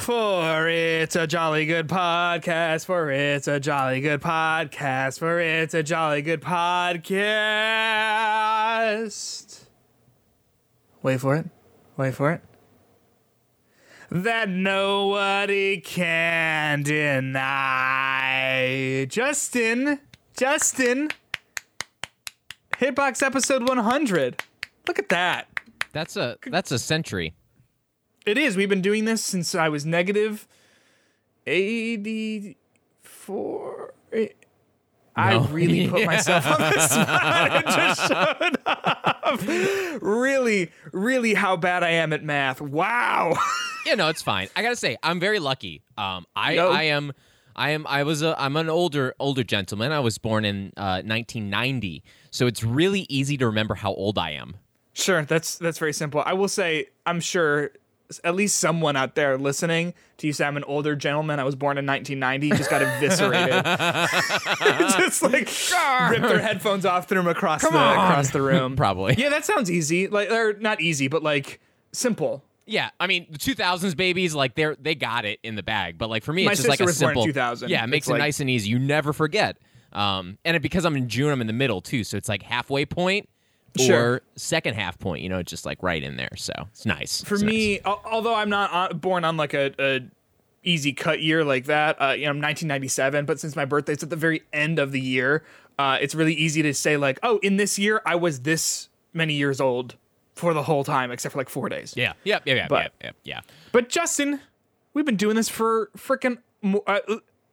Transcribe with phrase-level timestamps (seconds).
[0.00, 2.86] For it's a jolly good podcast.
[2.86, 5.18] For it's a jolly good podcast.
[5.18, 7.50] For it's a jolly good podcast.
[11.02, 11.50] Wait for it.
[11.98, 12.40] Wait for it.
[14.10, 17.44] That nobody can deny.
[19.06, 20.00] Justin,
[20.34, 21.10] Justin,
[22.72, 24.42] Hitbox episode 100.
[24.88, 25.48] Look at that.
[25.92, 27.34] That's a that's a century.
[28.26, 28.56] It is.
[28.56, 30.46] We've been doing this since I was negative
[31.46, 33.94] 84.
[35.16, 39.40] I really put myself on the spot and just showed up.
[40.02, 42.60] Really, really how bad I am at math.
[42.60, 43.34] Wow.
[43.86, 44.48] Yeah, no, it's fine.
[44.54, 45.82] I gotta say, I'm very lucky.
[45.96, 46.58] Um, I.
[46.58, 47.12] I am.
[47.56, 47.86] I am.
[47.86, 48.40] I was a.
[48.40, 49.92] I'm an older older gentleman.
[49.92, 54.32] I was born in uh, 1990, so it's really easy to remember how old I
[54.32, 54.56] am.
[54.92, 56.22] Sure, that's that's very simple.
[56.24, 57.70] I will say, I'm sure
[58.24, 61.38] at least someone out there listening to you say I'm an older gentleman.
[61.38, 62.56] I was born in 1990.
[62.58, 63.64] Just got eviscerated.
[64.98, 65.48] just like
[66.10, 67.92] rip their headphones off, threw them across the on.
[67.92, 68.76] across the room.
[68.76, 69.14] Probably.
[69.16, 70.08] Yeah, that sounds easy.
[70.08, 71.60] Like, or not easy, but like
[71.92, 72.42] simple.
[72.66, 75.98] Yeah, I mean the 2000s babies, like they're they got it in the bag.
[75.98, 77.24] But like for me, My it's just like a was born in simple.
[77.26, 77.68] 2000.
[77.68, 78.70] Yeah, it makes It's it like- nice and easy.
[78.70, 79.56] You never forget.
[79.92, 82.42] Um, and it, because I'm in June, I'm in the middle too, so it's like
[82.42, 83.28] halfway point
[83.78, 84.20] or Sure.
[84.36, 85.22] second half point.
[85.22, 86.30] You know, just like right in there.
[86.36, 90.00] So it's nice For It's me, al- although I'm not born on like a, a
[90.62, 93.24] easy cut year like that, uh, you know, I'm 1997.
[93.26, 95.42] But since my birthday's at the very end of the year,
[95.78, 99.34] uh, it's really easy to say like, oh, in this year I was this many
[99.34, 99.96] years old
[100.34, 101.94] for the whole time, except for like four days.
[101.96, 103.40] Yeah, yeah, yeah, yeah, But- yeah, yeah, yeah.
[103.72, 104.40] But Justin,
[104.94, 106.38] we've been doing this for freaking
[106.86, 106.98] uh,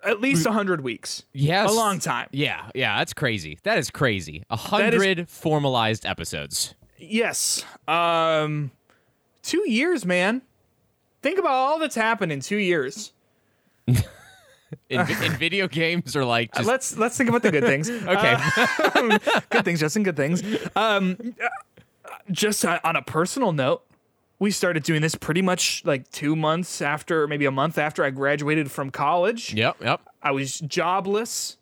[0.07, 1.23] at least hundred weeks.
[1.33, 1.69] Yes.
[1.69, 2.27] a long time.
[2.31, 3.59] Yeah, yeah, that's crazy.
[3.63, 4.43] That is crazy.
[4.49, 6.73] A That is- hundred formalized episodes.
[6.97, 7.63] Yes.
[7.87, 8.71] Um,
[9.43, 10.41] two years, man.
[11.21, 13.11] Think about all that's happened in two years.
[14.89, 17.89] In, in video games or like just let's let's think about the good things.
[17.89, 18.35] okay.
[19.49, 20.03] good things, Justin.
[20.03, 20.43] Good things.
[20.75, 21.47] Um, uh,
[22.31, 23.83] just uh, on a personal note,
[24.39, 28.09] we started doing this pretty much like two months after, maybe a month after I
[28.09, 29.53] graduated from college.
[29.53, 30.01] yep, yep.
[30.21, 31.57] I was jobless,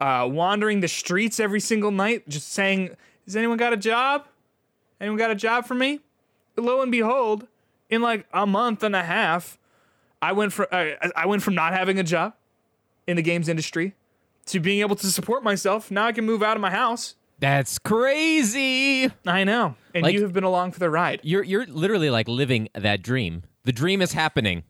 [0.00, 2.90] uh, wandering the streets every single night, just saying,
[3.24, 4.26] "Has anyone got a job?
[5.00, 6.00] Anyone got a job for me?"
[6.56, 7.46] Lo and behold,
[7.90, 9.58] in like a month and a half,
[10.22, 12.34] I went from uh, I went from not having a job
[13.06, 13.94] in the games industry
[14.46, 15.90] to being able to support myself.
[15.90, 17.14] Now I can move out of my house.
[17.38, 19.10] That's crazy.
[19.26, 21.20] I know, and Like- you have been along for the ride.
[21.22, 23.42] You're you're literally like living that dream.
[23.64, 24.62] The dream is happening.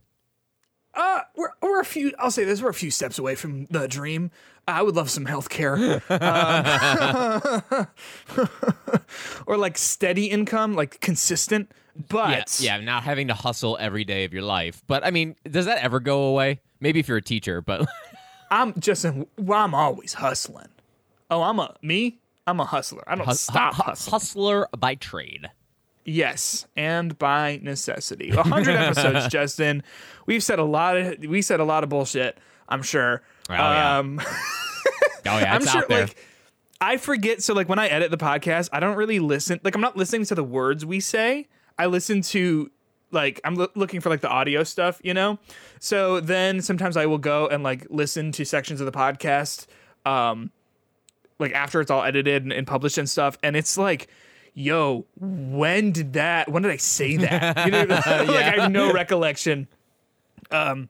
[0.94, 2.12] Uh, we're, we're a few.
[2.18, 4.30] I'll say this: we're a few steps away from the dream.
[4.66, 7.62] I would love some health care, um,
[9.46, 11.70] or like steady income, like consistent.
[12.08, 12.84] But Yeah, yeah.
[12.84, 14.82] Not having to hustle every day of your life.
[14.86, 16.60] But I mean, does that ever go away?
[16.80, 17.86] Maybe if you're a teacher, but
[18.50, 19.04] I'm just.
[19.38, 20.68] Well, I'm always hustling.
[21.30, 22.18] Oh, I'm a me.
[22.46, 23.02] I'm a hustler.
[23.06, 24.10] I don't hus- stop hu- hustling.
[24.12, 25.50] hustler by trade.
[26.04, 28.30] Yes, and by necessity.
[28.30, 29.82] A hundred episodes, Justin.
[30.26, 32.38] We've said a lot of we said a lot of bullshit.
[32.68, 33.22] I'm sure.
[33.50, 33.98] Oh, yeah.
[33.98, 34.20] Um,
[35.28, 35.84] Oh yeah, I'm sure.
[35.88, 36.16] Like,
[36.80, 37.42] I forget.
[37.42, 39.58] So, like, when I edit the podcast, I don't really listen.
[39.64, 41.48] Like, I'm not listening to the words we say.
[41.78, 42.70] I listen to
[43.10, 45.38] like I'm loo- looking for like the audio stuff, you know.
[45.80, 49.66] So then sometimes I will go and like listen to sections of the podcast,
[50.04, 50.50] um,
[51.38, 54.08] like after it's all edited and, and published and stuff, and it's like.
[54.58, 56.50] Yo, when did that?
[56.50, 57.66] When did I say that?
[57.66, 59.68] You know, like I have no recollection.
[60.50, 60.88] Um,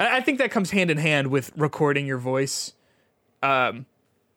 [0.00, 2.72] I I think that comes hand in hand with recording your voice
[3.42, 3.86] um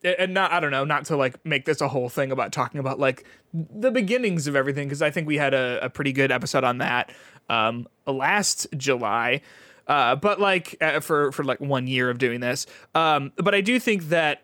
[0.03, 2.79] and not i don't know not to like make this a whole thing about talking
[2.79, 6.31] about like the beginnings of everything because i think we had a, a pretty good
[6.31, 7.11] episode on that
[7.49, 9.41] um last july
[9.87, 13.61] uh but like uh, for for like one year of doing this um but i
[13.61, 14.43] do think that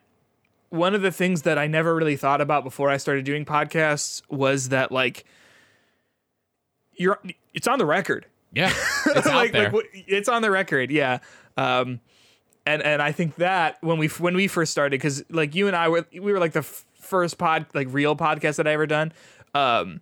[0.70, 4.22] one of the things that i never really thought about before i started doing podcasts
[4.30, 5.26] was that like
[6.96, 7.20] you're
[7.54, 8.74] it's on the record yeah,
[9.08, 9.70] it's out like, there.
[9.70, 11.20] like it's on the record, yeah.
[11.58, 12.00] Um,
[12.66, 15.76] and and I think that when we when we first started, because like you and
[15.76, 18.88] I were we were like the f- first pod like real podcast that I ever
[18.88, 19.12] done.
[19.54, 20.00] Um,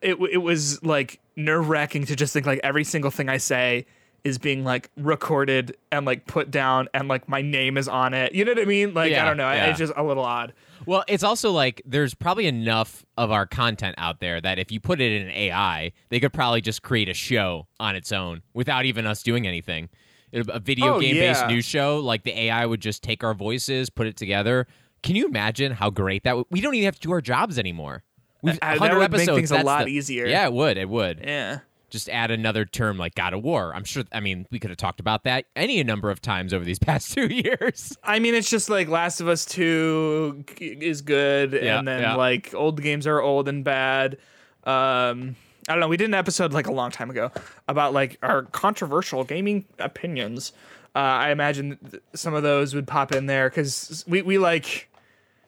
[0.00, 3.86] it it was like nerve wracking to just think like every single thing I say
[4.24, 8.34] is being like recorded and like put down and like my name is on it.
[8.34, 8.94] You know what I mean?
[8.94, 9.50] Like I don't know.
[9.50, 9.66] Yeah.
[9.66, 10.52] It's just a little odd.
[10.86, 14.80] Well, it's also like there's probably enough of our content out there that if you
[14.80, 18.42] put it in an AI, they could probably just create a show on its own
[18.54, 19.88] without even us doing anything.
[20.32, 21.48] A video Oh, game based yeah.
[21.48, 24.66] news show, like the AI would just take our voices, put it together.
[25.02, 26.46] Can you imagine how great that would?
[26.50, 28.02] We don't even have to do our jobs anymore.
[28.42, 29.36] We've Uh, that 100 would make episodes.
[29.36, 30.26] things a lot the- easier.
[30.26, 30.76] Yeah, it would.
[30.76, 31.20] It would.
[31.24, 31.60] Yeah.
[31.90, 33.72] Just add another term like God of War.
[33.74, 34.04] I'm sure.
[34.12, 37.12] I mean, we could have talked about that any number of times over these past
[37.12, 37.96] two years.
[38.02, 42.14] I mean, it's just like Last of Us 2 is good, Yeah, and then yeah.
[42.14, 44.18] like old games are old and bad.
[44.64, 45.36] Um,
[45.66, 45.88] I don't know.
[45.88, 47.30] We did an episode like a long time ago
[47.68, 50.52] about like our controversial gaming opinions.
[50.94, 51.78] Uh, I imagine
[52.14, 54.88] some of those would pop in there because we, we like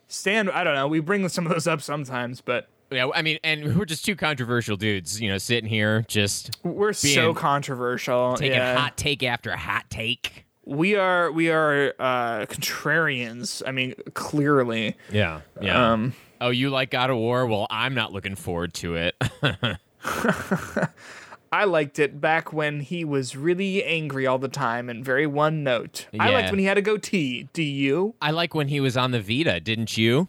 [0.08, 0.50] stand.
[0.50, 0.88] I don't know.
[0.88, 4.16] We bring some of those up sometimes, but Yeah, I mean, and we're just two
[4.16, 8.34] controversial dudes, you know, sitting here just we're so controversial.
[8.34, 8.76] taking yeah.
[8.76, 10.44] hot take after hot take.
[10.64, 13.62] We are we are uh, contrarians.
[13.66, 14.96] I mean, clearly.
[15.10, 15.92] Yeah, yeah.
[15.92, 17.46] Um, oh, you like God of War?
[17.46, 19.16] Well, I'm not looking forward to it.
[21.52, 25.64] I liked it back when he was really angry all the time and very one
[25.64, 26.06] note.
[26.18, 27.48] I liked when he had a goatee.
[27.52, 28.14] Do you?
[28.22, 30.28] I like when he was on the Vita, didn't you?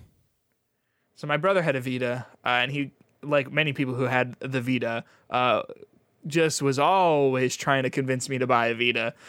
[1.13, 2.91] So my brother had a Vita, uh, and he,
[3.21, 5.63] like many people who had the Vita, uh,
[6.27, 9.13] just was always trying to convince me to buy a Vita.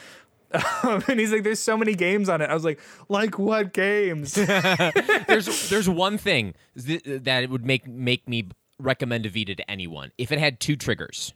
[0.82, 2.78] Um, and he's like, "There's so many games on it." I was like,
[3.08, 4.34] "Like what games?"
[5.26, 8.48] there's there's one thing th- that would make make me
[8.78, 11.32] recommend a Vita to anyone if it had two triggers.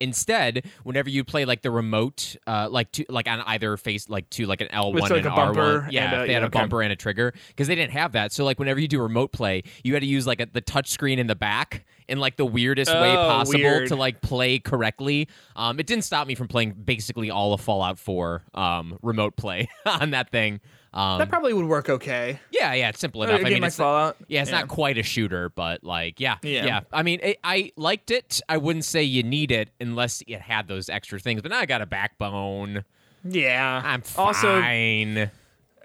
[0.00, 4.28] Instead, whenever you play like the remote, uh, like to like on either face, like
[4.30, 6.40] to like an L one like, and a R bumper one, yeah, a- they had
[6.40, 6.58] yeah, a okay.
[6.60, 8.32] bumper and a trigger, because they didn't have that.
[8.32, 10.90] So like whenever you do remote play, you had to use like a, the touch
[10.90, 13.88] screen in the back in like the weirdest way Oh, possible weird.
[13.88, 15.28] to like play correctly.
[15.56, 19.68] Um, it didn't stop me from playing basically all of Fallout 4 um, remote play
[19.86, 20.60] on that thing.
[20.94, 22.40] Um, that probably would work okay.
[22.50, 23.40] yeah, yeah, it's simple Uh, enough.
[23.40, 24.16] a I game mean, like it's not- Fallout.
[24.28, 24.60] yeah, it's Yeah.
[24.60, 26.64] not quite a shooter, but like, yeah, Yeah.
[26.64, 26.80] yeah.
[26.90, 28.40] I mean, it, I liked it.
[28.48, 31.42] I wouldn't say you need it unless it had those extra things.
[31.42, 32.84] But now I got a backbone.
[33.24, 33.82] Yeah.
[33.84, 35.30] I'm also fine.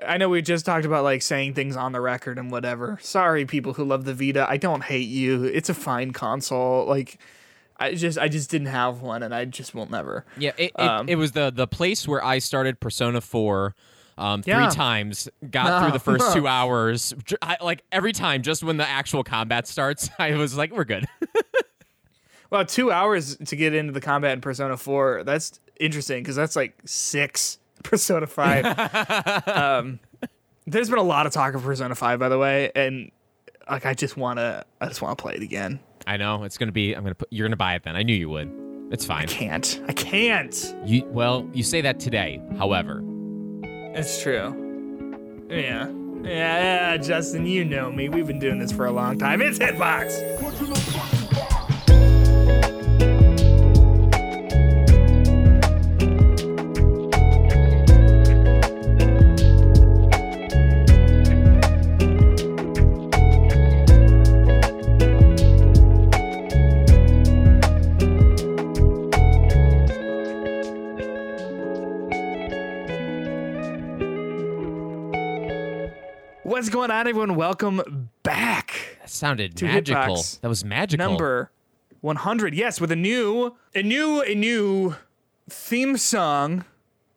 [0.05, 2.97] I know we just talked about like saying things on the record and whatever.
[3.01, 4.45] Sorry, people who love the Vita.
[4.49, 5.43] I don't hate you.
[5.45, 6.85] It's a fine console.
[6.85, 7.19] Like,
[7.77, 10.25] I just I just didn't have one, and I just will never.
[10.37, 13.75] yeah, it, it, um, it was the the place where I started Persona Four.
[14.17, 14.69] Um, three Yeah.
[14.69, 17.13] times, got through the first two hours.
[17.41, 21.05] I, like every time, just when the actual combat starts, I was like, "We're good."
[22.49, 25.23] Well, two hours to get into the combat in Persona Four.
[25.23, 29.47] That's interesting because that's like six Persona Five.
[29.47, 29.99] um,
[30.65, 33.11] there's been a lot of talk of Persona Five, by the way, and
[33.69, 35.79] like I just wanna I just wanna play it again.
[36.07, 36.93] I know it's gonna be.
[36.93, 37.27] I'm gonna put.
[37.31, 37.95] You're gonna buy it then.
[37.95, 38.51] I knew you would.
[38.91, 39.23] It's fine.
[39.23, 40.75] I can't I can't.
[40.85, 42.41] You well, you say that today.
[42.57, 43.01] However,
[43.63, 45.47] It's true.
[45.49, 45.89] Yeah.
[46.23, 48.07] Yeah, yeah, Justin, you know me.
[48.07, 49.41] We've been doing this for a long time.
[49.41, 51.17] It's Hitbox.
[76.61, 77.33] What's going on, everyone?
[77.33, 78.99] Welcome back.
[78.99, 80.17] that sounded To magical.
[80.17, 80.41] Hitbox.
[80.41, 81.03] That was magical.
[81.09, 81.49] Number
[82.01, 82.53] 100.
[82.53, 84.95] Yes, with a new, a new, a new
[85.49, 86.63] theme song,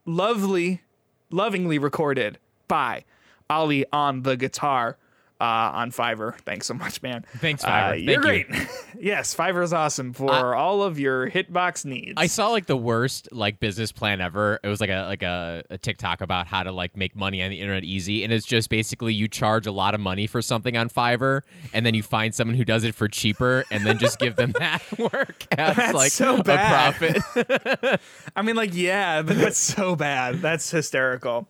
[0.07, 0.81] lovely,
[1.29, 2.39] lovingly recorded
[2.69, 3.05] by
[3.51, 4.97] Ali on the guitar
[5.41, 6.37] uh, on Fiverr.
[6.41, 7.25] Thanks so much, man.
[7.39, 8.05] Thanks, Uh, Fiverr.
[8.05, 8.69] you're Thank great.
[9.01, 12.15] yes, Fiverr is awesome for all of your hitbox needs.
[12.17, 14.61] I saw like the worst like business plan ever.
[14.63, 17.51] It was like a like a, a TikTok about how to like make money on
[17.51, 20.77] the internet easy, and it's just basically you charge a lot of money for something
[20.77, 24.19] on Fiverr, and then you find someone who does it for cheaper, and then just
[24.19, 26.95] give them that work as That's like so a bad.
[26.95, 28.01] profit.
[28.37, 30.41] I mean, like, yeah, but that's so bad.
[30.41, 31.49] That's hysterical.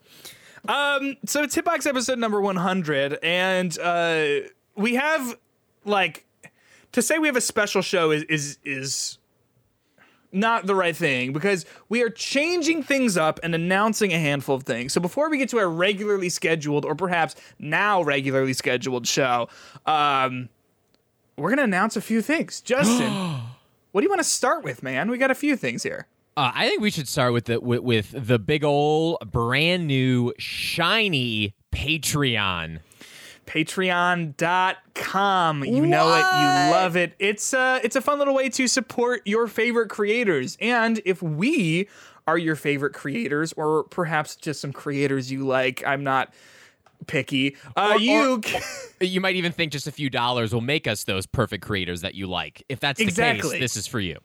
[0.68, 5.38] Um, so it's Hitbox episode number 100, and uh, we have
[5.84, 6.24] like
[6.92, 9.18] to say we have a special show is is is
[10.32, 14.64] not the right thing because we are changing things up and announcing a handful of
[14.64, 14.92] things.
[14.92, 19.48] So before we get to our regularly scheduled, or perhaps now regularly scheduled show,
[19.86, 20.48] um,
[21.36, 22.62] we're gonna announce a few things.
[22.62, 23.12] Justin,
[23.92, 25.10] what do you want to start with, man?
[25.10, 26.06] We got a few things here.
[26.36, 30.32] Uh, I think we should start with the with, with the big ol' brand new
[30.38, 32.80] shiny Patreon.
[33.46, 38.66] patreon.com you know it you love it it's a it's a fun little way to
[38.66, 41.86] support your favorite creators and if we
[42.26, 46.32] are your favorite creators or perhaps just some creators you like i'm not
[47.06, 48.58] picky uh Or- you or- c-
[49.06, 52.14] You might even think just a few dollars will make us those perfect creators that
[52.14, 52.62] you like.
[52.70, 53.50] If that's the Exactly.
[53.50, 54.16] case, this is for you.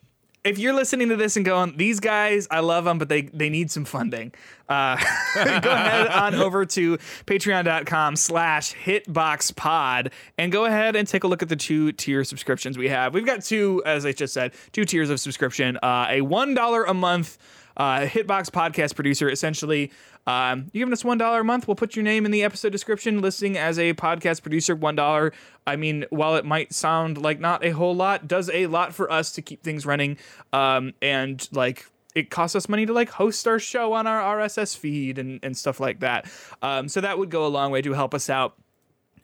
[0.43, 3.49] If you're listening to this and going, these guys, I love them, but they they
[3.49, 4.31] need some funding.
[4.67, 4.95] Uh,
[5.35, 11.41] go ahead on over to patreon.com slash hitboxpod and go ahead and take a look
[11.41, 13.13] at the two tier subscriptions we have.
[13.13, 15.77] We've got two, as I just said, two tiers of subscription.
[15.77, 17.37] Uh, a $1 a month
[17.77, 19.29] uh, Hitbox podcast producer.
[19.29, 19.91] Essentially,
[20.27, 21.67] um, you giving us one dollar a month?
[21.67, 24.75] We'll put your name in the episode description, listing as a podcast producer.
[24.75, 25.33] One dollar.
[25.65, 29.11] I mean, while it might sound like not a whole lot, does a lot for
[29.11, 30.17] us to keep things running.
[30.53, 31.85] Um, and like
[32.15, 35.55] it costs us money to like host our show on our RSS feed and, and
[35.55, 36.29] stuff like that.
[36.61, 38.55] Um, so that would go a long way to help us out.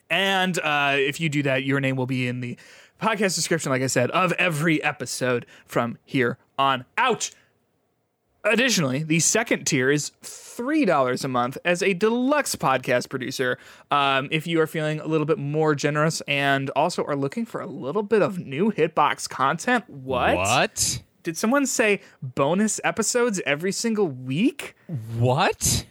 [0.10, 2.58] And uh, if you do that, your name will be in the
[3.02, 7.32] podcast description, like I said, of every episode from here on out.
[8.46, 13.58] Additionally, the second tier is $3 a month as a deluxe podcast producer.
[13.90, 17.60] Um, if you are feeling a little bit more generous and also are looking for
[17.60, 20.36] a little bit of new Hitbox content, what?
[20.36, 21.02] What?
[21.24, 24.76] Did someone say bonus episodes every single week?
[25.18, 25.88] What?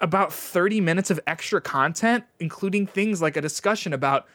[0.00, 4.26] About 30 minutes of extra content, including things like a discussion about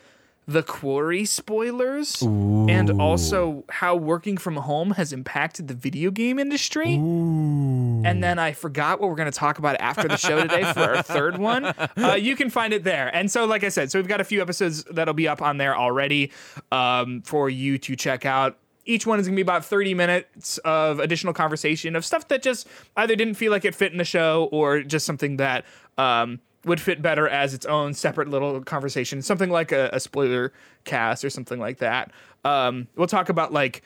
[0.48, 6.94] the quarry spoilers and also how working from home has impacted the video game industry.
[6.96, 10.96] And then I forgot what we're going to talk about after the show today for
[10.96, 11.66] our third one.
[11.66, 13.14] Uh, you can find it there.
[13.14, 15.58] And so, like I said, so we've got a few episodes that'll be up on
[15.58, 16.32] there already
[16.72, 18.58] um, for you to check out.
[18.86, 22.42] Each one is going to be about 30 minutes of additional conversation of stuff that
[22.42, 25.66] just either didn't feel like it fit in the show or just something that
[25.98, 30.54] um, would fit better as its own separate little conversation, something like a, a spoiler
[30.84, 32.12] cast or something like that.
[32.46, 33.82] Um, we'll talk about like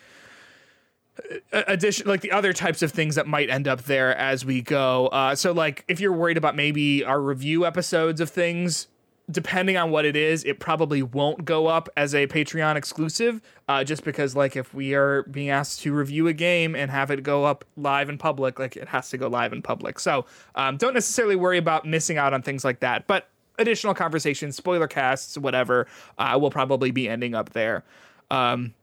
[1.52, 5.08] addition like the other types of things that might end up there as we go
[5.08, 8.88] uh, so like if you're worried about maybe our review episodes of things
[9.32, 13.84] depending on what it is it probably won't go up as a patreon exclusive uh,
[13.84, 17.24] just because like if we are being asked to review a game and have it
[17.24, 20.78] go up live in public like it has to go live in public so um,
[20.78, 25.38] don't necessarily worry about missing out on things like that but additional conversations spoiler casts
[25.38, 27.84] whatever uh, will probably be ending up there
[28.30, 28.74] um,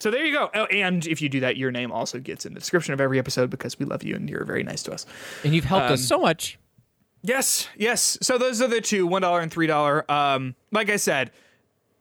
[0.00, 0.48] so there you go.
[0.54, 3.18] Oh, and if you do that, your name also gets in the description of every
[3.18, 5.06] episode because we love you and you're very nice to us.
[5.42, 6.58] And you've helped us so much.
[7.22, 8.16] Yes, yes.
[8.22, 10.10] So those are the two, one dollar and three dollar.
[10.10, 11.30] Um, like I said,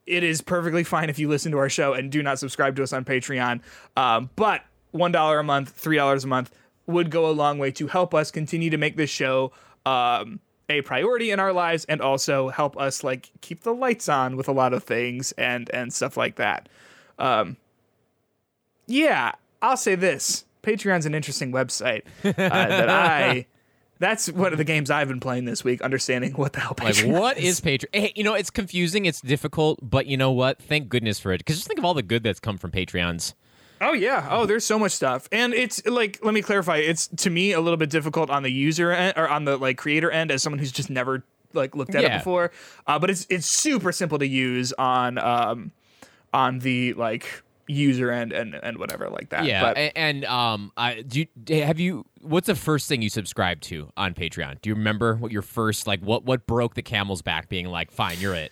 [0.06, 2.84] it is perfectly fine if you listen to our show and do not subscribe to
[2.84, 3.62] us on Patreon.
[3.96, 6.52] Um, but one dollar a month, three dollars a month
[6.86, 9.52] would go a long way to help us continue to make this show
[9.86, 14.38] um, a priority in our lives and also help us like keep the lights on
[14.38, 16.70] with a lot of things and and stuff like that.
[17.20, 17.58] Um,
[18.86, 23.48] yeah, I'll say this: Patreon's an interesting website uh, that I.
[24.00, 26.94] That's one of the games I've been playing this week, understanding what the hell Like,
[26.96, 27.60] Patreon what is.
[27.60, 27.88] is Patreon?
[27.94, 30.62] Hey, you know, it's confusing, it's difficult, but you know what?
[30.62, 31.39] Thank goodness for it.
[31.39, 33.34] Because just think of all the good that's come from Patreons.
[33.80, 34.27] Oh yeah.
[34.32, 36.77] Oh, there's so much stuff, and it's like let me clarify.
[36.77, 39.77] It's to me a little bit difficult on the user end or on the like
[39.77, 41.24] creator end as someone who's just never
[41.54, 42.51] like looked at it before.
[42.88, 45.72] Uh, but it's it's super simple to use on um
[46.34, 49.46] on the like user end and and whatever like that.
[49.46, 51.26] Yeah, But a- and um, I do.
[51.48, 52.06] You, have you?
[52.22, 54.62] What's the first thing you subscribed to on Patreon?
[54.62, 56.00] Do you remember what your first like?
[56.02, 57.50] What what broke the camel's back?
[57.50, 58.52] Being like, fine, you're it.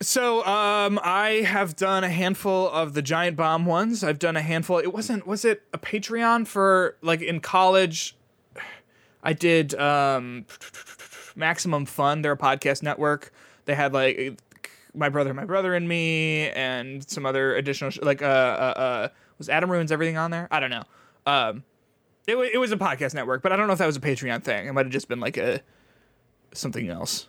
[0.00, 4.02] So um, I have done a handful of the giant bomb ones.
[4.02, 4.78] I've done a handful.
[4.78, 5.26] It wasn't.
[5.26, 8.16] Was it a Patreon for like in college?
[9.22, 10.46] I did um,
[11.36, 12.22] Maximum Fun.
[12.22, 13.32] They're a podcast network.
[13.64, 14.38] They had like
[14.94, 18.28] my brother, my brother and me, and some other additional sh- like uh, uh
[18.76, 19.08] uh
[19.38, 20.48] was Adam ruins everything on there.
[20.50, 20.84] I don't know.
[21.26, 21.64] Um,
[22.26, 24.00] it wa it was a podcast network, but I don't know if that was a
[24.00, 24.66] Patreon thing.
[24.66, 25.60] It might have just been like a
[26.52, 27.28] something else.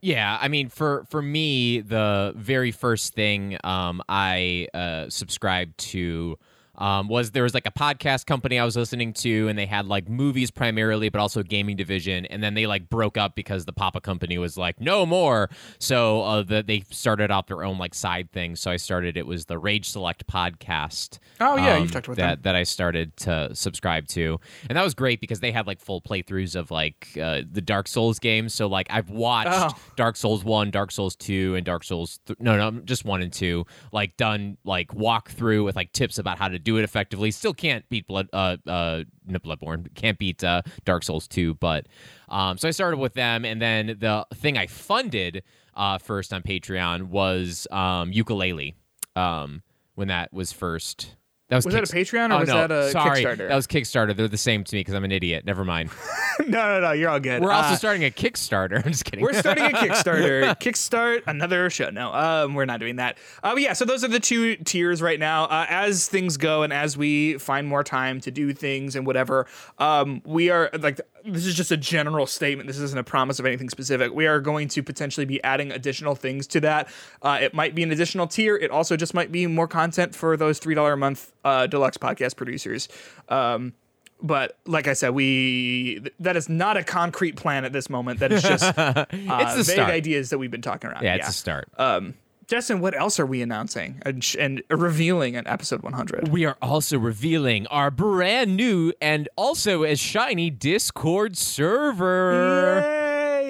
[0.00, 6.38] Yeah, I mean, for for me, the very first thing um, I uh, subscribed to
[6.80, 9.86] um, was there was like a podcast company I was listening to, and they had
[9.86, 12.26] like movies primarily, but also a gaming division.
[12.26, 15.48] And then they like broke up because the Papa company was like, no more.
[15.78, 18.56] So uh, the, they started out their own like side thing.
[18.56, 19.16] So I started.
[19.16, 21.18] It was the Rage Select podcast.
[21.40, 22.54] Oh, yeah, you've um, talked about that them.
[22.54, 26.00] that I started to subscribe to, and that was great because they had like full
[26.00, 28.54] playthroughs of like uh, the Dark Souls games.
[28.54, 29.70] So like I've watched Oh.
[29.96, 33.32] Dark Souls one, Dark Souls two, and Dark Souls th- no no just one and
[33.32, 33.66] two.
[33.92, 37.30] Like done like walk through with like tips about how to do it effectively.
[37.30, 41.86] Still can't beat Blood uh uh Bloodborne can't beat uh, Dark Souls two, but
[42.28, 45.42] um so I started with them, and then the thing I funded
[45.74, 48.74] uh first on Patreon was um Yooka-Laylee
[49.16, 49.62] um
[49.94, 51.16] when that was first.
[51.50, 52.54] That was, Was that a Patreon or oh, was no.
[52.54, 53.48] that a Sorry, Kickstarter?
[53.48, 54.14] That was Kickstarter.
[54.14, 55.44] They're the same to me because I'm an idiot.
[55.44, 55.90] Never mind.
[56.38, 56.92] no, no, no.
[56.92, 57.42] You're all good.
[57.42, 58.76] We're also Uh, starting a Kickstarter.
[58.84, 59.20] I'm just kidding.
[59.20, 60.44] We're starting a Kickstarter.
[60.60, 61.90] Kickstart another show.
[61.90, 63.18] No, um, we're not doing that.
[63.42, 65.46] Uh, yeah, so those are the two tiers right now.
[65.46, 69.48] Uh, as things go and as we find more time to do things and whatever,
[69.78, 72.66] um, we are like this is just a general statement.
[72.66, 74.12] This isn't a promise of anything specific.
[74.14, 76.88] We are going to potentially be adding additional things to that.
[77.22, 78.56] Uh, it might be an additional tier.
[78.56, 81.96] It also just might be more content for those three dollar a month uh, deluxe
[81.98, 82.88] podcast producers.
[83.28, 83.74] Um,
[84.22, 88.20] but like I said, we th- that is not a concrete plan at this moment.
[88.20, 89.90] That is just uh, It's the vague start.
[89.90, 91.02] ideas that we've been talking around.
[91.04, 91.68] yeah, it's a start.
[91.78, 92.14] Um,
[92.46, 96.28] Justin, what else are we announcing and, sh- and revealing in episode 100?
[96.28, 102.80] we are also revealing our brand new and also as shiny Discord server.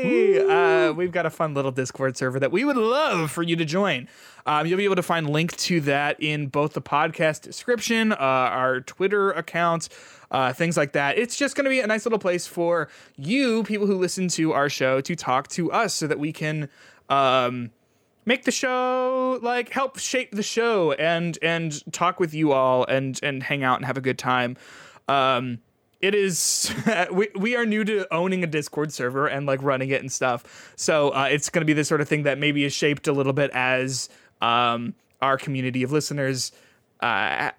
[0.03, 0.41] Yay!
[0.89, 3.65] Uh, we've got a fun little Discord server that we would love for you to
[3.65, 4.09] join.
[4.47, 8.17] Um, you'll be able to find link to that in both the podcast description, uh,
[8.17, 9.89] our Twitter accounts,
[10.31, 11.19] uh, things like that.
[11.19, 14.53] It's just going to be a nice little place for you, people who listen to
[14.53, 16.69] our show, to talk to us so that we can.
[17.09, 17.71] Um,
[18.27, 23.19] make the show like help shape the show and and talk with you all and
[23.23, 24.57] and hang out and have a good time
[25.09, 25.59] um
[26.01, 26.73] it is
[27.13, 30.73] we, we are new to owning a discord server and like running it and stuff
[30.77, 33.13] so uh, it's going to be the sort of thing that maybe is shaped a
[33.13, 34.09] little bit as
[34.41, 36.53] um our community of listeners
[37.01, 37.51] uh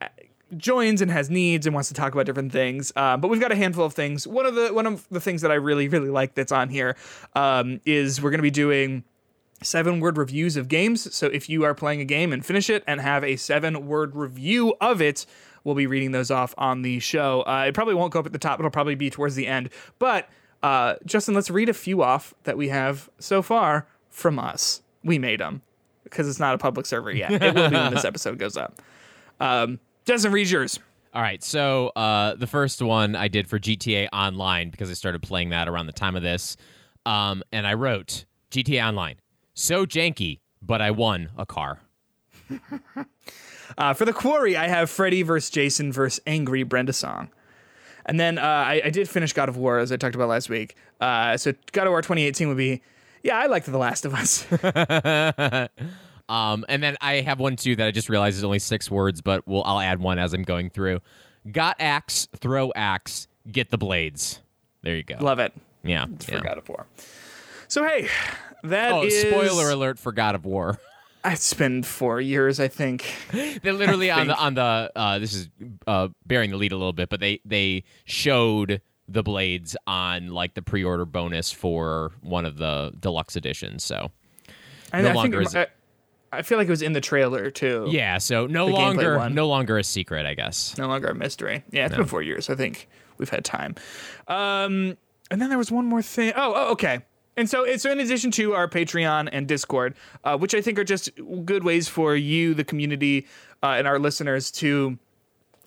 [0.57, 2.91] joins and has needs and wants to talk about different things.
[2.95, 4.27] Uh, but we've got a handful of things.
[4.27, 6.95] One of the one of the things that I really really like that's on here
[7.35, 9.03] um, is we're going to be doing
[9.63, 11.13] seven word reviews of games.
[11.13, 14.15] So if you are playing a game and finish it and have a seven word
[14.15, 15.25] review of it,
[15.63, 17.43] we'll be reading those off on the show.
[17.43, 19.69] Uh, it probably won't go up at the top, it'll probably be towards the end.
[19.99, 20.29] But
[20.63, 24.81] uh, Justin, let's read a few off that we have so far from us.
[25.03, 25.61] We made them
[26.11, 27.31] because it's not a public server yet.
[27.31, 28.79] It will be when this episode goes up.
[29.39, 30.79] Um, Justin, read yours.
[31.13, 35.21] All right, so uh, the first one I did for GTA Online because I started
[35.23, 36.55] playing that around the time of this,
[37.05, 39.15] um, and I wrote GTA Online
[39.53, 41.79] so janky, but I won a car.
[43.77, 47.29] Uh, for the quarry, I have Freddy versus Jason versus Angry Brenda Song.
[48.05, 50.49] And then uh, I, I did finish God of War, as I talked about last
[50.49, 50.75] week.
[50.99, 52.81] Uh, so God of War 2018 would be,
[53.23, 54.45] yeah, I liked The Last of Us.
[56.29, 59.19] Um, and then I have one too that I just realized is only six words,
[59.21, 61.01] but we'll I'll add one as I'm going through.
[61.51, 64.39] Got axe, throw axe, get the blades.
[64.81, 65.17] There you go.
[65.19, 65.51] Love it.
[65.83, 66.05] yeah.
[66.21, 66.39] For yeah.
[66.41, 66.85] God of War.
[67.67, 68.07] So, hey,
[68.63, 70.79] that Oh, is- spoiler alert for God of War.
[71.23, 73.05] It's been four years, I think.
[73.31, 75.49] they literally on the on the uh, this is
[75.85, 78.81] uh, bearing the lead a little bit, but they they showed
[79.13, 83.83] the blades on like the pre-order bonus for one of the deluxe editions.
[83.83, 84.11] So
[84.93, 85.67] And No I longer think is I,
[86.33, 87.87] I feel like it was in the trailer too.
[87.89, 90.77] yeah, so no The longer no longer a secret, I guess.
[90.77, 91.63] no longer a mystery.
[91.71, 92.49] Yeah, it's been four years.
[92.49, 93.75] I think we've had time.
[94.27, 94.97] Um,
[95.29, 96.33] and then there was one more thing.
[96.35, 97.01] Oh, oh, okay.
[97.37, 99.95] And so, it's in addition to our Patreon and Discord,
[100.25, 101.09] uh, which I think are just
[101.45, 103.25] good ways for you, the community,
[103.63, 104.99] uh, and our listeners to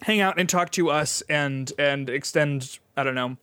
[0.04, 2.78] hang out and talk to us and and extend.
[2.96, 3.36] I don't know.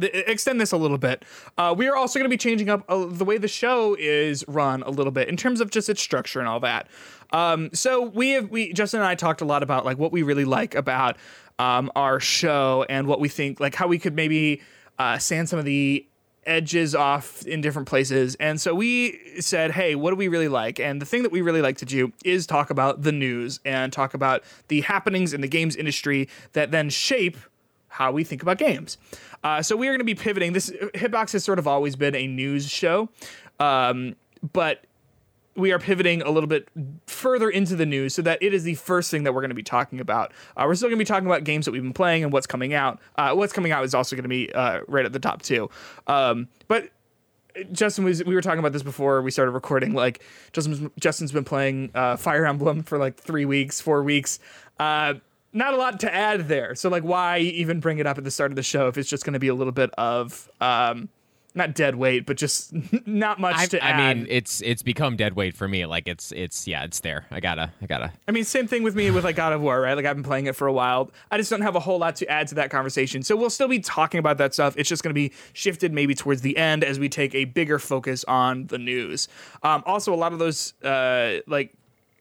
[0.00, 1.22] Extend this a little bit.
[1.58, 4.42] Uh, we are also going to be changing up uh, the way the show is
[4.48, 6.88] run a little bit in terms of just its structure and all that.
[7.30, 10.22] Um, so we have we Justin and I talked a lot about like what we
[10.22, 11.16] really like about
[11.58, 14.62] um, our show and what we think like how we could maybe
[14.98, 16.06] uh, sand some of the
[16.44, 18.34] edges off in different places.
[18.36, 20.80] And so we said, hey, what do we really like?
[20.80, 23.92] And the thing that we really like to do is talk about the news and
[23.92, 27.36] talk about the happenings in the games industry that then shape
[27.88, 28.98] how we think about games.
[29.44, 30.52] Uh, so we are going to be pivoting.
[30.52, 33.08] This Hitbox has sort of always been a news show,
[33.60, 34.16] um,
[34.52, 34.84] but
[35.54, 36.68] we are pivoting a little bit
[37.06, 39.54] further into the news so that it is the first thing that we're going to
[39.54, 40.32] be talking about.
[40.56, 42.46] Uh, we're still going to be talking about games that we've been playing and what's
[42.46, 43.00] coming out.
[43.16, 45.68] Uh, what's coming out is also going to be uh, right at the top too.
[46.06, 46.90] Um, but
[47.70, 49.92] Justin was we were talking about this before we started recording.
[49.92, 54.38] Like Justin's Justin's been playing uh, Fire Emblem for like three weeks, four weeks.
[54.78, 55.14] Uh,
[55.52, 56.74] not a lot to add there.
[56.74, 59.08] So like, why even bring it up at the start of the show if it's
[59.08, 61.10] just going to be a little bit of um,
[61.54, 62.72] not dead weight, but just
[63.06, 64.16] not much I, to I add.
[64.16, 65.86] mean, it's it's become dead weight for me.
[65.86, 67.26] Like it's it's yeah, it's there.
[67.30, 68.12] I gotta I gotta.
[68.26, 69.94] I mean, same thing with me with like God of War, right?
[69.94, 71.10] Like I've been playing it for a while.
[71.30, 73.22] I just don't have a whole lot to add to that conversation.
[73.22, 74.74] So we'll still be talking about that stuff.
[74.76, 78.24] It's just to be shifted maybe towards the end as we take a bigger focus
[78.24, 79.28] on the news.
[79.62, 81.72] Um, also, a lot of those uh, like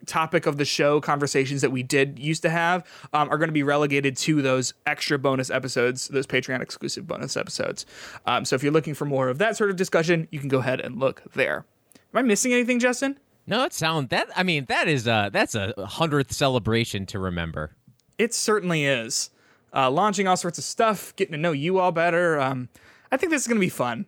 [0.05, 3.53] topic of the show conversations that we did used to have um, are going to
[3.53, 7.85] be relegated to those extra bonus episodes, those Patreon exclusive bonus episodes.
[8.25, 10.59] Um, so if you're looking for more of that sort of discussion, you can go
[10.59, 11.65] ahead and look there.
[12.13, 13.17] Am I missing anything, Justin?
[13.47, 14.29] No, it sound that.
[14.35, 17.75] I mean, that is uh that's a hundredth celebration to remember.
[18.17, 19.29] It certainly is.
[19.73, 22.39] Uh, launching all sorts of stuff, getting to know you all better.
[22.39, 22.69] Um,
[23.11, 24.07] I think this is gonna be fun.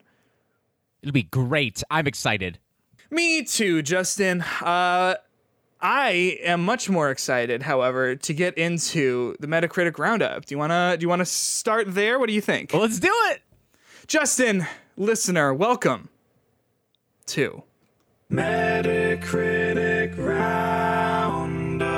[1.01, 1.83] It'll be great.
[1.89, 2.59] I'm excited.
[3.09, 4.41] Me too, Justin.
[4.61, 5.15] Uh,
[5.85, 10.45] I am much more excited, however, to get into the Metacritic roundup.
[10.45, 12.17] Do you wanna do you wanna start there?
[12.19, 12.71] What do you think?
[12.71, 13.41] Well, let's do it.
[14.07, 14.65] Justin,
[14.95, 16.07] listener, welcome
[17.25, 17.63] to
[18.31, 21.89] Metacritic Roundup.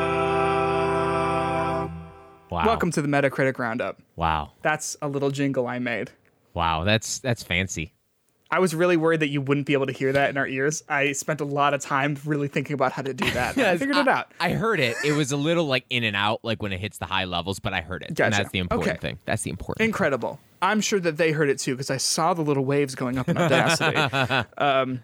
[2.50, 2.66] Wow.
[2.66, 4.02] Welcome to the Metacritic Roundup.
[4.16, 4.54] Wow.
[4.64, 6.10] That's a little jingle I made.
[6.56, 6.86] Wow.
[6.86, 7.94] That's that's fancy.
[8.52, 10.84] I was really worried that you wouldn't be able to hear that in our ears.
[10.88, 13.58] I spent a lot of time really thinking about how to do that.
[13.58, 14.32] yeah, I figured it out.
[14.40, 14.96] I heard it.
[15.04, 17.60] It was a little like in and out, like when it hits the high levels,
[17.60, 18.10] but I heard it.
[18.20, 19.00] And that's the important Okay.
[19.00, 19.20] thing.
[19.26, 19.80] That's the important.
[19.80, 19.88] thing.
[19.90, 20.40] Incredible.
[20.62, 23.28] I'm sure that they heard it too because I saw the little waves going up
[23.30, 23.98] in Audacity.
[24.58, 25.02] um,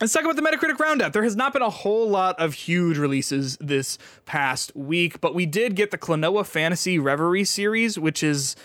[0.00, 1.12] let's talk about the Metacritic Roundup.
[1.12, 5.44] There has not been a whole lot of huge releases this past week, but we
[5.46, 8.56] did get the Klonoa Phantasy Reverie series, which is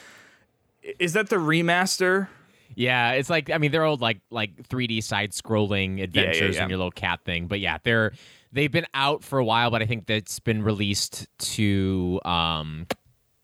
[0.97, 2.29] is that the remaster?
[2.75, 6.61] Yeah, it's like I mean they're old like like 3D side scrolling adventures yeah.
[6.61, 7.47] and your little cat thing.
[7.47, 8.13] But yeah, they're
[8.51, 12.87] they've been out for a while, but I think that's been released to um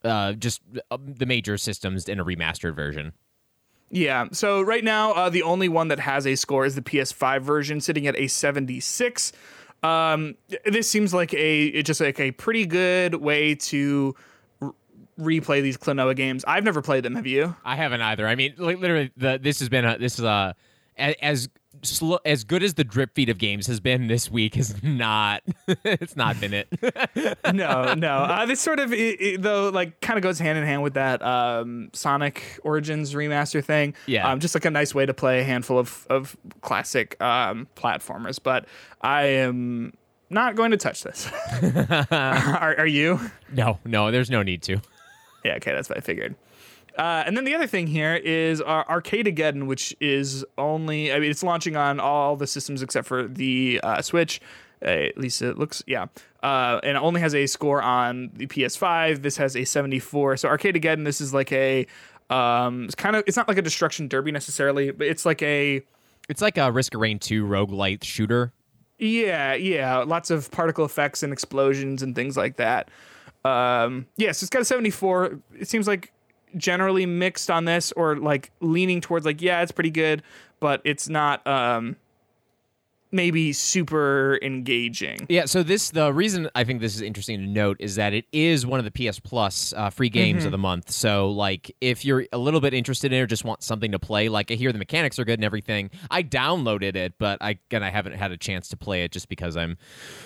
[0.04, 0.62] uh just
[0.92, 3.14] uh, the major systems in a remastered version.
[3.92, 4.28] Yeah.
[4.32, 7.82] So right now, uh, the only one that has a score is the PS5 version,
[7.82, 9.32] sitting at a 76.
[9.82, 14.16] Um, this seems like a it's just like a pretty good way to
[15.20, 16.44] replay these Klonoa games.
[16.48, 17.16] I've never played them.
[17.16, 17.56] Have you?
[17.66, 18.28] I haven't either.
[18.28, 20.56] I mean, like literally, the this has been a this is a
[20.98, 21.50] as
[21.82, 25.42] slow as good as the drip feed of games has been this week has not
[25.68, 26.68] it's not been it.
[27.54, 28.18] no, no.
[28.18, 30.94] Uh, this sort of, i i though, like, kind of goes hand in hand with
[30.96, 33.94] that um, Sonic Origins remaster thing.
[34.06, 34.30] Yeah.
[34.30, 38.40] Um, just like a nice way to play a handful of, of classic um, platformers.
[38.42, 38.66] But
[39.02, 39.94] I am
[40.30, 41.30] not going to touch this.
[42.12, 43.20] are, are you?
[43.52, 44.82] no, no, there's no need to.
[45.44, 46.36] Yeah, okay, that's what I figured.
[46.98, 51.32] Uh, and then the other thing here is our Arcadegeddon, which is only, I mean,
[51.32, 54.42] it's launching on all the systems except for the uh, Switch.
[54.84, 56.08] Uh, at least it looks, yeah.
[56.42, 59.22] Uh, and it only has a score on the PS5.
[59.22, 60.38] This has a 74.
[60.38, 61.86] So Arcadegeddon, this is like a,
[62.30, 65.82] um, it's kind of, it's not like a Destruction Derby necessarily, but it's like a,
[66.28, 68.52] It's like a Risk of Rain 2 roguelite shooter.
[68.98, 72.90] Yeah, yeah, lots of particle effects and explosions and things like that.
[73.46, 75.40] Um, yes, it's got a 74.
[75.60, 76.12] It seems like
[76.58, 80.24] generally mixed on this or like leaning towards like yeah, it's pretty good,
[80.60, 81.96] but it's not um
[83.12, 85.26] maybe super engaging.
[85.30, 88.26] Yeah, so this the reason I think this is interesting to note is that it
[88.32, 90.92] is one of the PS Plus uh, free games of the month.
[90.92, 94.00] So like if you're a little bit interested in it or just want something to
[94.00, 95.90] play, like I hear the mechanics are good and everything.
[96.12, 99.30] I downloaded it, but I again I haven't had a chance to play it just
[99.30, 99.78] because I'm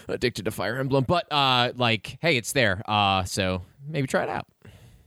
[0.08, 1.06] addicted to Fire Emblem.
[1.08, 2.82] But uh like hey, it's there.
[2.86, 4.46] Uh so maybe try it out.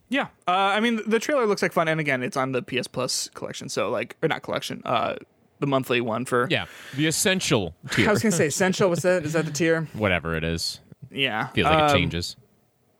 [0.08, 0.28] Yeah.
[0.46, 3.28] Uh, I mean the trailer looks like fun and again, it's on the PS Plus
[3.34, 3.68] collection.
[3.68, 5.16] So like or not collection, uh
[5.58, 6.66] the monthly one for Yeah,
[6.96, 8.08] the essential tier.
[8.08, 9.88] I was going to say essential was that is that the tier?
[9.94, 10.80] whatever it is.
[11.10, 11.48] Yeah.
[11.48, 12.36] Feels like it Um, changes.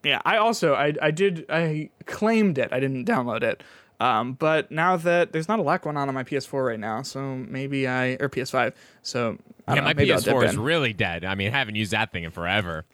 [0.02, 2.72] Yeah, I also I I did I claimed it.
[2.72, 3.62] I didn't download it.
[3.98, 7.00] Um, but now that there's not a lot going on on my PS4 right now,
[7.02, 8.72] so maybe I or PS5.
[9.02, 11.24] So I Yeah, don't know, my maybe PS4 is really dead.
[11.24, 12.84] I mean, I haven't used that thing in forever.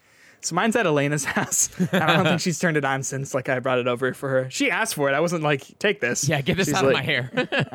[0.41, 1.69] So mine's at Elena's house.
[1.93, 4.49] I don't think she's turned it on since like I brought it over for her.
[4.49, 5.13] She asked for it.
[5.13, 6.27] I wasn't like, take this.
[6.27, 7.31] Yeah, get this She's out of my hair.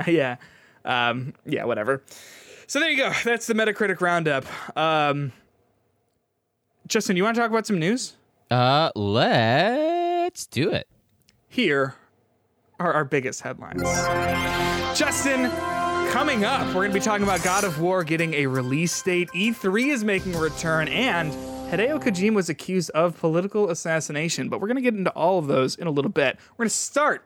[0.09, 0.37] yeah.
[0.84, 2.02] Um, yeah, whatever.
[2.66, 3.12] So there you go.
[3.24, 4.44] That's the Metacritic roundup.
[4.76, 5.32] Um,
[6.86, 8.14] Justin, you want to talk about some news?
[8.50, 10.88] uh, let's do it.
[11.48, 11.94] here
[12.80, 13.82] are our biggest headlines.
[14.98, 15.50] Justin,
[16.10, 19.28] coming up, we're going to be talking about God of War getting a release date.
[19.34, 21.32] E3 is making a return, and
[21.70, 24.48] Hideo Kojima was accused of political assassination.
[24.48, 26.38] But we're going to get into all of those in a little bit.
[26.52, 27.24] We're going to start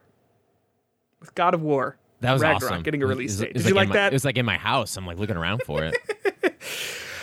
[1.19, 1.97] with God of War.
[2.23, 2.83] That was Ragnarok awesome.
[2.83, 3.49] getting a release it was- date.
[3.49, 4.11] it was Did you like my- that?
[4.11, 4.97] It was like in my house.
[4.97, 5.95] I'm like looking around for it.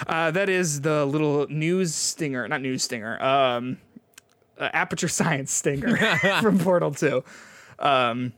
[0.06, 3.76] Uh, that is the little news stinger, not news stinger, um,
[4.58, 5.94] uh, Aperture Science stinger
[6.40, 7.22] from Portal 2,
[7.78, 8.32] um,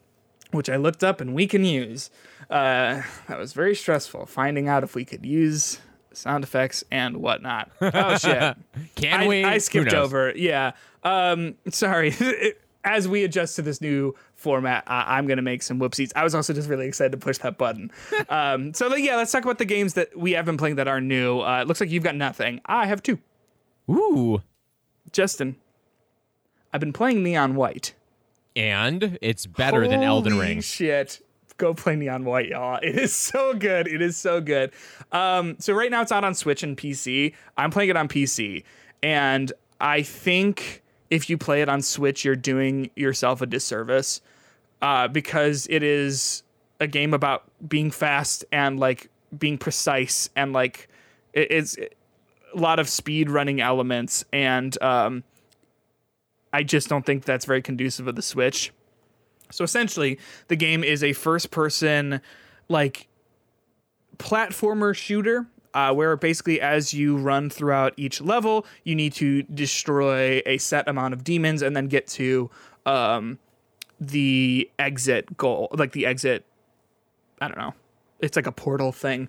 [0.50, 2.10] which I looked up and we can use.
[2.50, 5.78] Uh, that was very stressful finding out if we could use
[6.12, 7.70] sound effects and whatnot.
[7.80, 8.56] Oh, shit.
[8.96, 9.44] Can I, we?
[9.44, 10.32] I skipped over.
[10.36, 10.72] Yeah.
[11.04, 12.12] Um, sorry.
[12.84, 16.12] As we adjust to this new format, I I'm going to make some whoopsies.
[16.14, 17.90] I was also just really excited to push that button.
[18.28, 21.00] um, so, yeah, let's talk about the games that we have been playing that are
[21.00, 21.40] new.
[21.40, 22.60] Uh, it looks like you've got nothing.
[22.66, 23.18] I have two.
[23.88, 24.42] Ooh.
[25.12, 25.56] Justin,
[26.72, 27.94] I've been playing Neon White.
[28.54, 30.60] And it's better than Elden Holy Ring.
[30.60, 31.24] Shit.
[31.58, 32.78] Go play Neon White, y'all.
[32.82, 33.86] It is so good.
[33.86, 34.72] It is so good.
[35.12, 37.34] Um, so right now it's out on Switch and PC.
[37.56, 38.64] I'm playing it on PC.
[39.02, 44.20] And I think if you play it on Switch, you're doing yourself a disservice.
[44.82, 46.42] Uh, because it is
[46.80, 50.88] a game about being fast and like being precise and like
[51.32, 51.88] it, it's a
[52.58, 55.22] lot of speed running elements and um,
[56.52, 58.72] I just don't think that's very conducive of the Switch.
[59.50, 60.18] So essentially,
[60.48, 62.20] the game is a first person
[62.68, 63.06] like
[64.18, 70.42] platformer shooter uh, where basically as you run throughout each level, you need to destroy
[70.44, 72.50] a set amount of demons and then get to
[72.84, 73.38] um,
[74.02, 76.44] the exit goal, like the exit.
[77.40, 77.74] I don't know.
[78.20, 79.28] It's like a portal thing.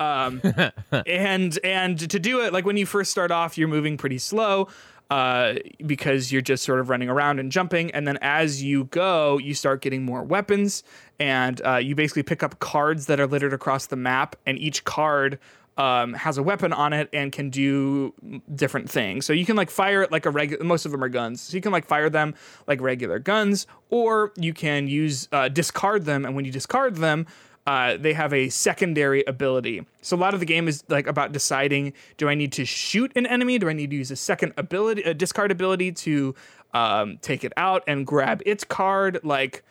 [0.00, 0.42] Um,
[1.06, 4.68] and and to do it, like when you first start off, you're moving pretty slow
[5.10, 5.54] uh,
[5.86, 7.90] because you're just sort of running around and jumping.
[7.92, 10.82] And then as you go, you start getting more weapons,
[11.18, 14.84] and uh, you basically pick up cards that are littered across the map, and each
[14.84, 15.38] card
[15.76, 18.14] um, has a weapon on it and can do
[18.54, 19.26] different things.
[19.26, 20.64] So you can like fire it like a regular.
[20.64, 22.34] Most of them are guns, so you can like fire them
[22.66, 26.24] like regular guns, or you can use uh, discard them.
[26.24, 27.26] And when you discard them,
[27.66, 29.84] uh, they have a secondary ability.
[30.02, 33.10] So a lot of the game is like about deciding: do I need to shoot
[33.16, 33.58] an enemy?
[33.58, 36.34] Do I need to use a second ability, a discard ability to
[36.72, 39.20] um, take it out and grab its card?
[39.24, 39.64] Like,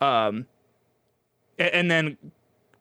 [0.00, 0.46] um,
[1.58, 2.16] and then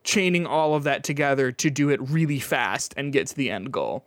[0.04, 3.72] chaining all of that together to do it really fast and get to the end
[3.72, 4.06] goal.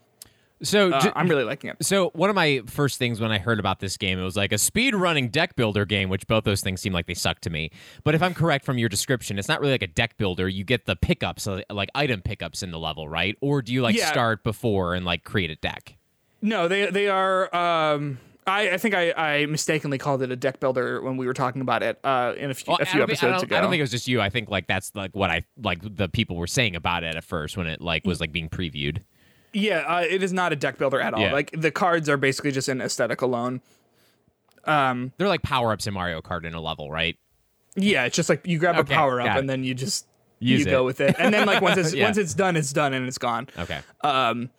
[0.65, 1.77] So Uh, ju- I'm really liking it.
[1.85, 4.53] So one of my first things when I heard about this game, it was like
[4.53, 7.51] a speed running deck builder game, which both those things seem like they suck to
[7.51, 7.71] me.
[8.05, 10.49] But if I'm correct from your description, it's not really like a deck builder.
[10.49, 13.37] You get the pickups, uh, like item pickups in the level, right?
[13.41, 14.07] Or do you like Yeah.
[14.11, 15.97] start before and like create a deck?
[16.41, 17.53] No, they they are.
[17.55, 21.33] Um, I, I think I, I mistakenly called it a deck builder when we were
[21.35, 23.57] talking about it uh, in a few, Well, a I few I, episodes don't, ago.
[23.57, 24.21] I don't think it was just you.
[24.21, 27.23] I think like that's like what I like the people were saying about it at
[27.25, 29.03] first when it like was like being previewed.
[29.53, 31.21] Yeah, uh, it is not a deck builder at all.
[31.21, 31.33] Yeah.
[31.33, 33.61] Like the cards are basically just an aesthetic alone.
[34.65, 37.17] They're like power ups in Mario Kart in a level, right?
[37.77, 39.39] Yeah, it's just like you grab Okay, a power up it.
[39.39, 40.07] and then you just
[40.41, 42.05] Use you go with it, and then like once it's Yeah.
[42.05, 43.49] once it's done, it's done and it's gone.
[43.59, 43.79] Okay.
[44.03, 44.51] Um,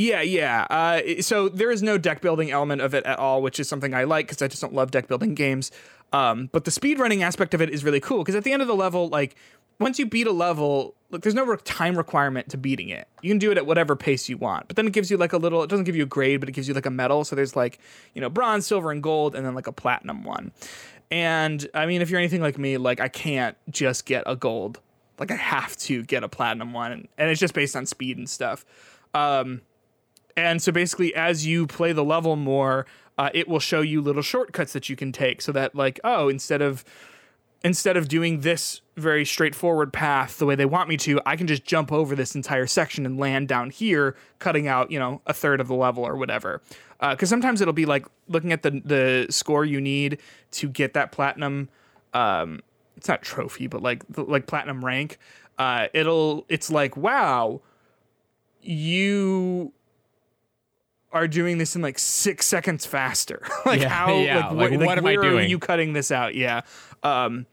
[0.00, 0.66] yeah, yeah.
[0.70, 3.92] Uh, so there is no deck building element of it at all, which is something
[3.92, 5.70] I like because I just don't love deck building games.
[6.10, 8.62] Um, but the speed running aspect of it is really cool because at the end
[8.62, 9.36] of the level, like
[9.78, 13.08] once you beat a level, like there's no time requirement to beating it.
[13.20, 14.68] You can do it at whatever pace you want.
[14.68, 15.62] But then it gives you like a little.
[15.62, 17.22] It doesn't give you a grade, but it gives you like a medal.
[17.24, 17.78] So there's like
[18.14, 20.52] you know bronze, silver, and gold, and then like a platinum one.
[21.10, 24.80] And I mean, if you're anything like me, like I can't just get a gold.
[25.18, 28.16] Like I have to get a platinum one, and, and it's just based on speed
[28.16, 28.64] and stuff.
[29.12, 29.60] Um,
[30.36, 32.86] and so basically, as you play the level more,
[33.18, 36.28] uh, it will show you little shortcuts that you can take, so that like, oh,
[36.28, 36.84] instead of
[37.62, 41.46] instead of doing this very straightforward path the way they want me to, I can
[41.46, 45.32] just jump over this entire section and land down here, cutting out you know a
[45.32, 46.62] third of the level or whatever.
[47.00, 50.18] Because sometimes it'll be like looking at the the score you need
[50.52, 51.68] to get that platinum.
[52.12, 52.60] Um,
[52.96, 55.18] it's not trophy, but like like platinum rank.
[55.58, 57.60] Uh, it'll it's like wow,
[58.60, 59.72] you
[61.12, 63.42] are doing this in like six seconds faster.
[63.66, 64.14] like Yeah, how?
[64.18, 65.50] yeah, Like, like, wh- what am I doing?
[65.50, 66.34] you cutting this out?
[66.34, 66.60] Yeah.
[67.02, 67.46] Um,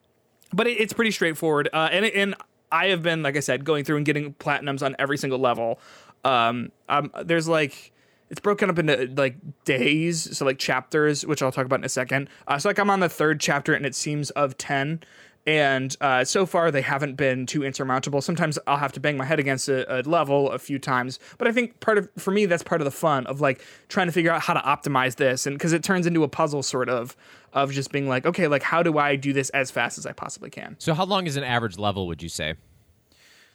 [0.53, 1.69] but it, it's pretty straightforward.
[1.73, 2.35] Uh, and and
[2.71, 5.79] I have been, like I said, going through and getting platinums on every single level.
[6.23, 7.91] Um, um, there's like
[8.29, 11.89] it's broken up into like days, so like chapters, which I'll talk about in a
[11.89, 12.29] second.
[12.47, 15.01] Uh, so like I'm on the third chapter, and it seems of ten.
[15.47, 18.21] And uh, so far, they haven't been too insurmountable.
[18.21, 21.47] Sometimes I'll have to bang my head against a, a level a few times, but
[21.47, 24.12] I think part of for me that's part of the fun of like trying to
[24.12, 27.15] figure out how to optimize this, and because it turns into a puzzle sort of
[27.53, 30.12] of just being like, okay, like how do I do this as fast as I
[30.12, 30.75] possibly can?
[30.79, 32.07] So how long is an average level?
[32.07, 32.55] Would you say?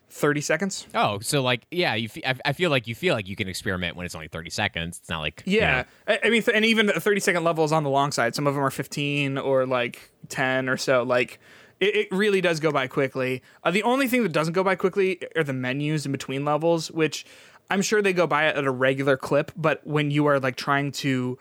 [0.08, 0.86] Thirty seconds.
[0.94, 2.08] Oh, so like yeah, you.
[2.08, 4.50] Fe- I, I feel like you feel like you can experiment when it's only thirty
[4.50, 4.98] seconds.
[4.98, 7.44] It's not like you Yeah, know- I, I mean, th- and even a thirty second
[7.44, 8.34] level is on the long side.
[8.34, 11.02] Some of them are fifteen or like ten or so.
[11.02, 11.40] Like,
[11.82, 13.42] it, it really does go by quickly.
[13.64, 16.90] Uh, the only thing that doesn't go by quickly are the menus in between levels,
[16.90, 17.26] which
[17.68, 19.50] I'm sure they go by at a regular clip.
[19.56, 21.38] But when you are like trying to,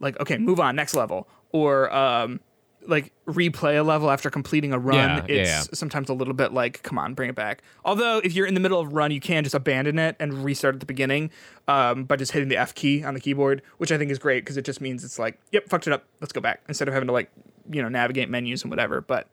[0.00, 2.40] like, okay, move on, next level, or um,
[2.88, 5.62] like replay a level after completing a run, Yeah, yeah, it's yeah.
[5.74, 7.62] sometimes a little bit like, come on, bring it back.
[7.84, 10.42] Although if you're in the middle of a run, you can just abandon it and
[10.42, 11.30] restart at the beginning
[11.68, 14.42] um, by just hitting the F key on the keyboard, which I think is great
[14.42, 16.94] because it just means it's like, yep, fucked it up, let's go back instead of
[16.94, 17.30] having to like,
[17.70, 19.00] you know, navigate menus and whatever.
[19.00, 19.28] But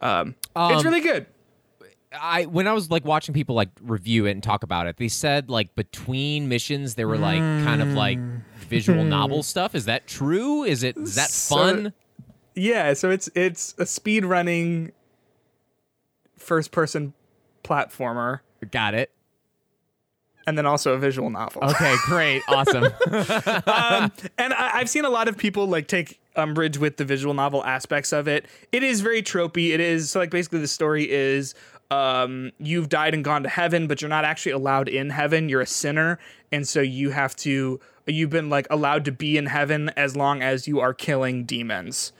[0.00, 1.26] um, it's Um, really good.
[2.18, 5.08] I when I was like watching people like review it and talk about it, they
[5.08, 8.18] said like between missions there were like kind of like
[8.68, 9.74] visual novel stuff.
[9.74, 10.62] Is that true?
[10.64, 11.92] Is it is that So- fun?
[12.54, 14.92] Yeah, so it's it's a speed running
[16.38, 17.12] first person
[17.64, 19.10] platformer Got it.
[20.46, 21.64] and then also a visual novel.
[21.64, 22.84] Okay, great, awesome.
[23.10, 27.34] um, and I, I've seen a lot of people like take umbrage with the visual
[27.34, 28.46] novel aspects of it.
[28.72, 29.70] It is very tropey.
[29.70, 31.54] It is so like basically the story is
[31.90, 35.48] um, you've died and gone to heaven, but you're not actually allowed in heaven.
[35.48, 36.18] You're a sinner,
[36.50, 37.80] and so you have to.
[38.06, 42.12] You've been like allowed to be in heaven as long as you are killing demons.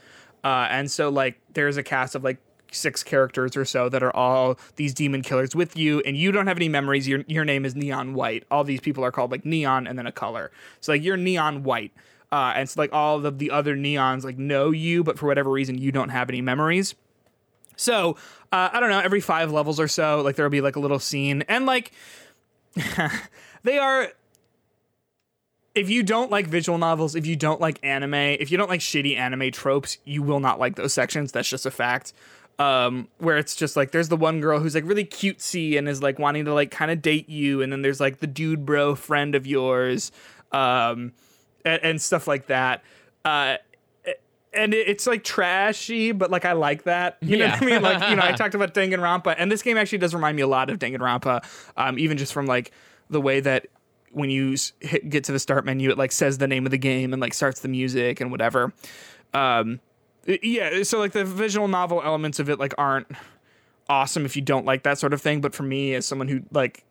[0.43, 2.39] Uh, and so like there's a cast of like
[2.73, 6.47] six characters or so that are all these demon killers with you, and you don't
[6.47, 7.09] have any memories.
[7.09, 8.45] Your your name is Neon White.
[8.51, 10.51] All these people are called like Neon and then a color.
[10.81, 11.93] So like you're Neon White.
[12.33, 15.51] Uh, and so like all of the other neons like know you, but for whatever
[15.51, 16.95] reason you don't have any memories.
[17.77, 18.17] So
[18.53, 19.01] uh, I don't know.
[19.01, 21.93] Every five levels or so, like there'll be like a little scene, and like
[23.63, 24.09] they are.
[25.75, 28.81] If you don't like visual novels, if you don't like anime, if you don't like
[28.81, 31.33] shitty anime tropes, you will not like those sections.
[31.33, 32.15] That's just a fact.
[32.59, 36.03] Um, where it's just like there's the one girl who's like really cutesy and is
[36.03, 38.95] like wanting to like kind of date you, and then there's like the dude bro
[38.95, 40.13] friend of yours,
[40.53, 41.13] um,
[41.67, 42.83] and, and stuff like that.
[43.27, 43.57] Uh,
[44.55, 47.19] and it's like trashy, but like I like that.
[47.21, 47.55] You know Yeah.
[47.55, 47.83] what I mean?
[47.83, 50.47] Like you know, I talked about Danganronpa, and this game actually does remind me a
[50.47, 51.45] lot of Danganronpa,
[51.77, 52.71] um, even just from like
[53.11, 53.67] the way that
[54.13, 56.79] when you hit, get to the start menu, it like says the name of the
[56.79, 58.73] game and like starts the music and whatever.
[59.35, 59.81] Um,
[60.25, 63.09] yeah, so like the visual novel elements of it like aren't
[63.91, 65.43] awesome if you don't like that sort of thing.
[65.43, 66.83] But for me, as someone who like,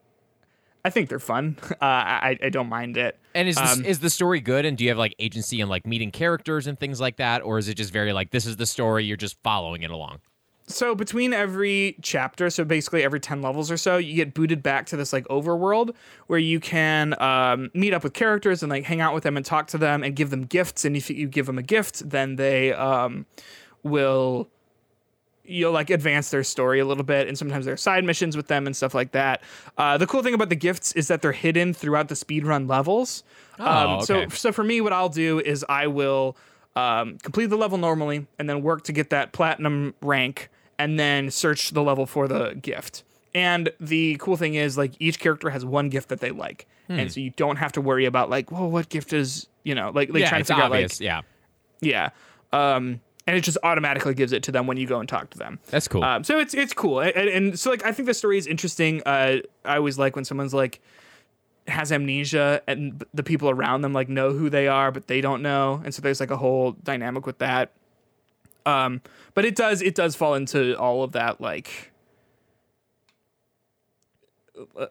[0.86, 1.58] I think they're fun.
[1.76, 3.20] Uh, I I don't mind it.
[3.34, 4.66] And is this, Um, is the story good?
[4.66, 7.58] And do you have like agency and like meeting characters and things like that, or
[7.58, 10.20] is it just very like this is the story you're just following it along?
[10.68, 14.88] so between every chapter so basically every 10 levels or so you get booted back
[14.88, 15.94] to this like overworld
[16.26, 19.46] where you can um, meet up with characters and like hang out with them and
[19.46, 22.36] talk to them and give them gifts and if you give them a gift then
[22.36, 23.28] they um,
[23.84, 24.50] will
[25.48, 28.48] you'll like advance their story a little bit and sometimes there are side missions with
[28.48, 29.42] them and stuff like that
[29.78, 33.24] uh, the cool thing about the gifts is that they're hidden throughout the speedrun levels
[33.60, 34.36] Oh, so okay.
[34.36, 36.36] so for me what i'll do is i will
[36.76, 41.32] um, complete the level normally and then work to get that platinum rank and then
[41.32, 43.04] search the level for the gift
[43.34, 47.00] and the cool thing is like each character has one gift that they like Hmm.
[47.00, 49.90] and so you don't have to worry about like well what gift is you know
[49.96, 51.02] like, like yeah, trying to figure obvious.
[51.02, 51.26] out like
[51.82, 52.10] yeah,
[52.54, 55.30] yeah um and it just automatically gives it to them when you go and talk
[55.32, 56.04] to them that's cool.
[56.04, 59.02] um, so it's it's cool, and, and so like I think the story is interesting.
[59.06, 60.82] Uh, I always like when someone's like
[61.68, 65.42] has amnesia and the people around them like know who they are, but they don't
[65.42, 67.72] know, and so there's like a whole dynamic with that.
[68.68, 69.02] Um,
[69.34, 71.92] but it does it does fall into all of that like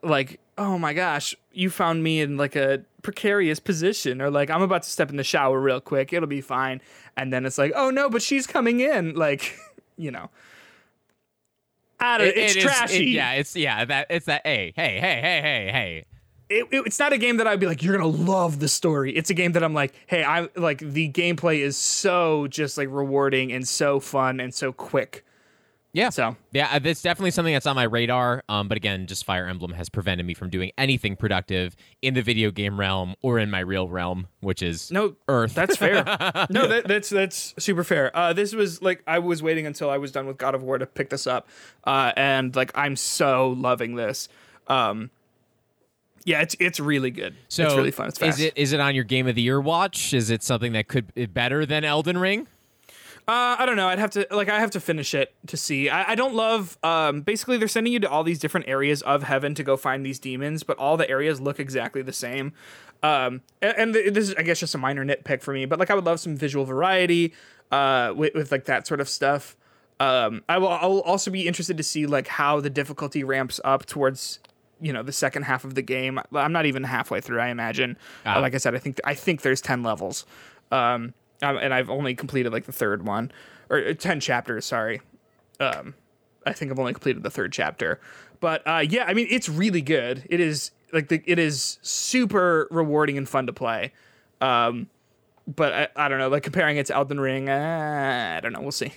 [0.03, 4.63] like oh my gosh you found me in like a precarious position or like i'm
[4.63, 6.81] about to step in the shower real quick it'll be fine
[7.17, 9.57] and then it's like oh no but she's coming in like
[9.97, 10.29] you know
[12.01, 14.43] I don't, It- it's it is- trashy it- yeah, it's yeah that it's that.
[14.45, 16.05] Hey, hey, hey, hey, hey, hey.
[16.51, 19.15] it, it- it's not a game that I'd be like, you're gonna love the story.
[19.17, 22.89] It's a game that I'm like, hey, I like the gameplay is so just like
[22.91, 25.25] rewarding and so fun and so quick.
[25.95, 26.11] Yeah.
[26.11, 28.43] So Yeah, uh, that's definitely something that's on my radar.
[28.49, 32.21] Um, but again, just Fire Emblem has prevented me from doing anything productive in the
[32.21, 35.55] video game realm or in my real realm, which is no, Earth.
[35.55, 36.05] That's fair.
[36.51, 38.15] no, that, that's that's super fair.
[38.15, 40.79] Uh, this was like I was waiting until I was done with God of War
[40.79, 41.49] to pick this up,
[41.85, 44.29] uh, and like I'm so loving this.
[44.67, 45.11] Um,
[46.25, 47.37] yeah, it's it's really good.
[47.49, 48.09] so it's really fun.
[48.09, 48.41] It's fast.
[48.41, 50.13] Is it is it on your Game of the Year watch?
[50.13, 52.49] Is it something that could be better than Elden Ring?
[53.27, 53.89] Uh, I don't know.
[53.89, 55.89] I'd have to like I have to finish it to see.
[55.89, 56.77] I, I don't love.
[56.83, 60.05] Um, basically, they're sending you to all these different areas of heaven to go find
[60.05, 62.53] these demons, but all the areas look exactly the same.
[63.03, 65.91] Um, and, and this is, I guess, just a minor nitpick for me, but like
[65.91, 67.33] I would love some visual variety.
[67.73, 69.57] Uh, with, with like that sort of stuff.
[69.99, 70.69] Um, I will.
[70.69, 74.39] I'll also be interested to see like how the difficulty ramps up towards
[74.81, 76.21] you know the second half of the game.
[76.35, 77.41] I'm not even halfway through.
[77.41, 77.97] I imagine.
[78.27, 78.37] Ah.
[78.37, 80.27] Uh, like I said, I think I think there's ten levels.
[80.71, 83.31] Um, um, and I've only completed like the third one
[83.71, 85.01] or uh, 10 chapters, sorry.
[85.61, 85.95] Um,
[86.47, 88.01] I think I've only completed the third chapter.
[88.41, 90.25] But uh, yeah, I mean, it's really good.
[90.29, 93.93] It is like the, it is super rewarding and fun to play.
[94.41, 94.89] Um,
[95.47, 98.61] but I, I don't know, like comparing it to Elden Ring, uh, I don't know.
[98.61, 98.93] We'll see.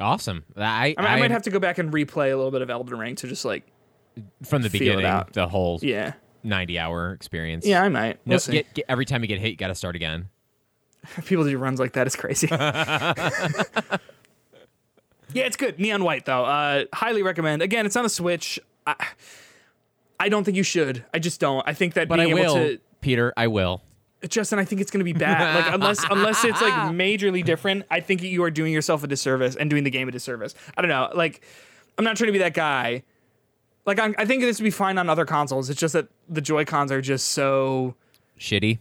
[0.00, 0.44] Awesome.
[0.56, 2.70] I I, mean, I might have to go back and replay a little bit of
[2.70, 3.64] Elden Ring to just like,
[4.44, 7.66] from the beginning the whole yeah, ninety hour experience.
[7.66, 8.18] yeah, I might.
[8.26, 10.28] We'll No, get, get, every time you get hit, you got to start again.
[11.24, 12.06] People do runs like that.
[12.06, 12.48] It's crazy.
[12.50, 12.68] yeah,
[15.34, 15.78] it's good.
[15.78, 16.44] Neon White though.
[16.44, 17.62] Uh, highly recommend.
[17.62, 18.58] Again, it's on the Switch.
[18.86, 19.06] I,
[20.20, 21.04] I don't think you should.
[21.14, 21.62] I just don't.
[21.66, 23.32] I think that But I being able to Peter.
[23.36, 23.82] I will.
[24.28, 25.54] Justin, I think it's going to be bad.
[25.64, 29.54] Like unless unless it's like majorly different, I think you are doing yourself a disservice
[29.54, 30.54] and doing the game a disservice.
[30.76, 31.10] I don't know.
[31.14, 31.42] Like
[31.96, 33.04] I'm not trying to be that guy.
[33.86, 35.70] Like I'm, I think this would be fine on other consoles.
[35.70, 37.94] It's just that the Joy Cons are just so
[38.38, 38.78] Shitty.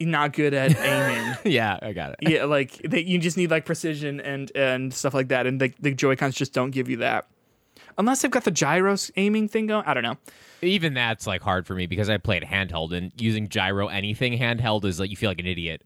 [0.00, 1.34] Not good at aiming.
[1.44, 2.28] Yeah, I got it.
[2.28, 5.72] yeah, like they, you just need like precision and and stuff like that, and the,
[5.80, 7.26] the Joy Cons just don't give you that.
[7.98, 9.84] Unless they've got the gyros aiming thing going.
[9.86, 10.16] I don't know.
[10.62, 14.84] Even that's like hard for me because I played handheld and using gyro anything handheld
[14.84, 15.82] is like you feel like an idiot.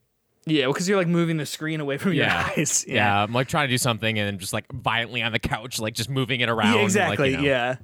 [0.46, 2.48] Yeah, because you're like moving the screen away from Yeah.
[2.48, 2.84] your eyes.
[2.88, 3.22] Yeah.
[3.22, 6.08] I'm like trying to do something and just like violently on the couch, like just
[6.08, 6.68] moving it around.
[6.72, 7.30] Yeah, like, exactly.
[7.32, 7.76] you know, Yeah.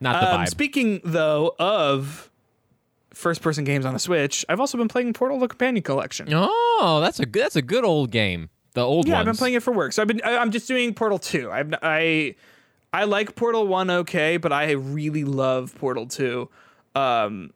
[0.00, 0.48] Not the Um, vibe.
[0.48, 2.30] speaking though of
[3.14, 6.28] first-person games on the Switch, I've also been playing Portal: The Companion Collection.
[6.32, 8.48] oh, that's a good that's a good old game.
[8.74, 9.20] The old Yeah, ones.
[9.20, 9.92] I've been playing it for work.
[9.92, 11.50] So I've been I- I'm just doing Portal 2.
[11.50, 12.34] I've I
[12.92, 16.48] I like Portal 1 okay, but I really love Portal 2.
[16.94, 17.52] Um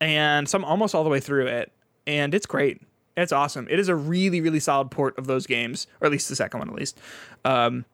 [0.00, 1.72] and so I'm almost all the way through it
[2.06, 2.80] and it's great.
[3.16, 3.66] It's awesome.
[3.70, 6.60] It is a really really solid port of those games, or at least the second
[6.60, 6.98] one at least.
[7.44, 7.84] Um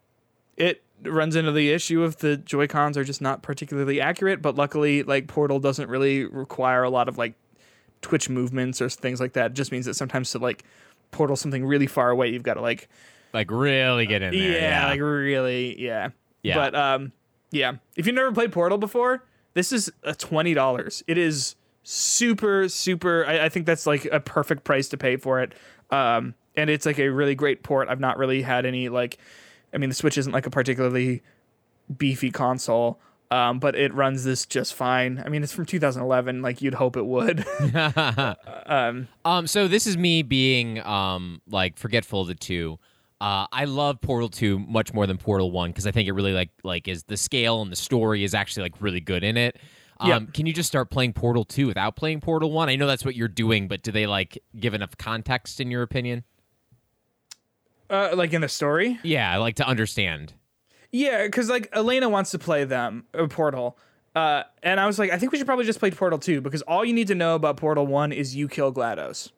[0.57, 4.55] it runs into the issue of the Joy Cons are just not particularly accurate, but
[4.57, 7.35] luckily, like Portal doesn't really require a lot of like
[8.01, 9.53] twitch movements or things like that.
[9.53, 10.65] It just means that sometimes to like
[11.11, 12.89] portal something really far away, you've got to like
[13.33, 14.41] like really get in there.
[14.41, 14.89] yeah, Yeah.
[14.89, 16.11] like really, yeah.
[16.43, 16.55] Yeah.
[16.57, 17.13] But um,
[17.51, 17.75] yeah.
[17.97, 19.25] If you've never played Portal before,
[19.55, 21.03] this is a twenty dollars.
[21.07, 23.25] It is super, super.
[23.27, 25.53] I, I think that's like a perfect price to pay for it.
[25.91, 27.89] Um, and it's like a really great port.
[27.89, 29.19] I've not really had any like.
[29.75, 31.23] I mean, the Switch isn't like a particularly
[31.97, 33.01] beefy console.
[33.31, 35.23] Um, but it runs this just fine.
[35.25, 36.43] I mean, it's from 2011.
[36.43, 37.47] Like you'd hope it would.
[39.25, 42.79] Um, so this is me being um like forgetful of the two.
[43.23, 46.33] Uh, I love Portal Two much more than Portal One because I think it really
[46.33, 49.59] like like is the scale and the story is actually like really good in it.
[50.01, 50.35] Um, Yep.
[50.35, 52.69] Can you just start playing Portal Two without playing Portal One?
[52.69, 55.83] I know that's what you're doing, but do they like give enough context in your
[55.83, 56.25] opinion?
[57.93, 58.99] Uh, like in the story.
[59.03, 60.33] Yeah, like to understand.
[60.91, 63.79] Yeah, because like Elena wants to play them uh, Portal,
[64.17, 66.63] uh, and I was like, I think we should probably just play Portal Two because
[66.63, 69.31] all you need to know about Portal One is you kill Glados.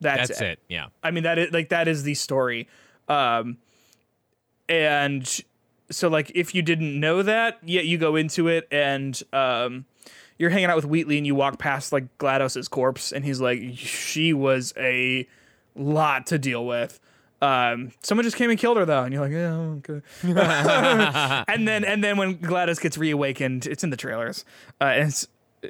[0.00, 0.58] That's, That's it.
[0.68, 0.86] Yeah.
[1.02, 2.68] I mean that is like that is the story,
[3.08, 3.58] um,
[4.68, 5.42] and
[5.90, 9.84] so like if you didn't know that, yet, you go into it and um,
[10.38, 13.62] you're hanging out with Wheatley and you walk past like Glados's corpse and he's like,
[13.76, 15.28] she was a
[15.76, 16.98] lot to deal with.
[17.42, 20.00] Um, someone just came and killed her though, and you're like, yeah, okay.
[21.52, 24.44] and then and then when GLaDOS gets reawakened, it's in the trailers.
[24.80, 25.26] Uh, and it's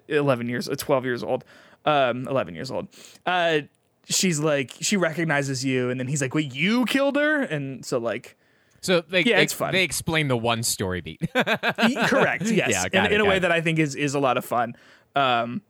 [0.08, 1.44] 11 years, uh, 12 years old,
[1.86, 2.88] um, 11 years old.
[3.24, 3.60] Uh,
[4.08, 7.96] she's like, she recognizes you, and then he's like, wait, you killed her, and so
[7.98, 8.36] like,
[8.82, 9.72] So they Yeah, it's fun.
[9.72, 11.20] they explain the one story beat.
[11.32, 13.40] correct, yes, Yeah, in, it, in a way it.
[13.40, 14.74] that I think is is a lot of fun.
[15.16, 15.62] Um,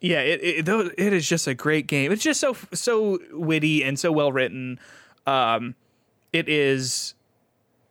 [0.00, 2.12] yeah, it it, it is just a great game.
[2.12, 4.78] It's just so so witty and so well written.
[5.26, 5.74] Um,
[6.32, 7.14] it is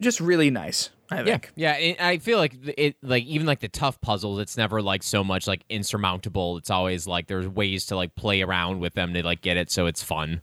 [0.02, 0.90] just really nice.
[1.12, 1.52] I Yeah, think.
[1.56, 1.74] yeah.
[1.78, 5.24] It, I feel like it, like even like the tough puzzles, it's never like so
[5.24, 6.58] much like insurmountable.
[6.58, 9.70] It's always like there's ways to like play around with them to like get it,
[9.70, 10.42] so it's fun.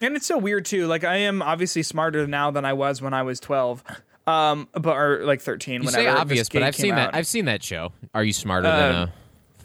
[0.00, 0.86] And it's so weird too.
[0.86, 3.82] Like I am obviously smarter now than I was when I was twelve,
[4.26, 5.82] um, but or like thirteen.
[5.82, 7.12] You say obvious, but I've seen out.
[7.12, 7.14] that.
[7.14, 7.92] I've seen that show.
[8.14, 9.12] Are you smarter than Uh, a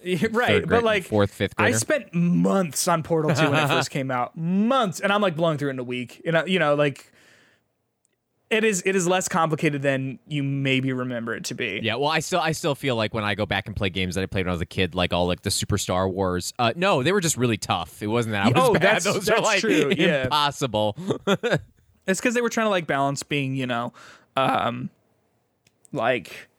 [0.31, 4.11] right, but like fourth, fifth I spent months on Portal Two when it first came
[4.11, 6.21] out, months, and I'm like blowing through it in a week.
[6.25, 7.11] You know, you know, like
[8.49, 8.83] it is.
[8.85, 11.79] It is less complicated than you maybe remember it to be.
[11.81, 14.15] Yeah, well, I still I still feel like when I go back and play games
[14.15, 16.53] that I played when I was a kid, like all like the Super Star Wars.
[16.59, 18.03] Uh, no, they were just really tough.
[18.03, 18.81] It wasn't that I was Oh, bad.
[18.81, 20.23] that's- Those are like true, yeah.
[20.25, 20.97] impossible.
[22.05, 23.93] It's because they were trying to like balance being, you know,
[24.35, 24.89] um,
[25.93, 26.49] like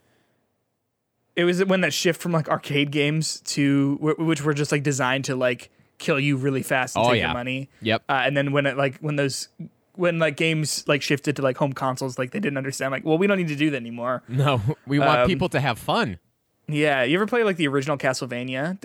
[1.37, 5.25] it was when that shift from like arcade games to which were just like designed
[5.27, 7.27] to like kill you really fast and Oh, take yeah.
[7.29, 7.69] your money.
[7.83, 8.03] Yep.
[8.09, 9.49] Uh, and then when it like when those
[9.97, 12.91] when like games like shifted to like home consoles, like they didn't understand.
[12.93, 14.23] Like, well, we don't need to do that anymore.
[14.29, 16.19] no, we want Um, people to have fun.
[16.67, 18.79] Yeah, you ever play like the original Castlevania?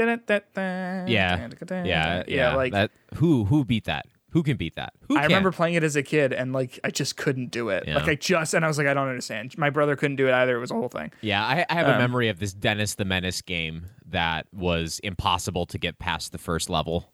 [1.08, 2.56] Yeah, yeah, yeah.
[2.56, 2.91] Like that.
[3.16, 4.06] Who who beat that?
[4.32, 4.94] Who can beat that?
[5.08, 5.28] Who I can?
[5.30, 7.86] remember playing it as a kid, and like I just couldn't do it.
[7.88, 7.96] Yeah.
[7.96, 9.58] Like I just and I was like, I don't understand.
[9.58, 10.56] My brother couldn't do it either.
[10.56, 11.12] It was a whole thing.
[11.22, 15.00] Yeah, I, I have Um, a memory of this Dennis the Menace game that was
[15.00, 17.12] impossible to get past the first level.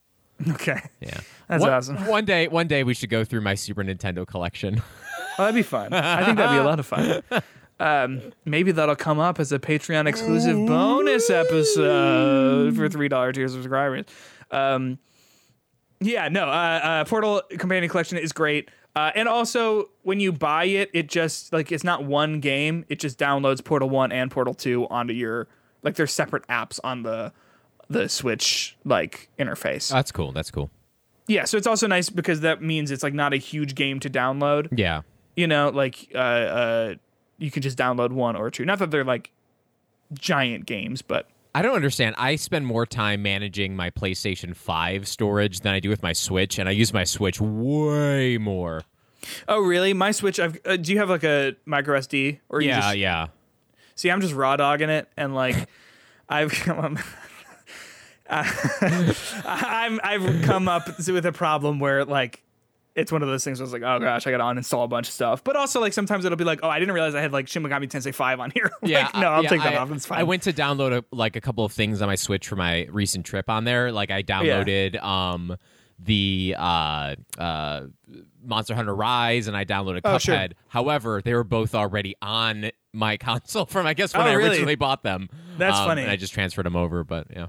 [0.50, 0.82] Okay.
[1.00, 2.06] Yeah, That's one, awesome.
[2.08, 4.82] One day, one day we should go through my Super Nintendo collection.
[5.38, 5.92] Oh, that'd be fun.
[5.92, 7.22] I think that'd be a lot of fun.
[7.78, 13.50] Um, maybe that'll come up as a Patreon exclusive bonus episode for three dollar tier
[13.50, 14.06] subscribers.
[14.52, 14.98] Um,
[16.00, 16.46] yeah, no.
[16.48, 21.08] Uh, uh, Portal Companion Collection is great, uh, and also when you buy it, it
[21.08, 22.86] just like it's not one game.
[22.90, 25.48] It just downloads Portal One and Portal Two onto your
[25.84, 27.32] like they're separate apps on the
[27.90, 29.90] the Switch like interface.
[29.92, 30.32] That's cool.
[30.32, 30.70] That's cool.
[31.28, 34.10] yeah, so it's also nice because that means it's like not a huge game to
[34.10, 35.02] download Yeah.
[35.36, 36.96] you know like uh, uh
[37.38, 39.32] you can just download one or two not that they're like
[40.14, 42.16] giant games but I don't understand.
[42.18, 46.60] I spend more time managing my PlayStation 5 storage than I do with my Switch,
[46.60, 48.84] and I use my Switch way more.
[49.48, 52.82] oh really my switch i've uh, do you have like a micro sd or Yeah,
[52.82, 53.28] just, yeah.
[53.96, 55.56] See, I'm just raw dogging it, and like,
[56.30, 57.00] I've come
[58.30, 62.42] I'm I've come up with a problem where like
[62.96, 64.88] it's one of those things where it's like, oh gosh, I got to uninstall a
[64.88, 65.44] bunch of stuff.
[65.44, 67.62] But also, like sometimes it'll be like, oh, I didn't realize I had like Shin
[67.64, 68.72] Megami Tensei Five on here.
[68.82, 69.92] like, Yeah, no, I- I'll yeah, take that I, off.
[69.92, 70.20] It's fine.
[70.20, 72.88] I went to download a, like a couple of things on my Switch for my
[72.92, 73.92] recent trip on there.
[73.92, 75.58] Like I downloaded um
[76.00, 77.82] the uh uh
[78.44, 80.20] Monster Hunter Rise and I downloaded Oh, Cuphead.
[80.22, 80.48] sure.
[80.68, 84.50] However, they were both already on my console from I guess when Oh, I really?
[84.52, 85.30] originally bought them.
[85.58, 86.04] That's Um, funny.
[86.04, 87.48] And I just transferred them over, but yeah.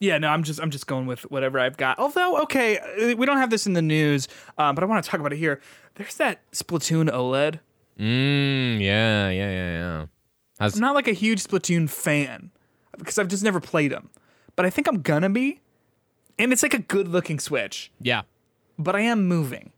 [0.00, 1.98] Yeah, no, I'm just I'm just going with whatever I've got.
[1.98, 5.18] Although, okay, we don't have this in the news, um, but I want to talk
[5.20, 5.60] about it here.
[5.96, 7.58] There's that Splatoon OLED.
[7.98, 10.06] Mm, yeah, yeah, yeah, yeah.
[10.60, 12.50] How's, I'm not like a huge Splatoon fan
[12.96, 14.10] because I've just never played them,
[14.56, 15.60] but I think I'm gonna be.
[16.38, 18.22] And it's like a good looking Switch, yeah.
[18.78, 19.72] but I am moving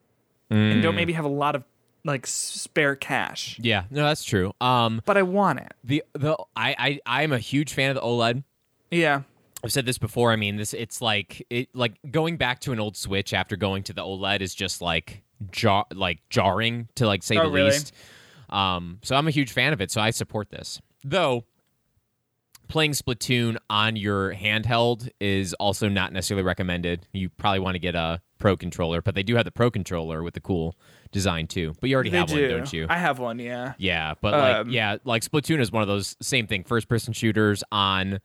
[0.51, 0.83] and Mm.
[0.83, 1.65] don't maybe have a lot of
[2.05, 4.53] like spare cash, Yeah, no, that's true.
[4.61, 5.73] Um, but I want it.
[5.85, 8.43] the the I I I'm a huge fan of the OLED.
[8.91, 9.23] Yeah,
[9.65, 10.33] I've said this before.
[10.33, 13.83] I mean, this it's like it like going back to an old Switch after going
[13.85, 17.71] to the OLED is just like jar like jarring to like say Oh, the really?
[17.71, 17.93] least.
[18.49, 19.91] Um, so I'm a huge fan of it.
[19.91, 20.81] So I support this.
[21.05, 21.45] Though
[22.69, 27.07] playing Splatoon on your handheld is also not necessarily recommended.
[27.13, 30.23] You probably want to get a Pro controller, but they do have the Pro controller
[30.23, 30.75] with the cool
[31.13, 31.75] design too.
[31.81, 32.41] But you already they have do.
[32.41, 32.87] one, don't you?
[32.89, 33.39] I have one.
[33.39, 33.75] Yeah.
[33.77, 37.13] Yeah, but like Um, yeah, like Splatoon is one of those same thing, first person
[37.13, 38.21] shooters on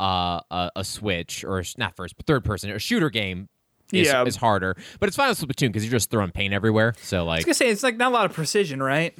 [0.00, 3.48] uh, a, a Switch or not first, but third person, a shooter game.
[3.92, 4.22] Is, Yeah.
[4.24, 6.94] is harder, but it's fine with Splatoon because you're just throwing paint everywhere.
[7.02, 9.18] So I like, was gonna say it's like not a lot of precision, right?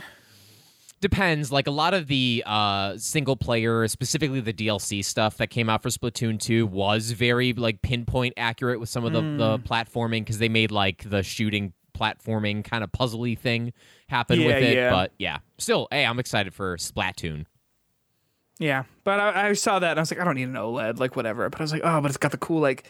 [1.01, 1.51] depends.
[1.51, 5.83] Like a lot of the uh, single player, specifically the DLC stuff that came out
[5.83, 9.63] for Splatoon 2 was very like pinpoint accurate with some of the, the Hmm.
[9.73, 13.73] platforming because they made like the shooting platforming kind of puzzly thing
[14.09, 14.75] happen Yeah, with it.
[14.77, 14.91] yeah.
[14.91, 17.47] But yeah, still, hey, I'm excited for Splatoon.
[18.61, 21.01] Yeah, but I, I saw that and I was like, I don't need an OLED,
[21.01, 21.49] like whatever.
[21.49, 22.85] But I was like, oh, but it's got the cool like,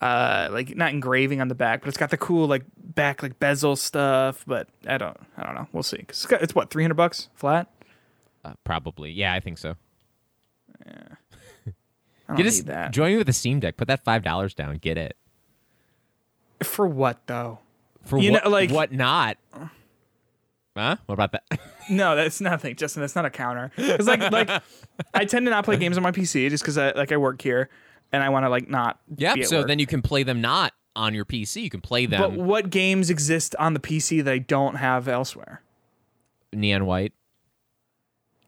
[0.00, 3.38] uh, like not engraving on the back, but it's got the cool like back like
[3.40, 4.44] bezel stuff.
[4.46, 5.66] But I don't, I don't know.
[5.72, 5.96] We'll see.
[5.98, 7.68] 'Cause it's, got, it's what three hundred bucks flat.
[8.44, 9.74] Uh, probably, yeah, I think so.
[10.86, 10.92] I
[12.28, 13.76] don't Get need that join me with the Steam Deck.
[13.76, 14.76] Put that five dollars down.
[14.78, 15.16] Get it
[16.62, 17.58] for what though?
[18.04, 18.44] for You what?
[18.44, 19.36] know, like- what not?
[20.76, 20.96] Huh?
[21.06, 21.44] What about that?
[21.90, 23.00] No, that's nothing, Justin.
[23.00, 23.72] That's not a counter.
[23.76, 24.48] Because like like
[25.14, 27.42] I tend to not play games on my PC just because I like I work
[27.42, 27.68] here
[28.12, 29.00] and I want to like not.
[29.16, 29.42] yep.
[29.44, 29.66] So work.
[29.66, 31.60] then you can play them not on your PC.
[31.62, 35.08] You can play them But what games exist on the PC that I don't have
[35.08, 35.62] elsewhere?
[36.52, 37.12] neon white.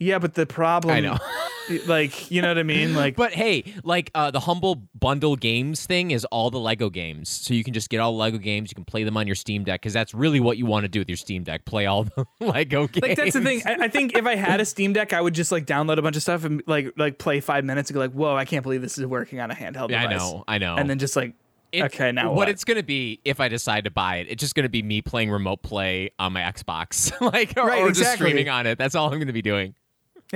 [0.04, 1.16] Yeah, but the problem, I know.
[1.86, 3.16] like you know what I mean, like.
[3.16, 7.54] But hey, like uh, the humble bundle games thing is all the Lego games, so
[7.54, 8.70] you can just get all the Lego games.
[8.70, 10.88] You can play them on your Steam Deck because that's really what you want to
[10.88, 11.64] do with your Steam Deck.
[11.64, 13.02] Play all the Lego games.
[13.02, 13.62] like that's the thing.
[13.64, 16.02] I, I think if I had a Steam Deck, I would just like download a
[16.02, 18.62] bunch of stuff and like like play five minutes and go like, "Whoa, I can't
[18.62, 20.76] believe this is working on a handheld Yeah, I know, I know.
[20.76, 21.34] And then just like,
[21.72, 22.48] It- okay, now what what?
[22.50, 25.30] it's gonna be if I decide to buy it, it's just gonna be me playing
[25.30, 28.76] remote play on my Xbox, like or, Right, or just streaming on it.
[28.76, 29.74] That's all I'm gonna be doing.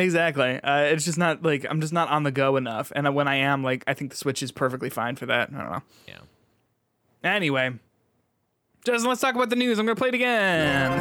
[0.03, 0.61] Exactly.
[0.61, 2.93] Uh, it's just not like I'm just not on the go enough.
[2.95, 5.51] And when I am, like, I think the Switch is perfectly fine for that.
[5.53, 5.83] I don't know.
[6.07, 6.19] Yeah.
[7.25, 7.73] Anyway,
[8.85, 9.79] Justin, let's talk about the news.
[9.79, 10.93] I'm gonna play it again.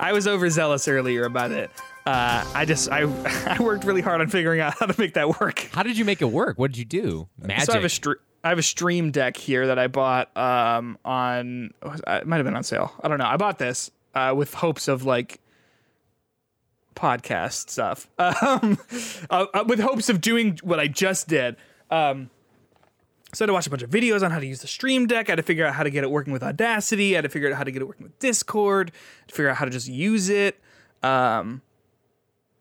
[0.00, 1.70] I was overzealous earlier about it.
[2.04, 3.02] Uh, I just I
[3.46, 5.68] I worked really hard on figuring out how to make that work.
[5.72, 6.58] How did you make it work?
[6.58, 7.28] What did you do?
[7.38, 7.66] Magic.
[7.66, 10.98] So I have a stre- I have a Stream Deck here that I bought um
[11.04, 12.92] on uh, it might have been on sale.
[13.02, 13.26] I don't know.
[13.26, 15.40] I bought this uh, with hopes of like
[16.94, 18.08] podcast stuff.
[18.18, 18.78] Um,
[19.30, 21.56] uh, uh, with hopes of doing what I just did.
[21.90, 22.30] Um,
[23.34, 25.06] so I had to watch a bunch of videos on how to use the Stream
[25.06, 25.28] Deck.
[25.28, 27.14] I had to figure out how to get it working with Audacity.
[27.14, 28.92] I had to figure out how to get it working with Discord.
[29.28, 30.58] To figure out how to just use it.
[31.02, 31.62] Um,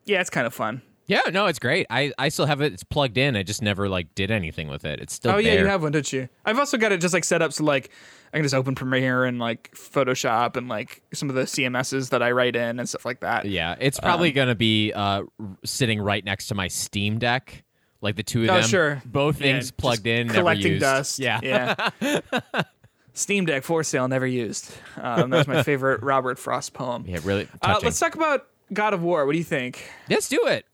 [0.06, 0.82] yeah, it's kind of fun.
[1.08, 1.88] yeah, no, it's great.
[1.89, 2.72] I, I still have it.
[2.74, 3.36] It's plugged in.
[3.36, 4.99] I just never like did anything with it.
[5.02, 5.62] It's still Oh yeah, there.
[5.62, 6.30] you have one, don't you?
[6.45, 7.91] I've also got it just like set up so like
[8.34, 12.23] I can just open Premiere and like Photoshop and like some of the CMSs that
[12.23, 13.45] I write in and stuff like that.
[13.45, 15.23] Yeah, it's probably Um, gonna be uh,
[15.65, 17.63] sitting right next to my Steam Deck,
[17.99, 18.63] like the two of Oh, them.
[18.69, 19.01] sure.
[19.05, 20.82] Both Yeah, things plugged in, never collecting used.
[20.82, 21.19] dust.
[21.19, 22.21] Yeah, yeah.
[23.13, 24.71] Steam Deck for sale, never used.
[24.95, 27.03] Um, was my favorite Robert Frost poem.
[27.07, 29.25] yeah, really Uh, let's talk about God of War.
[29.25, 29.84] What do you think?
[30.09, 30.65] Let's do it.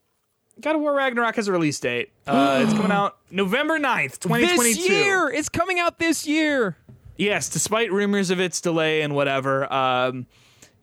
[0.62, 2.12] God of War Ragnarok has a release date.
[2.28, 4.82] Uh, it's coming out November 9th, 2022.
[4.82, 6.78] This year, it's coming out this year.
[7.18, 10.28] Yes, despite rumors of its delay and whatever, um,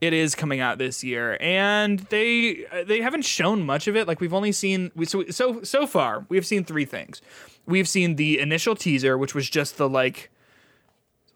[0.00, 4.06] it is coming out this year, and they they haven't shown much of it.
[4.06, 7.22] Like we've only seen we, so so so far we've seen three things.
[7.66, 10.30] We've seen the initial teaser, which was just the like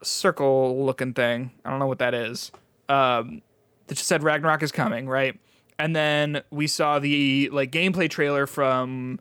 [0.03, 1.53] circle looking thing.
[1.65, 2.53] I don't know what that is.
[2.89, 3.43] Um,
[3.87, 5.39] that just said Ragnarok is coming, right?
[5.79, 9.21] And then we saw the like gameplay trailer from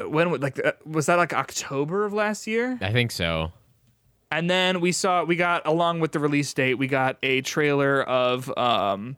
[0.00, 2.78] when like uh, was that like October of last year?
[2.80, 3.52] I think so.
[4.30, 8.02] And then we saw we got along with the release date, we got a trailer
[8.02, 9.16] of um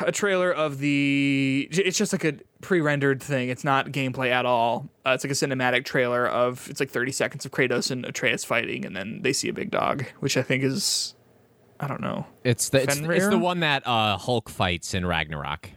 [0.00, 3.48] a trailer of the it's just like a pre-rendered thing.
[3.48, 4.88] It's not gameplay at all.
[5.04, 8.44] Uh, it's like a cinematic trailer of it's like 30 seconds of Kratos and Atreus
[8.44, 11.14] fighting and then they see a big dog, which I think is
[11.78, 12.26] I don't know.
[12.42, 15.70] It's the it's, it's the one that uh, Hulk fights in Ragnarok.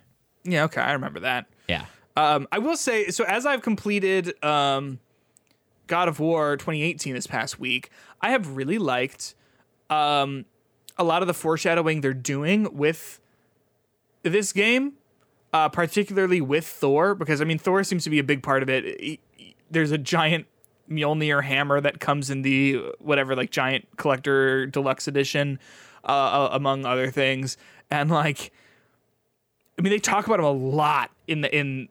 [0.43, 1.47] Yeah, okay, I remember that.
[1.67, 1.85] Yeah.
[2.15, 4.99] Um, I will say, so as I've completed um,
[5.89, 7.89] God of War 2018 this past week,
[8.21, 9.33] I have really liked
[9.89, 10.45] um,
[10.97, 13.19] a lot of the foreshadowing they're doing with
[14.23, 14.93] this game,
[15.51, 18.69] uh, particularly with Thor, because I mean, Thor seems to be a big part of
[18.69, 18.85] it.
[19.01, 20.45] He- he- there's a giant
[20.89, 25.59] Mjolnir hammer that comes in the whatever, like giant collector deluxe edition,
[26.03, 27.57] uh, uh, among other things,
[27.91, 28.51] and like.
[29.77, 31.87] I mean, they talk about him a lot in the in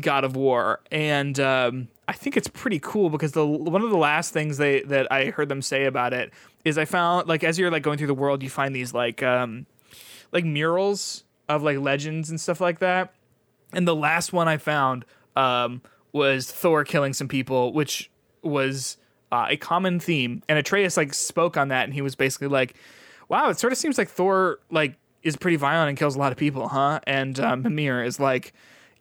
[0.00, 3.96] God of War, and um, I think it's pretty cool because the one of the
[3.96, 6.32] last things they that I heard them say about it
[6.64, 9.22] is I found like as you're like going through the world, you find these like
[9.22, 9.66] um,
[10.32, 13.14] like murals of like legends and stuff like that.
[13.72, 15.04] And the last one I found
[15.36, 15.82] um,
[16.12, 18.10] was Thor killing some people, which
[18.42, 18.98] was
[19.32, 20.42] uh, a common theme.
[20.48, 22.74] And Atreus like spoke on that, and he was basically like,
[23.28, 26.32] "Wow, it sort of seems like Thor like is pretty violent and kills a lot
[26.32, 28.52] of people, huh?" And um, Mimir is like.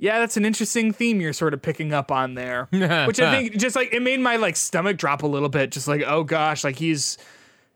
[0.03, 2.67] Yeah, that's an interesting theme you're sort of picking up on there.
[2.71, 5.71] Which I think just like it made my like stomach drop a little bit.
[5.71, 7.17] Just like, oh gosh, like he's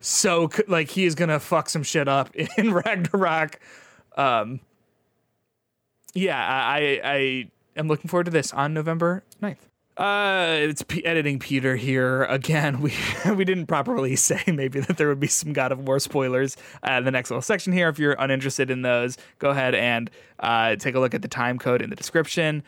[0.02, 3.62] so like he is gonna fuck some shit up in Ragnarok.
[4.18, 4.60] Um,
[6.14, 9.60] yeah, I, I I am looking forward to this on November 9th.
[9.98, 12.80] Uh, it's P- editing Peter here again.
[12.88, 12.94] We
[13.34, 16.56] we didn't properly say maybe that there would be some God of War spoilers
[16.88, 17.90] uh, in the next little section here.
[17.90, 21.58] If you're uninterested in those, go ahead and uh, take a look at the time
[21.58, 22.62] code in the description.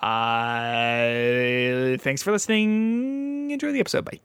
[0.00, 3.52] Uh, thanks for listening.
[3.52, 4.04] Enjoy the episode.
[4.04, 4.20] Bye.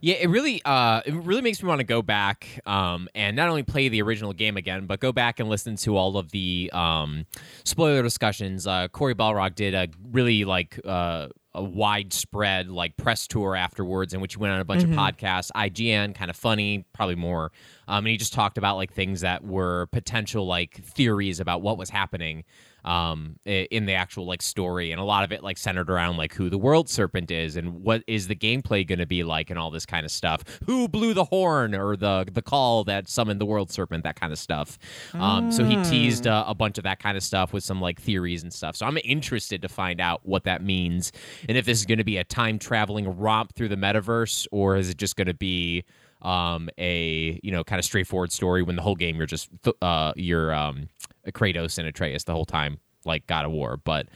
[0.00, 3.48] Yeah, it really uh it really makes me want to go back um and not
[3.48, 6.68] only play the original game again, but go back and listen to all of the
[6.74, 7.24] um
[7.64, 8.66] spoiler discussions.
[8.66, 14.20] Uh Cory Barlog did a really like uh a widespread like press tour afterwards in
[14.20, 15.50] which he went on a bunch of podcasts.
[15.54, 17.52] Ign kind of funny probably more.
[17.86, 21.78] Um, and he just talked about like things that were potential like theories about what
[21.78, 22.44] was happening
[22.84, 26.34] um, in the actual like story and a lot of it like centered around like
[26.34, 29.58] who the world serpent is and what is the gameplay going to be like and
[29.58, 30.42] all this kind of stuff.
[30.66, 34.32] Who blew the horn or the the call that summoned the world serpent that kind
[34.32, 34.78] of stuff.
[35.14, 38.00] Um, so he teased uh, a bunch of that kind of stuff with some like
[38.00, 38.76] theories and stuff.
[38.76, 41.12] So i'm interested to find out what that means
[41.48, 44.76] and if this is going to be a time traveling romp through the metaverse or
[44.76, 45.84] is it just going to be
[46.24, 49.76] um, a you know kind of straightforward story when the whole game you're just th-
[49.82, 50.88] uh, you're um,
[51.28, 53.76] Kratos and Atreus the whole time like God of War.
[53.76, 54.08] But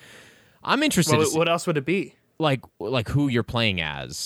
[0.65, 2.15] I'm interested, to What, else would it be?
[2.39, 4.17] like like who you're playing as.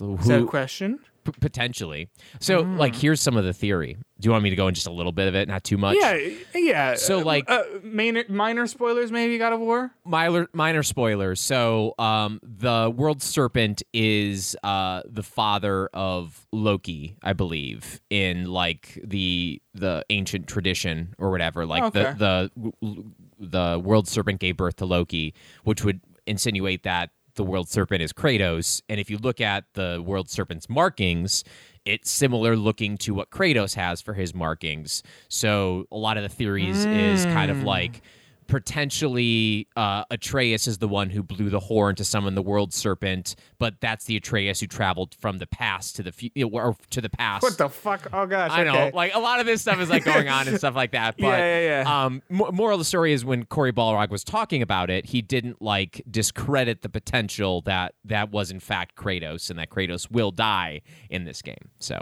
[0.00, 1.00] Is that a question?
[1.24, 2.08] P- potentially.
[2.40, 3.96] So, like, here's some of the theory.
[4.20, 5.78] Do you want me to go in just a little bit of it, not too
[5.78, 5.96] much?
[5.98, 6.18] Yeah,
[6.54, 6.94] yeah.
[6.94, 9.90] So, uh, like- uh, minor, minor spoilers, maybe God of War.
[10.04, 11.40] minor minor spoilers.
[11.40, 18.98] So, um, the world serpent is uh the father of Loki, I believe, in like
[19.02, 21.64] the the ancient tradition or whatever.
[21.64, 22.12] Like Okay.
[22.18, 23.04] the the
[23.38, 27.10] the world serpent gave birth to Loki, which would insinuate that
[27.40, 28.82] the world serpent is Kratos.
[28.90, 31.42] And if you look at the world serpent's markings,
[31.86, 35.02] it's similar looking to what Kratos has for his markings.
[35.30, 37.64] So a lot of the theories is kind of hmm.
[37.64, 38.02] like
[38.50, 43.36] potentially uh, Atreus is the one who blew the horn to summon the world serpent,
[43.60, 47.08] but that's the Atreus who traveled from the past to the fu- or to the
[47.08, 47.44] past.
[47.44, 48.08] What the fuck?
[48.12, 48.50] Oh gosh.
[48.50, 50.92] I know, like a lot of this stuff is like going on and stuff like
[50.92, 51.14] that.
[51.20, 52.04] But Yeah, yeah, yeah.
[52.04, 55.22] Um, mo- moral of the story is when Cory Barlog was talking about it, he
[55.22, 60.32] didn't like discredit the potential that that was in fact Kratos and that Kratos will
[60.32, 61.70] die in this game.
[61.78, 62.00] So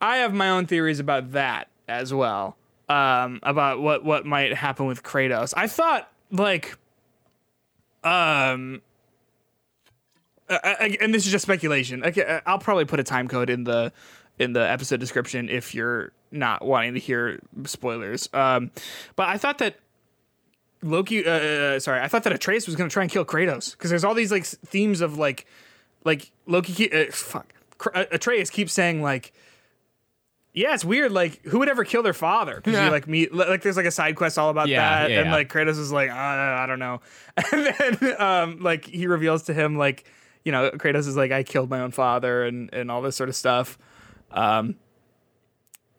[0.00, 2.56] I have my own theories about that as well.
[2.88, 5.54] Um, about what what might happen with Kratos.
[5.56, 6.76] I thought like,
[8.02, 8.82] um,
[10.50, 12.04] I, I- and this is just speculation.
[12.04, 13.92] Okay, I'll probably put a time code in the
[14.38, 18.28] in the episode description if you're not wanting to hear spoilers.
[18.34, 18.70] Um,
[19.16, 19.76] but I thought that
[20.82, 23.70] Loki, uh, uh, sorry, I thought that Atreus was going to try and kill Kratos
[23.72, 25.46] because there's all these like themes of like,
[26.04, 27.46] like Loki, uh, fuck,
[27.94, 29.32] uh, Atreus keeps saying like,
[30.54, 31.12] yeah, it's weird.
[31.12, 32.54] Like, who would ever kill their father?
[32.56, 32.84] Because Yeah.
[32.86, 35.30] you like meet, like, there's like a side quest all about Yeah, that, yeah, and
[35.32, 37.00] like Kratos is like, uh, I don't know,
[37.52, 37.66] and
[38.00, 40.04] then um, like he reveals to him like,
[40.44, 43.28] you know, Kratos is like, I killed my own father, and and all this sort
[43.28, 43.76] of stuff.
[44.30, 44.76] Um,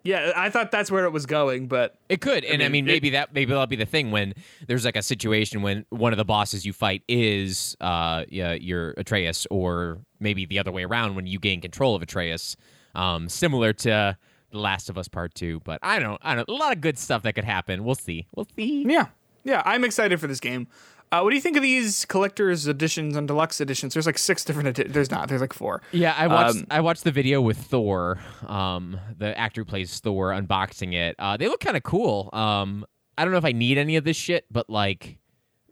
[0.03, 2.87] Yeah, I thought that's where it was going, but It could, and I mean, mean,
[2.89, 4.35] it- maybe that maybe that'll be the thing when
[4.67, 8.93] there's like a situation when one of the bosses you fight is uh yeah your
[8.97, 12.55] Atreus, or maybe the other way around when you gain control of Atreus,
[12.93, 14.15] um, similar to
[14.55, 15.61] Last of Us Part Two.
[15.63, 17.83] But I don't, I don't, a lot of good stuff that could happen.
[17.83, 18.83] We'll see, we'll see.
[18.87, 19.07] yeah,
[19.43, 20.67] yeah, I'm excited for this game.
[21.11, 23.93] Uh, what do you think of these collector's editions and deluxe editions?
[23.93, 24.67] There's like six different.
[24.79, 25.29] Edi- there's not.
[25.29, 25.81] There's like four.
[25.91, 29.99] Yeah, I watched Um, I watched the video with Thor, um, the actor who plays
[29.99, 31.15] Thor, unboxing it.
[31.19, 32.29] Uh, they look kind of cool.
[32.33, 32.85] Um,
[33.17, 35.17] I don't know if I need any of this shit, but like,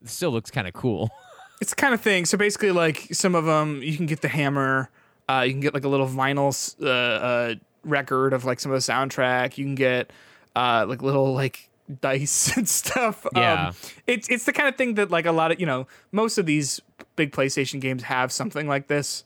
[0.01, 1.09] it still looks kind of cool.
[1.61, 2.25] It's the kind of thing.
[2.25, 4.89] So basically, like some of them, you can get the hammer.
[5.29, 8.83] Uh, you can get like a little vinyl uh, uh, record of like some of
[8.85, 9.57] the soundtrack.
[9.57, 10.11] You can get
[10.55, 11.69] uh, like little like
[12.01, 13.25] dice and stuff.
[13.35, 13.67] Yeah.
[13.69, 13.75] Um,
[14.07, 16.45] it's it's the kind of thing that like a lot of you know most of
[16.45, 16.79] these
[17.15, 19.23] big PlayStation games have something like this.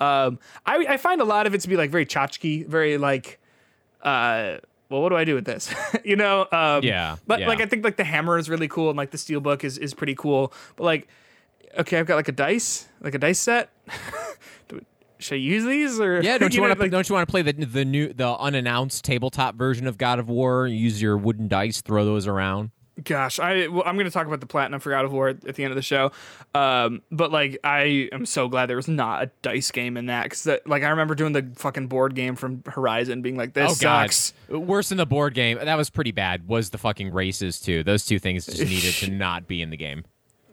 [0.00, 3.38] Um, I I find a lot of it to be like very tchotchke, very like
[4.02, 4.58] uh.
[4.88, 5.74] Well, what do I do with this?
[6.04, 7.48] you know, um, Yeah, But yeah.
[7.48, 9.78] like, I think like the hammer is really cool, and like the steel book is
[9.78, 10.52] is pretty cool.
[10.76, 11.08] But like,
[11.76, 13.70] okay, I've got like a dice, like a dice set.
[14.68, 14.84] Do-
[15.18, 17.26] Should I use these or Yeah, don't you, know, want to like, don't you want
[17.26, 20.66] to play the the new the unannounced tabletop version of God of War?
[20.66, 22.70] Use your wooden dice, throw those around.
[23.04, 25.54] Gosh, I well, I'm going to talk about the platinum for God of War at
[25.54, 26.12] the end of the show.
[26.54, 30.22] Um, but like, I am so glad there was not a dice game in that
[30.24, 33.74] because like I remember doing the fucking board game from Horizon, being like, this oh
[33.82, 34.32] god, sucks.
[34.48, 35.58] worse than the board game.
[35.62, 36.48] That was pretty bad.
[36.48, 37.82] Was the fucking races too?
[37.82, 40.04] Those two things just needed to not be in the game.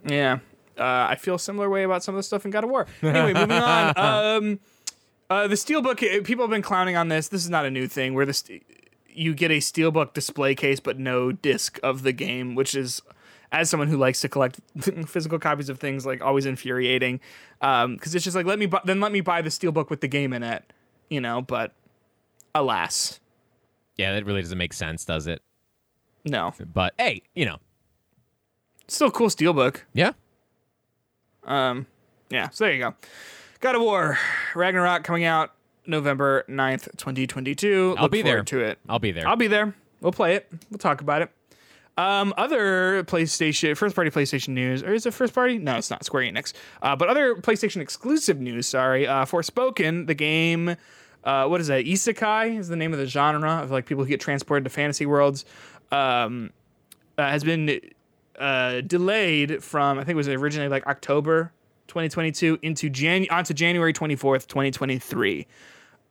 [0.06, 0.40] Yeah.
[0.78, 2.88] Uh, I feel a similar way about some of the stuff in God of War.
[3.04, 3.94] Anyway, moving on.
[3.98, 4.60] Um,
[5.30, 7.28] uh, the Steelbook, uh, people have been clowning on this.
[7.28, 8.64] This is not a new thing where the st-
[9.10, 13.02] you get a Steelbook display case but no disc of the game, which is,
[13.52, 14.60] as someone who likes to collect
[15.08, 17.20] physical copies of things, like always infuriating.
[17.60, 20.08] Because it's just like, let me bu- then let me buy the Steelbook with the
[20.08, 20.74] game in it,
[21.10, 21.74] you know, but
[22.56, 23.20] alas,
[23.98, 25.42] Yeah, that really doesn't make sense, does it?
[26.26, 26.54] no.
[26.74, 27.58] But hey, you know,
[28.88, 29.82] Still a cool Steelbook.
[29.94, 30.12] yeah.
[31.46, 31.86] Um,
[32.30, 32.96] yeah, so there you go.
[33.60, 34.18] God of War,
[34.56, 35.52] Ragnarok coming out
[35.86, 37.96] November 9th, 2022.
[37.98, 38.44] I'll Look be there.
[38.44, 38.80] to it.
[38.90, 39.28] I'll be there.
[39.28, 39.74] I'll be there.
[40.02, 40.52] We'll play it.
[40.70, 41.30] We'll talk about it.
[41.96, 45.60] Um, other PlayStation, first party PlayStation news, or is it first party?
[45.60, 46.54] No, it's not Square Enix.
[46.82, 49.06] Uh, but other PlayStation exclusive news, sorry.
[49.06, 50.76] Uh, Forspoken, the game,
[51.24, 51.86] uh, what is that?
[51.86, 55.06] Isekai is the name of the genre of like people who get transported to fantasy
[55.06, 55.46] worlds.
[55.92, 56.52] Um,
[57.18, 57.80] uh, has been
[58.40, 61.52] uh, delayed from I think it was originally like October
[61.88, 65.48] 2022 into Jan onto January 24th 2023.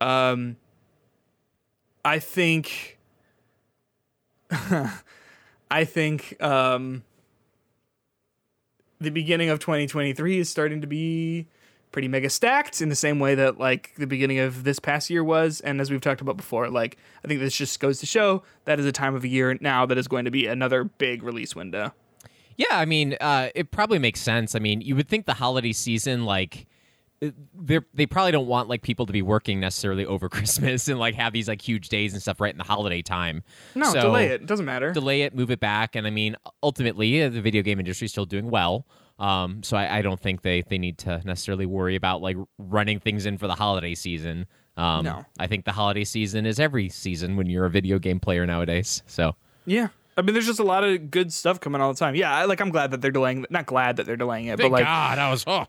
[0.00, 0.56] Um,
[2.04, 2.98] I think
[5.70, 7.04] I think um,
[9.00, 11.46] the beginning of 2023 is starting to be
[11.92, 15.22] pretty mega stacked in the same way that like the beginning of this past year
[15.22, 18.42] was and as we've talked about before like i think this just goes to show
[18.64, 21.54] that is a time of year now that is going to be another big release
[21.54, 21.92] window
[22.57, 24.55] Yeah, I mean, uh, it probably makes sense.
[24.55, 26.66] I mean, you would think the holiday season, like,
[27.55, 31.14] they they probably don't want like people to be working necessarily over Christmas and like
[31.14, 33.44] have these like huge days and stuff right in the holiday time.
[33.76, 36.34] no So, delay it it doesn't matter delay it, move it back, and I mean,
[36.62, 38.86] ultimately, uh, the video game industry is still doing well.
[39.20, 42.98] Um, so I, I don't think they they need to necessarily worry about like running
[42.98, 44.46] things in for the holiday season.
[44.76, 45.24] Um, No.
[45.38, 49.03] I think the holiday season is every season when you're a video game player nowadays.
[49.07, 52.14] So yeah i mean there's just a lot of good stuff coming all the time.
[52.14, 54.70] Yeah I, like i'm glad that they're delaying not glad that they're delaying it but
[54.70, 55.66] like God, I was oh.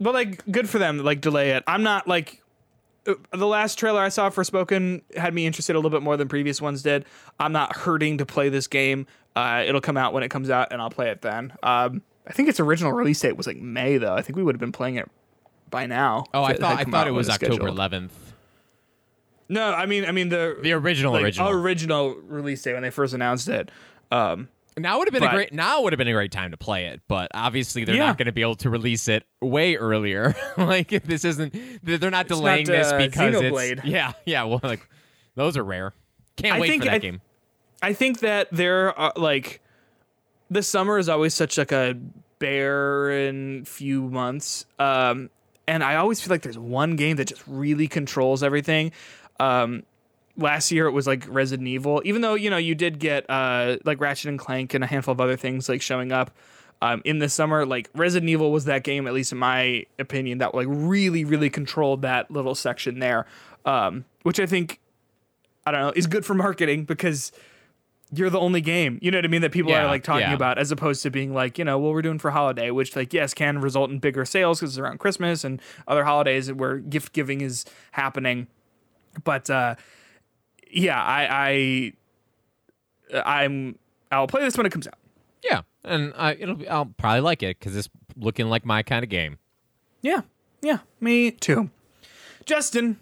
[0.00, 1.64] but like good for them like delay it.
[1.66, 2.42] I'm not like
[3.06, 6.16] uh, the last trailer i saw for spoken had me interested a little bit more
[6.16, 7.04] than previous ones did.
[7.40, 9.06] I'm not hurting to play this game.
[9.34, 11.52] Uh, it'll come out when it comes out and i'll play it then.
[11.62, 14.14] Um, i think its original release date was like may though.
[14.14, 15.10] I think we would have been playing it
[15.72, 16.26] by now.
[16.32, 17.76] Oh, I thought I thought it was October scheduled.
[17.76, 18.10] 11th.
[19.52, 21.50] No i mean i mean the The original like, original.
[21.50, 23.70] original release date when they first announced it
[24.10, 26.50] um, Now would have been But- a great now would have been a great time
[26.50, 28.06] to play it, but obviously they're Yeah.
[28.06, 30.34] not going to be able to release it way earlier.
[30.56, 33.72] like if this isn't they're not delaying not, this uh, because Xenoblade.
[33.78, 34.86] it's yeah yeah well like
[35.34, 35.92] those are rare.
[36.36, 37.20] Can't I wait think for that I- game.
[37.82, 39.60] I think that there are like
[40.50, 41.96] the summer is always such like a
[42.38, 44.66] barren few months.
[44.78, 45.30] Um,
[45.66, 48.92] and I always feel like there's one game that just really controls everything.
[49.42, 49.82] Um,
[50.36, 53.76] last year it was like Resident Evil, even though you know you did get uh,
[53.84, 56.30] like Ratchet and Clank and a handful of other things like showing up.
[56.80, 60.38] Um, in the summer, like Resident Evil was that game, at least in my opinion,
[60.38, 63.24] that like really, really controlled that little section there,
[63.64, 64.80] um, which I think
[65.64, 67.30] I don't know is good for marketing because
[68.12, 68.98] you're the only game.
[69.00, 69.42] You know what I mean?
[69.42, 70.34] That people Yeah, are like talking yeah.
[70.34, 73.12] about as opposed to being like, you know, what we're doing for holiday, which like
[73.12, 77.12] yes can result in bigger sales because it's around Christmas and other holidays where gift
[77.12, 78.48] giving is happening.
[79.24, 79.74] But uh,
[80.70, 81.92] yeah, I,
[83.12, 83.78] I I'm
[84.10, 84.98] I'll play this when it comes out.
[85.42, 89.02] Yeah, and I, it'll be, I'll probably like it because it's looking like my kind
[89.02, 89.38] of game.
[90.00, 90.22] Yeah,
[90.60, 91.70] yeah, me too.
[92.44, 92.98] Justin,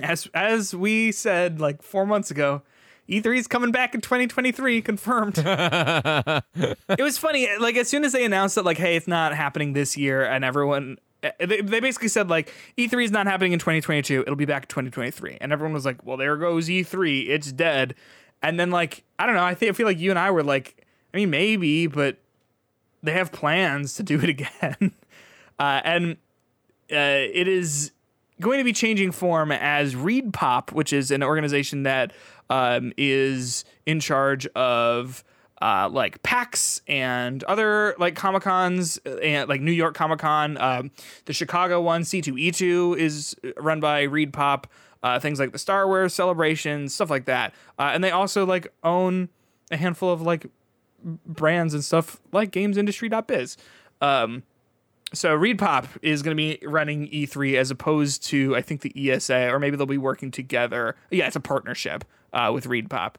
[0.00, 2.62] as as we said like four months ago,
[3.08, 5.38] E3 is coming back in 2023, confirmed.
[5.44, 9.72] it was funny, like as soon as they announced that, like, hey, it's not happening
[9.72, 10.98] this year, and everyone.
[11.22, 14.22] They, they basically said like E3 is not happening in 2022.
[14.22, 17.28] It'll be back in 2023, and everyone was like, "Well, there goes E3.
[17.28, 17.94] It's dead."
[18.42, 19.44] And then like I don't know.
[19.44, 22.18] I think I feel like you and I were like, I mean, maybe, but
[23.02, 24.92] they have plans to do it again,
[25.58, 26.16] uh, and
[26.90, 27.92] uh, it is
[28.40, 32.12] going to be changing form as ReedPop, which is an organization that
[32.50, 35.24] um, is in charge of
[35.62, 40.58] uh, like PAX and other like Comic Cons and like New York Comic Con.
[40.58, 40.90] Um,
[41.26, 44.64] the Chicago one, C2E2, is run by ReedPop.
[45.04, 47.54] Uh, things like the Star Wars celebration, stuff like that.
[47.78, 49.28] Uh, and they also like own
[49.70, 50.46] a handful of like
[51.04, 53.56] brands and stuff like GamesIndustry.biz.
[54.00, 54.42] Um,
[55.14, 59.48] so ReedPop is going to be running E3 as opposed to I think the ESA,
[59.50, 60.96] or maybe they'll be working together.
[61.12, 63.14] Yeah, it's a partnership uh, with ReedPop.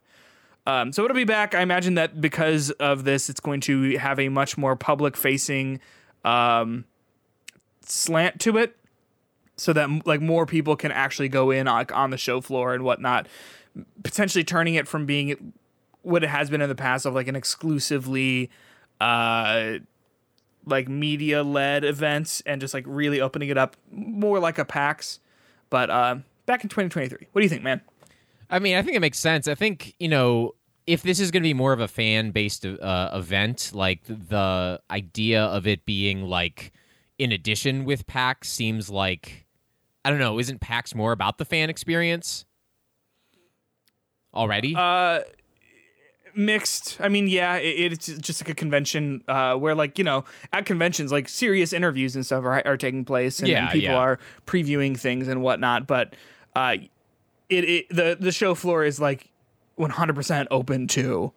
[0.66, 1.56] Um, so it'll be back.
[1.56, 5.80] I imagine that because of this, it's going to have a much more public-facing
[6.24, 6.86] um,
[7.82, 8.78] slant to it,
[9.58, 12.84] so that like more people can actually go in on, on the show floor and
[12.84, 13.28] whatnot.
[14.04, 15.54] Potentially turning it from being
[16.02, 18.50] what it has been in the past of like an exclusively
[19.00, 19.80] uh
[20.66, 25.20] like media led events and just like really opening it up more like a PAX.
[25.70, 27.82] But uh, back in 2023, what do you think, man?
[28.54, 29.48] I mean, I think it makes sense.
[29.48, 30.54] I think you know
[30.86, 34.80] if this is going to be more of a fan based uh, event, like the
[34.92, 36.72] idea of it being like
[37.18, 39.48] in addition with PAX seems like
[40.06, 40.40] I don't know.
[40.40, 42.46] Isn't PAX more about the fan experience
[44.34, 44.76] already?
[44.76, 45.22] Uh,
[46.36, 46.98] mixed.
[47.00, 50.66] I mean, yeah, it, it's just like a convention uh, where, like, you know, at
[50.66, 53.98] conventions, like serious interviews and stuff are, are taking place, and, Yeah, and people yeah.
[53.98, 55.88] are previewing things and whatnot.
[55.88, 56.16] But
[56.56, 56.76] uh,
[57.54, 59.30] it, it the the show floor is like
[59.78, 61.34] 100% open to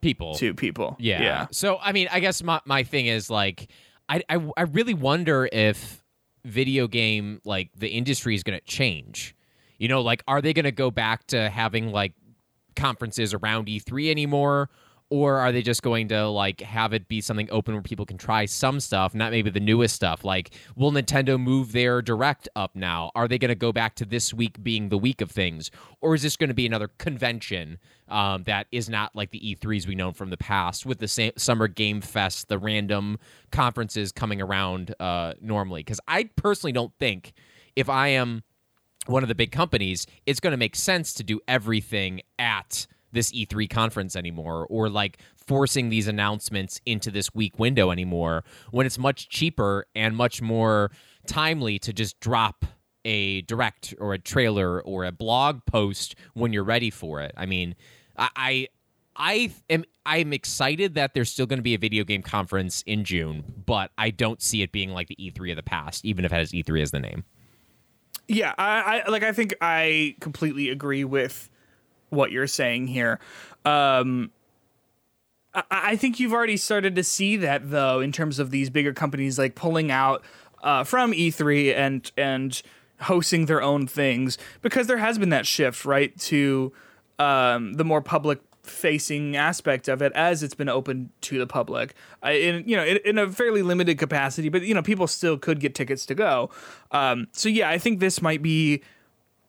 [0.00, 0.34] People.
[0.36, 0.96] to people.
[1.00, 1.22] Yeah.
[1.22, 1.46] yeah.
[1.50, 3.68] So I mean, I guess my my thing is like,
[4.08, 6.04] I I, I really wonder if
[6.44, 9.34] video game like the industry is going to change.
[9.78, 12.12] You know, like, are they going to go back to having like
[12.76, 14.70] conferences around E3 anymore?
[15.10, 18.18] Or are they just going to like have it be something open where people can
[18.18, 20.22] try some stuff, not maybe the newest stuff?
[20.22, 23.10] Like, will Nintendo move their direct up now?
[23.14, 25.70] Are they going to go back to this week being the week of things,
[26.02, 27.78] or is this going to be another convention
[28.08, 31.32] um, that is not like the E3s we know from the past with the same
[31.36, 33.18] summer game fest, the random
[33.50, 35.80] conferences coming around uh, normally?
[35.80, 37.32] Because I personally don't think
[37.76, 38.42] if I am
[39.06, 43.32] one of the big companies, it's going to make sense to do everything at this
[43.32, 48.98] E3 conference anymore or like forcing these announcements into this week window anymore when it's
[48.98, 50.90] much cheaper and much more
[51.26, 52.64] timely to just drop
[53.04, 57.32] a direct or a trailer or a blog post when you're ready for it.
[57.36, 57.74] I mean,
[58.16, 58.68] I I,
[59.16, 63.04] I am I'm excited that there's still going to be a video game conference in
[63.04, 66.32] June, but I don't see it being like the E3 of the past, even if
[66.32, 67.24] it has E3 as the name.
[68.26, 69.22] Yeah, I, I like.
[69.22, 71.48] I think I completely agree with
[72.10, 73.18] what you're saying here.
[73.64, 74.30] Um,
[75.54, 78.92] I, I think you've already started to see that though, in terms of these bigger
[78.92, 80.22] companies like pulling out
[80.62, 82.62] uh, from E3 and and
[83.02, 86.72] hosting their own things because there has been that shift right to
[87.18, 91.94] um, the more public facing aspect of it as it's been open to the public
[92.24, 95.38] uh, in you know in, in a fairly limited capacity but you know people still
[95.38, 96.50] could get tickets to go
[96.90, 98.82] um, so yeah i think this might be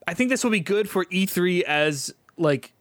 [0.07, 2.73] i think this will be good for e3 as like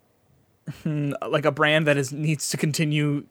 [0.85, 3.25] like a brand that is needs to continue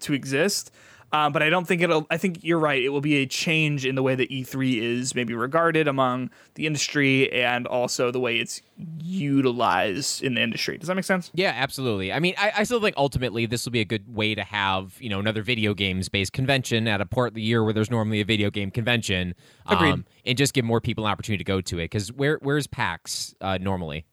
[0.00, 0.70] to exist
[1.12, 2.06] uh, but I don't think it'll.
[2.10, 2.82] I think you're right.
[2.82, 6.66] It will be a change in the way that E3 is maybe regarded among the
[6.66, 8.60] industry, and also the way it's
[8.98, 10.78] utilized in the industry.
[10.78, 11.30] Does that make sense?
[11.32, 12.12] Yeah, absolutely.
[12.12, 14.96] I mean, I, I still think ultimately this will be a good way to have
[15.00, 17.90] you know another video games based convention at a part of the year where there's
[17.90, 19.34] normally a video game convention,
[19.66, 20.04] um, Agreed.
[20.26, 21.84] and just give more people an opportunity to go to it.
[21.84, 24.06] Because where where's PAX uh, normally?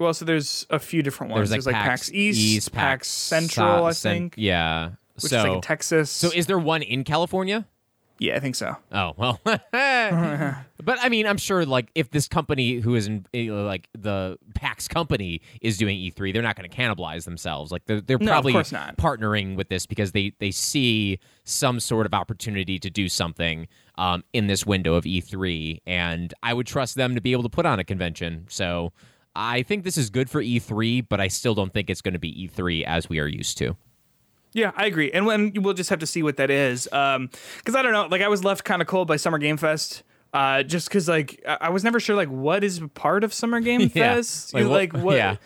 [0.00, 1.50] Well, so there's a few different ones.
[1.50, 4.92] There's like, PAX, East, PAX, Central, Sa- I think, yeah.
[5.16, 6.10] which so, is like in Texas.
[6.10, 7.66] so is there one in California?
[8.20, 8.76] yeah, I think so.
[8.92, 13.50] Oh well, but I mean, I'm sure like if this company who is in eh,
[13.50, 17.72] like the PAX company is doing E3, they're not going to cannibalize themselves.
[17.72, 22.12] Like they're, they're No, probably partnering with this because they they see some sort of
[22.12, 27.14] opportunity to do something um, in this window of E3, and I would trust them
[27.14, 28.46] to be able to put on a convention.
[28.50, 28.92] So
[29.34, 32.18] I think this is good for E3, but I still don't think it's going to
[32.20, 33.76] be E3 as we are used to.
[34.52, 36.88] Yeah, I agree, and when we'll just have to see what that is.
[36.92, 39.56] Um, because I don't know, like I was left kind of cold by Summer Game
[39.56, 40.02] Fest.
[40.32, 43.60] Uh, just because like I I was never sure like what is part of Summer
[43.60, 45.36] Game Yeah, Fest, like, You what- what, yeah.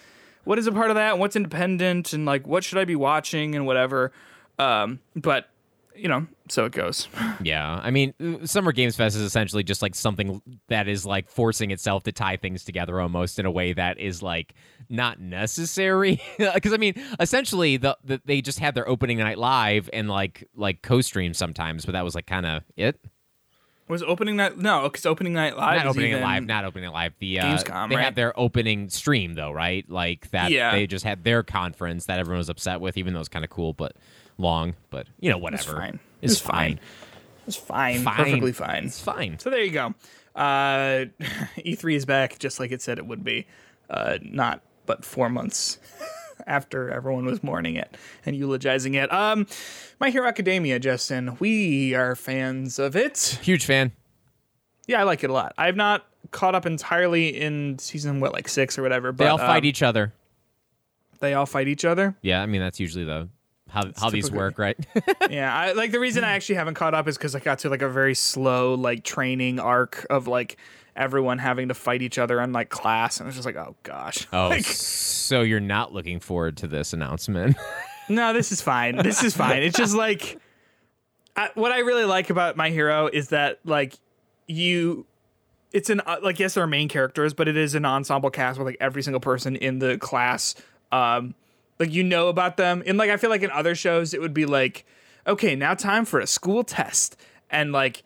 [0.45, 2.97] what is a part of that, and what's independent, and like what should I be
[2.97, 4.12] watching and whatever.
[4.59, 5.51] Um, but
[5.97, 7.09] you know, so it goes.
[7.42, 8.14] Yeah, I mean,
[8.47, 12.36] Summer Games Fest is essentially just like something that is like forcing itself to tie
[12.36, 14.55] things together almost in a way that is like
[14.88, 16.22] not necessary.
[16.55, 20.49] Because I mean, essentially, the, the they just had their opening night live and like
[20.55, 22.99] like co-stream sometimes, but that was like kind of it.
[23.86, 24.57] Was opening night?
[24.57, 25.76] No, because opening night live.
[25.76, 27.12] not is opening live, not opening live.
[27.18, 28.05] The uh, Gamescom, they right?
[28.05, 29.88] had their opening stream though, right?
[29.90, 30.51] Like that.
[30.51, 30.70] Yeah.
[30.70, 33.51] They just had their conference that everyone was upset with, even though it's kind of
[33.51, 33.97] cool, but
[34.39, 34.74] long.
[34.91, 35.62] But you know, whatever.
[35.62, 36.01] It's fine.
[36.22, 36.80] It's, It's fine.
[37.47, 38.03] It's fine.
[38.03, 38.16] Fine.
[38.16, 38.85] Perfectly fine.
[38.87, 39.39] It's fine.
[39.39, 39.95] So there you go.
[40.35, 41.07] Uh,
[41.59, 43.47] E3 is back just like it said it would be.
[43.91, 45.78] Uh, not but four months
[46.47, 49.12] after everyone was mourning it and eulogizing it.
[49.12, 49.47] Um,
[50.01, 51.37] My Hero Academia, Justin.
[51.39, 53.39] We are fans of it.
[53.43, 53.93] Huge fan.
[54.87, 55.55] Yeah, I like it a lot.
[55.57, 59.12] I've not caught up entirely in season what like six or whatever.
[59.12, 60.12] But They all fight um, each other.
[61.20, 62.16] They all fight each other.
[62.22, 63.28] Yeah, I mean that's usually the
[63.74, 64.78] how how these work, right?
[65.30, 67.68] yeah, I, like the reason I actually haven't caught up is because I got to
[67.68, 70.56] like a very slow like training arc of like
[70.94, 73.74] everyone having to fight each other in like class, and I was just like, oh
[73.82, 74.28] gosh.
[74.32, 77.56] oh, Like, so you're not looking forward to this announcement?
[78.08, 78.96] no, this is fine.
[78.96, 79.62] This is fine.
[79.64, 80.38] It's just like
[81.36, 83.94] I, what I really like about My Hero is that like
[84.46, 85.06] you.
[85.72, 88.56] It's an uh, like yes, there are main characters, but it is an ensemble cast
[88.56, 90.54] with like every single person in the class.
[90.92, 91.34] Um,
[91.78, 94.34] like you know about them, and like I feel like in other shows it would
[94.34, 94.86] be like,
[95.26, 97.16] okay, now time for a school test,
[97.50, 98.02] and like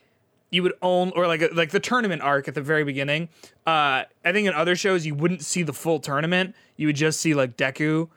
[0.50, 3.28] you would own or like like the tournament arc at the very beginning.
[3.66, 6.54] Uh, I think in other shows you wouldn't see the full tournament.
[6.76, 8.08] You would just see like Deku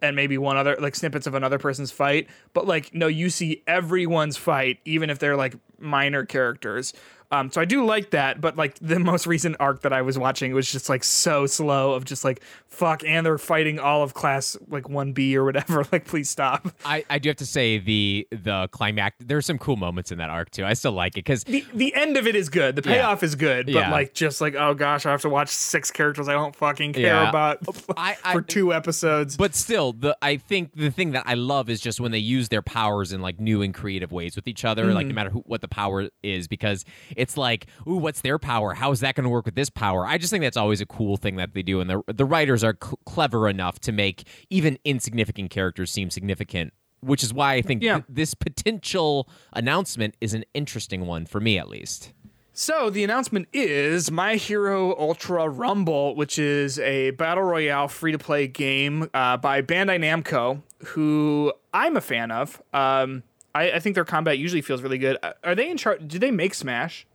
[0.00, 2.28] and maybe one other like snippets of another person's fight.
[2.52, 6.92] But like no, you see everyone's fight, even if they're like minor characters.
[7.32, 10.18] Um, so I do like that, but like the most recent arc that I was
[10.18, 14.14] watching was just like so slow of just like fuck, and they're fighting all of
[14.14, 15.84] class like one B or whatever.
[15.92, 16.68] Like, please stop.
[16.86, 19.16] I, I do have to say the the climax.
[19.20, 20.64] There's some cool moments in that arc too.
[20.64, 22.76] I still like it because The the end of it is good.
[22.76, 22.96] The Yeah.
[22.96, 23.90] payoff is good, but Yeah.
[23.90, 27.02] like just like oh gosh, I have to watch six characters I don't fucking care
[27.06, 27.28] Yeah.
[27.28, 27.58] about
[27.96, 29.36] I- I- for two episodes.
[29.36, 32.48] But still, the I think the thing that I love is just when they use
[32.48, 35.40] their powers in like new and creative ways with each other, like no matter who,
[35.40, 36.84] what the power is, because
[37.22, 38.74] it's like, ooh, what's their power?
[38.74, 40.04] How is that going to work with this power?
[40.04, 42.62] I just think that's always a cool thing that they do, and the the writers
[42.62, 46.72] are cl- clever enough to make even insignificant characters seem significant.
[47.00, 47.94] Which is why I think Yeah.
[47.94, 52.12] th- this potential announcement is an interesting one for me, at least.
[52.52, 58.18] So the announcement is My Hero Ultra Rumble, which is a battle royale free to
[58.18, 62.62] play game uh, by Bandai Namco, who I'm a fan of.
[62.74, 63.22] Um,
[63.54, 65.16] I, I think their combat usually feels really good.
[65.22, 66.06] Uh, Are they in charge?
[66.06, 67.06] Do they make Smash?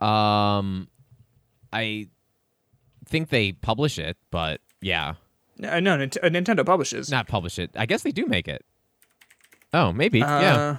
[0.00, 0.88] Um,
[1.72, 2.08] I
[3.06, 5.14] think they publish it, but yeah,
[5.58, 7.10] no, Nint- uh, Nintendo publishes.
[7.10, 7.70] not publish it.
[7.76, 8.64] I guess they do make it.
[9.72, 10.22] Oh, maybe.
[10.22, 10.76] Uh, yeah.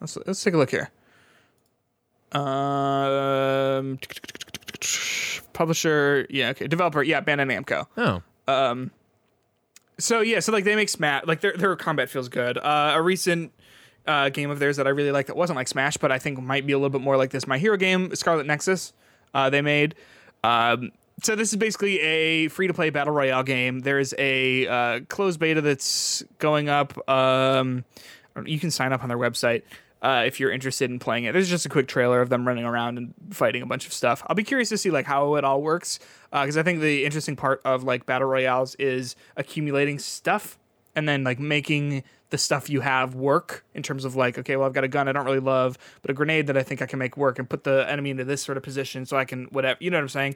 [0.00, 0.90] Let's let's take a look here.
[2.32, 3.98] Um,
[5.52, 7.86] publisher, yeah, okay, developer, yeah, Bandai Namco.
[7.96, 8.22] Oh.
[8.52, 8.90] Um.
[9.98, 12.58] So yeah, so like they make Smash, like their their combat feels good.
[12.58, 13.52] Uh, a recent
[14.06, 16.40] uh, game of theirs that I really liked that wasn't like Smash, but I think
[16.40, 17.46] might be a little bit more like this.
[17.46, 18.92] My Hero game, Scarlet Nexus,
[19.34, 19.94] uh, they made.
[20.44, 20.92] Um,
[21.22, 23.80] so this is basically a free to play battle royale game.
[23.80, 27.08] There's a uh, closed beta that's going up.
[27.08, 27.84] Um,
[28.44, 29.62] you can sign up on their website.
[30.00, 32.64] Uh, if you're interested in playing it, there's just a quick trailer of them running
[32.64, 34.24] around and fighting a bunch of stuff.
[34.26, 36.00] I'll be curious to see like how it all works
[36.32, 40.58] because I think the interesting part of like battle royales is accumulating stuff
[40.96, 44.66] and then like making the stuff you have work in terms of like okay well
[44.66, 46.86] i've got a gun i don't really love but a grenade that i think i
[46.86, 49.44] can make work and put the enemy into this sort of position so i can
[49.52, 50.34] whatever you know what i'm saying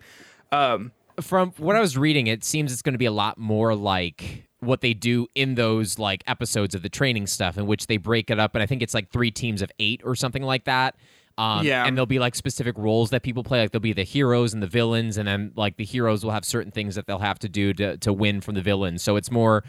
[0.53, 3.75] um From what I was reading, it seems it's going to be a lot more
[3.75, 7.97] like what they do in those like episodes of the training stuff, in which they
[7.97, 10.65] break it up, and I think it's like three teams of eight or something like
[10.65, 10.95] that.
[11.39, 11.85] Um, Yeah.
[11.87, 13.61] and there'll be like specific roles that people play.
[13.61, 16.45] Like there'll be the heroes and the villains, and then like the heroes will have
[16.45, 19.03] certain things that they'll have to do to, to win from the villains.
[19.03, 19.63] So it's more.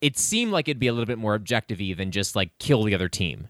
[0.00, 2.94] It seemed like it'd be a little bit more objective-y than just like kill the
[2.94, 3.48] other team.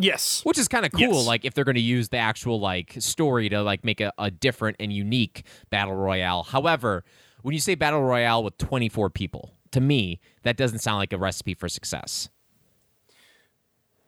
[0.00, 1.26] yes which is kind of cool Yes.
[1.26, 4.30] like if they're going to use the actual like story to like make a, a
[4.30, 7.04] different and unique battle royale however
[7.42, 11.18] when you say battle royale with 24 people to me that doesn't sound like a
[11.18, 12.28] recipe for success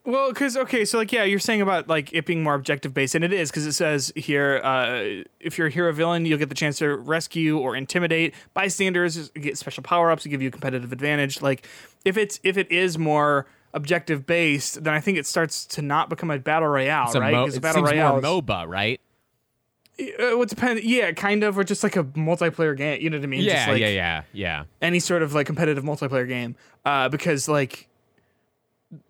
[0.05, 3.15] Well, because okay, so like yeah, you're saying about like it being more objective based,
[3.15, 6.49] and it is because it says here, uh, if you're a hero villain, you'll get
[6.49, 10.51] the chance to rescue or intimidate bystanders, get special power ups to give you a
[10.51, 11.43] competitive advantage.
[11.43, 11.67] Like
[12.07, 16.09] if it's if it is more objective based, then I think it starts to not
[16.09, 17.33] become a battle royale, It's a right?
[17.35, 19.01] mo- Because it battle seems royale, is- MOBA, right?
[20.01, 20.83] uh, what depend?
[20.83, 23.03] Yeah, kind of, or just like a multiplayer game.
[23.03, 23.43] You know what I mean?
[23.43, 24.65] Yeah, just like yeah, yeah, yeah.
[24.81, 26.57] any sort of like competitive multiplayer game.
[26.87, 27.87] Uh, because like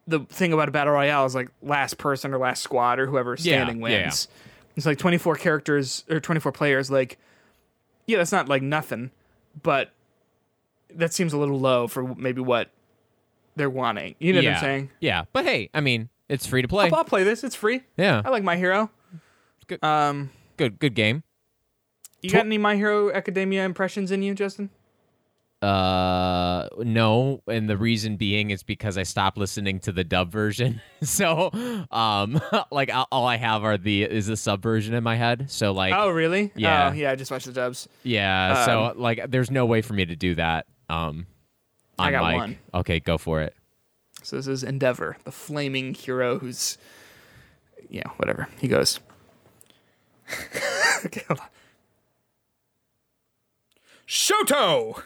[0.07, 3.35] the thing about a battle royale is like last person or last squad or whoever
[3.35, 4.03] is Yeah, standing yeah, yeah.
[4.05, 4.29] wins.
[4.77, 6.91] It's like 24 characters or 24 players.
[6.91, 7.19] Like,
[8.07, 9.11] yeah, that's not like nothing,
[9.63, 9.91] but
[10.95, 12.71] that seems a little low for maybe what
[13.57, 14.15] they're wanting.
[14.19, 14.91] You know what I'm saying?
[15.01, 16.87] Yeah, but hey, I mean, it's free to play.
[16.91, 17.43] I'll, I'll play this.
[17.45, 17.83] It's free.
[17.97, 18.91] Yeah, I like My Hero.
[19.67, 19.83] Good.
[19.85, 21.23] Um, good, good game.
[22.23, 24.71] you got any My Hero Academia impressions in you, Justin?
[25.63, 30.81] Uh, no, and the reason being is because I stopped listening to the dub version.
[31.03, 31.51] so,
[31.91, 32.41] um,
[32.71, 35.51] like all I have are the is the sub version in my head.
[35.51, 36.51] So like, Oh, really?
[36.57, 36.91] Yeah.
[36.91, 37.11] Oh, yeah.
[37.11, 37.89] I just watched the dubs.
[38.05, 38.65] yeah.
[38.65, 40.67] so like, there's no way for me to do that.
[40.89, 41.27] Um,
[41.99, 42.37] on I got mic.
[42.37, 42.59] one.
[42.75, 43.55] Okay, go for it.
[44.23, 46.79] So this is Endeavor, the flaming hero who's,
[47.89, 48.49] yeah, whatever.
[48.59, 49.01] He goes.
[51.05, 51.47] okay, hold on.
[54.11, 54.97] Shoto.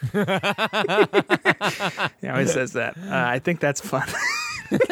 [2.23, 2.97] he always says that.
[2.97, 4.09] Uh, I think that's fun.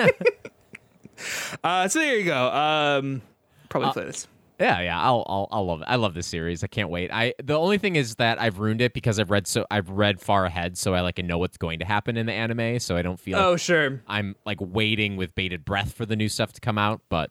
[1.64, 2.52] uh, so there you go.
[2.52, 3.22] Um,
[3.70, 4.28] probably play this.
[4.60, 5.86] Yeah, yeah, I'll, I'll, I'll love it.
[5.88, 6.62] I love this series.
[6.62, 7.10] I can't wait.
[7.10, 10.20] I the only thing is that I've ruined it because I've read so I've read
[10.20, 13.02] far ahead, so I like know what's going to happen in the anime, so I
[13.02, 14.02] don't feel like Oh, sure.
[14.06, 17.00] I'm like waiting with bated breath for the new stuff to come out.
[17.08, 17.30] But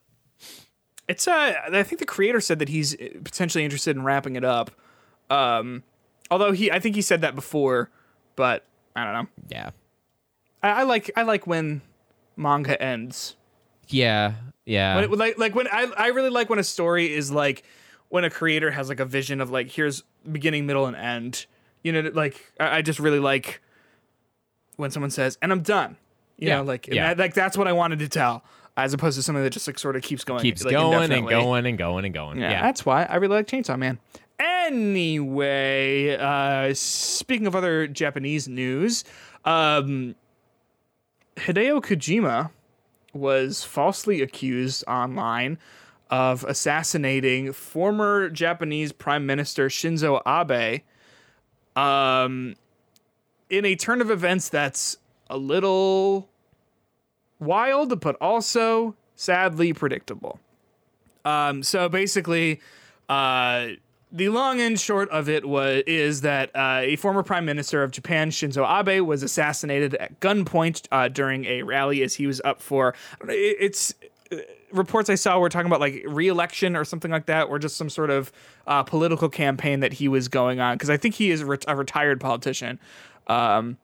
[1.07, 4.71] It's uh, I think the creator said that he's potentially interested in wrapping it up.
[5.29, 5.83] Um,
[6.31, 7.91] although he, I think he said that before,
[8.35, 8.65] but
[8.95, 9.27] I don't know.
[9.49, 9.69] yeah,
[10.63, 11.81] I, I like I like when
[12.35, 13.35] manga ends.
[13.89, 14.33] yeah,
[14.65, 17.63] yeah, When it, like like when I I really like when a story is like
[18.09, 21.45] when a creator has like a vision of like here's beginning, middle, and end.
[21.83, 23.61] You know, like I, I just really like
[24.77, 25.97] when someone says and I'm done.
[26.37, 27.13] You Yeah, know, like yeah.
[27.13, 28.43] that, like that's what I wanted to tell,
[28.75, 31.27] as opposed to something that just like sort of keeps going, keeps like, going and
[31.27, 32.39] going and going and going.
[32.39, 33.99] Yeah, Yeah, that's why I really like Chainsaw Man.
[34.65, 39.03] Anyway, uh, speaking of other Japanese news,
[39.43, 40.15] um,
[41.37, 42.51] Hideo Kojima
[43.13, 45.57] was falsely accused online
[46.09, 50.81] of assassinating former Japanese Prime Minister Shinzo Abe
[51.75, 52.55] um,
[53.49, 54.97] in a turn of events that's
[55.29, 56.29] a little
[57.39, 60.39] wild, but also sadly predictable.
[61.25, 62.59] Um, so basically,
[63.09, 63.69] uh,
[64.11, 67.91] the long and short of it was is that uh, a former prime minister of
[67.91, 72.61] Japan, Shinzo Abe, was assassinated at gunpoint uh, during a rally as he was up
[72.61, 72.93] for.
[73.29, 73.93] it- It's
[74.31, 74.37] uh,
[74.71, 77.89] reports I saw were talking about like re-election or something like that, or just some
[77.89, 78.31] sort of
[78.67, 80.75] uh, political campaign that he was going on.
[80.75, 82.79] Because I think he is a, ret- a retired politician.
[83.27, 83.77] Um,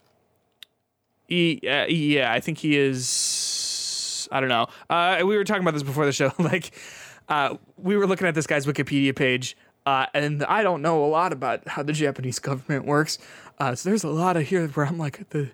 [1.27, 4.27] he, uh, yeah, I think he is.
[4.31, 4.67] I don't know.
[4.89, 6.31] Uh, we were talking about this before the show.
[6.39, 6.71] like,
[7.77, 9.55] we were looking at this guy's Wikipedia page,
[9.87, 13.17] uh, and I don't know a lot about how the Japanese government works.
[13.57, 15.51] Uh, so there's a lot of here where I'm like the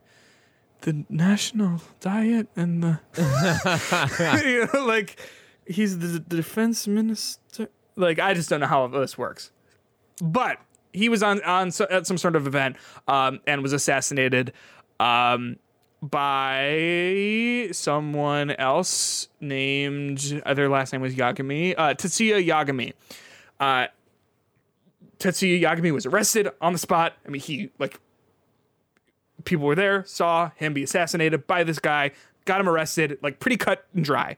[0.82, 3.00] the national diet and the
[4.44, 5.20] you know, like
[5.68, 7.70] he's the, the defense minister.
[7.96, 9.52] Like I just don't know how this works.
[10.20, 10.58] But
[10.94, 12.78] he was on on so, at some sort of event
[13.08, 14.52] um, and was assassinated
[15.00, 15.58] um,
[16.02, 22.94] by someone else named uh, their last name was Yagami uh, Tetsuya Yagami.
[23.60, 23.86] Uh,
[25.24, 27.14] Tetsuya Yagami was arrested on the spot.
[27.26, 27.98] I mean, he like
[29.46, 32.12] people were there, saw him be assassinated by this guy,
[32.46, 34.36] got him arrested, like pretty cut and dry.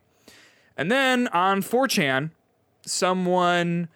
[0.77, 2.29] And then on 4chan,
[2.85, 3.87] someone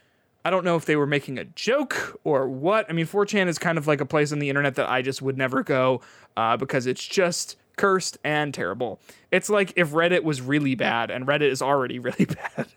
[0.43, 2.89] I don't know if they were making a joke or what.
[2.89, 5.21] I mean, 4chan is kind of like a place on the internet that I just
[5.21, 6.01] would never go
[6.37, 8.99] uh, because it's just cursed and terrible.
[9.31, 12.67] It's like if Reddit was really bad, and Reddit is already really bad.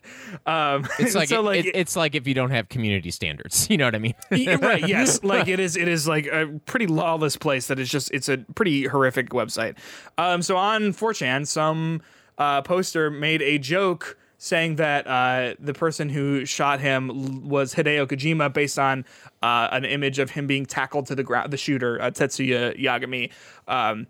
[0.47, 3.67] Um, it's like, so it- like it- it's like if you don't have community standards.
[3.73, 4.15] You know what I mean?
[4.31, 8.11] Right yes like it is it is like a pretty lawless place that is just
[8.13, 9.77] it's a pretty horrific website
[10.19, 12.03] um so on 4chan some
[12.39, 18.07] uh poster made a joke saying that uh the person who shot him was Hideo
[18.07, 19.05] Kojima based on
[19.43, 23.31] uh an image of him being tackled to the ground the shooter uh, Tetsuya Yagami
[23.69, 24.07] um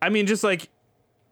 [0.00, 0.68] I mean just like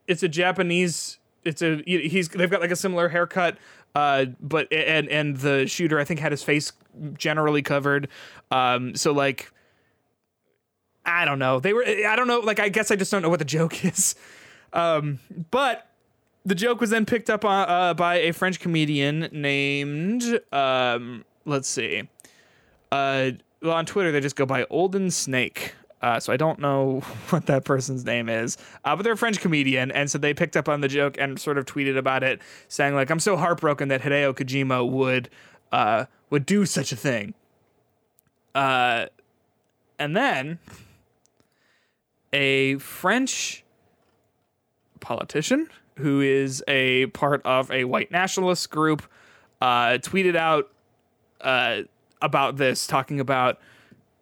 [0.06, 1.18] it's a Japanese.
[1.44, 3.58] It's a he's they've got like a similar haircut,
[3.94, 6.72] uh, but and and the shooter I think had his face
[7.14, 8.08] generally covered.
[8.50, 9.52] Um, so like,
[11.04, 11.60] I don't know.
[11.60, 12.40] They were I don't know.
[12.40, 14.16] Like I guess I just don't know what the joke is.
[14.72, 15.20] Um,
[15.50, 15.88] but
[16.44, 21.68] the joke was then picked up on, uh, by a French comedian named, um, let's
[21.68, 22.08] see,
[22.92, 23.30] uh,
[23.62, 25.74] well, on Twitter they just go by Olden Snake.
[26.06, 27.00] Uh, so I don't know
[27.30, 30.56] what that person's name is, uh, but they're a French comedian, and so they picked
[30.56, 33.88] up on the joke and sort of tweeted about it, saying like, "I'm so heartbroken
[33.88, 35.28] that Hideo Kojima would
[35.72, 37.34] uh, would do such a thing."
[38.54, 39.06] Uh,
[39.98, 40.60] and then
[42.32, 43.64] a French
[45.00, 49.02] politician who is a part of a white nationalist group
[49.60, 50.70] uh, tweeted out
[51.40, 51.80] uh,
[52.22, 53.58] about this, talking about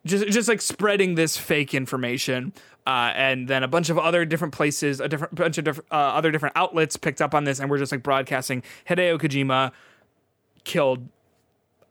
[0.07, 2.53] just just like spreading this fake information.
[2.87, 5.95] Uh, and then a bunch of other different places, a different bunch of different uh,
[5.95, 9.73] other different outlets picked up on this, and we're just like broadcasting Hideo Kojima
[10.65, 11.09] killed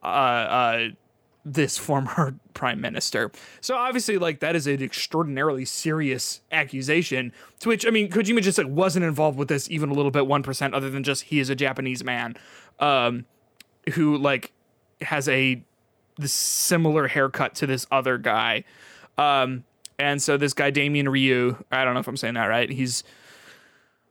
[0.04, 0.88] uh, uh,
[1.44, 3.32] this former prime minister.
[3.60, 7.32] So obviously, like that is an extraordinarily serious accusation.
[7.62, 10.28] To which I mean, Kojima just like wasn't involved with this even a little bit,
[10.28, 12.36] one percent, other than just he is a Japanese man,
[12.80, 13.26] um,
[13.94, 14.52] who like
[15.02, 15.64] has a
[16.18, 18.64] the similar haircut to this other guy.
[19.18, 19.64] Um,
[20.00, 22.70] and so this guy Damien Rieu, I don't know if I'm saying that right.
[22.70, 23.04] He's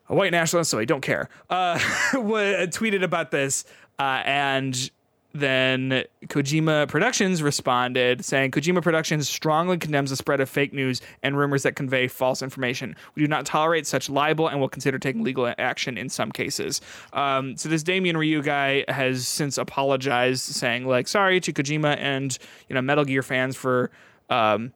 [0.08, 1.28] a white nationalist, so I don't care.
[1.50, 1.78] Uh,
[2.14, 3.64] tweeted about this,
[3.98, 4.90] uh, and
[5.34, 11.36] then Kojima Productions responded saying Kojima Productions strongly condemns the spread of fake news and
[11.36, 12.94] rumors that convey false information.
[13.14, 16.80] We do not tolerate such libel and will consider taking legal action in some cases.
[17.12, 22.36] Um, so this Damien Rieu guy has since apologized, saying like sorry to Kojima and
[22.68, 23.90] you know Metal Gear fans for.
[24.30, 24.72] Um,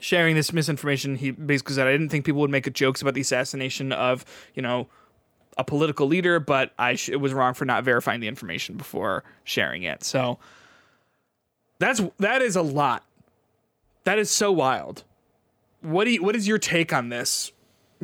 [0.00, 3.22] sharing this misinformation he basically said i didn't think people would make jokes about the
[3.22, 4.86] assassination of you know
[5.58, 9.82] a political leader, but I sh- was wrong for not verifying the information before sharing
[9.82, 10.02] it.
[10.04, 10.38] So
[11.78, 13.04] that's that is a lot.
[14.04, 15.04] That is so wild.
[15.80, 17.52] What do you, what is your take on this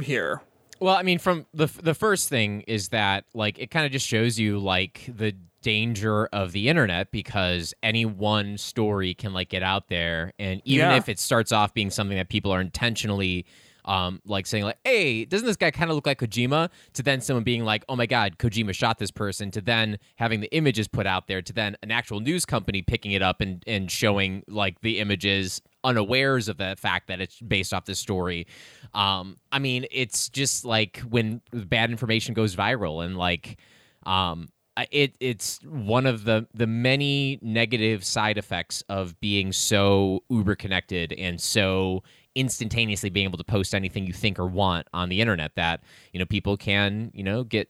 [0.01, 0.43] here?
[0.81, 4.06] Well, I mean, from the the first thing is that like it kind of just
[4.06, 9.62] shows you like the danger of the internet because any one story can like get
[9.62, 10.97] out there, and even Yeah.
[10.97, 13.44] if it starts off being something that people are intentionally
[13.85, 17.20] um, like saying like, "Hey, doesn't this guy kind of look like Kojima?" To then
[17.20, 20.89] someone being like, "Oh my God, Kojima shot this person." To then having the images
[20.89, 21.43] put out there.
[21.43, 25.61] To then an actual news company picking it up and and showing like the images,
[25.85, 28.47] unawares of the fact that it's based off this story.
[28.94, 33.59] Um, I mean, it's just like when bad information goes viral and like.
[34.07, 34.48] Um,
[34.90, 41.12] it it's one of the the many negative side effects of being so uber connected
[41.12, 42.02] and so
[42.36, 45.82] instantaneously being able to post anything you think or want on the internet that
[46.12, 47.69] you know people can you know get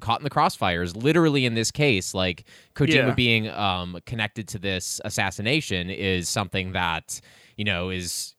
[0.00, 3.14] caught in the crossfires literally in this case like kojima Yeah.
[3.14, 7.20] being um, connected to this assassination is something that
[7.56, 8.34] you know is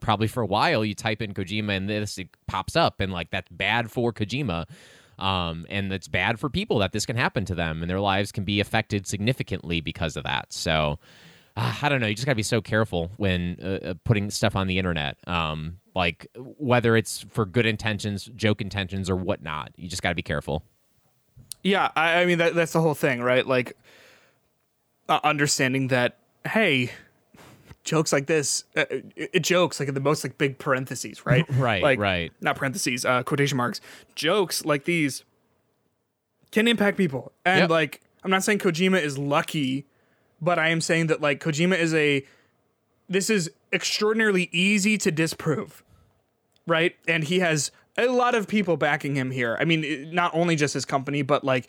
[0.00, 3.30] probably for a while you type in kojima and this it pops up and like
[3.30, 4.66] that's bad for kojima
[5.18, 8.30] um, and it's bad for people that this can happen to them and their lives
[8.30, 10.98] can be affected significantly because of that so
[11.56, 14.56] uh, i don't know you just gotta be so careful when uh, uh, putting stuff
[14.56, 19.88] on the internet um, like whether it's for good intentions joke intentions or whatnot you
[19.88, 20.62] just gotta be careful
[21.62, 23.46] Yeah, I, I mean that that's the whole thing, right?
[23.46, 23.76] Like
[25.08, 26.16] uh, understanding that
[26.46, 26.90] hey,
[27.84, 31.44] jokes like this, uh, it, it jokes like in the most like big parentheses, right?
[31.50, 32.32] Right, like, right.
[32.40, 33.80] Not parentheses, uh, quotation marks.
[34.16, 35.22] Jokes like these
[36.50, 37.70] can impact people, and Yep.
[37.70, 39.86] like I'm not saying Kojima is lucky,
[40.42, 42.26] but I am saying that like Kojima is a
[43.08, 45.82] this is extraordinarily easy to disprove
[46.66, 46.94] right?
[47.08, 49.56] And he has a lot of people backing him here.
[49.60, 51.68] I mean, not only just his company, but like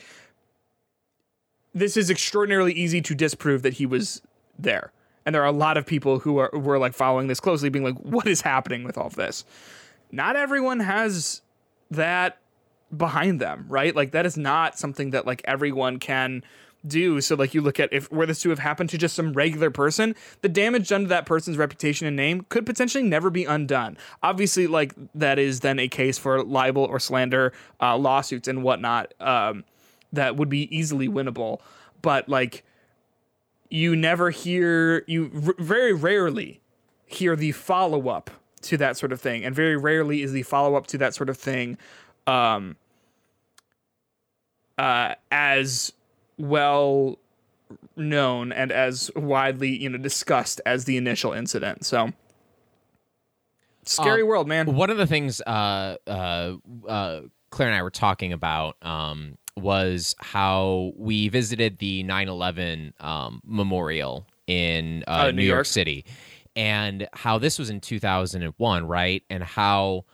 [1.74, 4.22] this is extraordinarily easy to disprove that he was
[4.58, 4.92] there.
[5.26, 7.70] And there are a lot of people who are who are like following this closely,
[7.70, 9.46] being like, "What is happening with all of this?"
[10.12, 11.42] Not everyone has
[11.90, 12.40] that
[12.96, 13.96] behind them, right?
[13.96, 16.44] Like that is not something that like everyone can
[16.86, 17.22] do.
[17.22, 19.72] So like you look at if were this to have happened to just some regular
[19.72, 23.98] person, the damage done to that person's reputation and name could potentially never be undone.
[24.22, 29.14] Obviously, like that is then a case for libel or slander uh, lawsuits and whatnot
[29.20, 29.64] um,
[30.12, 31.60] that would be easily winnable.
[32.02, 32.64] But like
[33.70, 36.62] you never hear you r- very rarely
[37.06, 38.30] hear the follow up
[38.62, 41.30] to that sort of thing, and very rarely is the follow up to that sort
[41.30, 41.78] of thing
[42.28, 42.78] um,
[44.78, 45.94] uh, as
[46.44, 47.18] well
[47.96, 51.86] known and as widely you know discussed as the initial incident.
[51.86, 52.12] So
[53.86, 54.76] scary Um, world, man.
[54.76, 56.54] One of the things uh, uh,
[56.88, 62.94] uh, Claire and I were talking about um, was how we visited the 9 11
[63.00, 65.58] um, memorial in uh, Oh, New, New York.
[65.58, 65.66] York?
[65.68, 66.06] City,
[66.56, 69.24] and how this was in 2001, right?
[69.30, 70.06] And how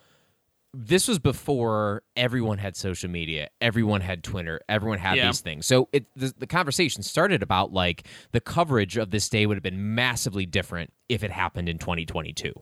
[0.73, 5.27] this was before everyone had social media, everyone had Twitter, everyone had Yeah.
[5.27, 5.65] these things.
[5.65, 9.63] So it the, the conversation started about like the coverage of this day would have
[9.63, 12.53] been massively different if it happened in 2022.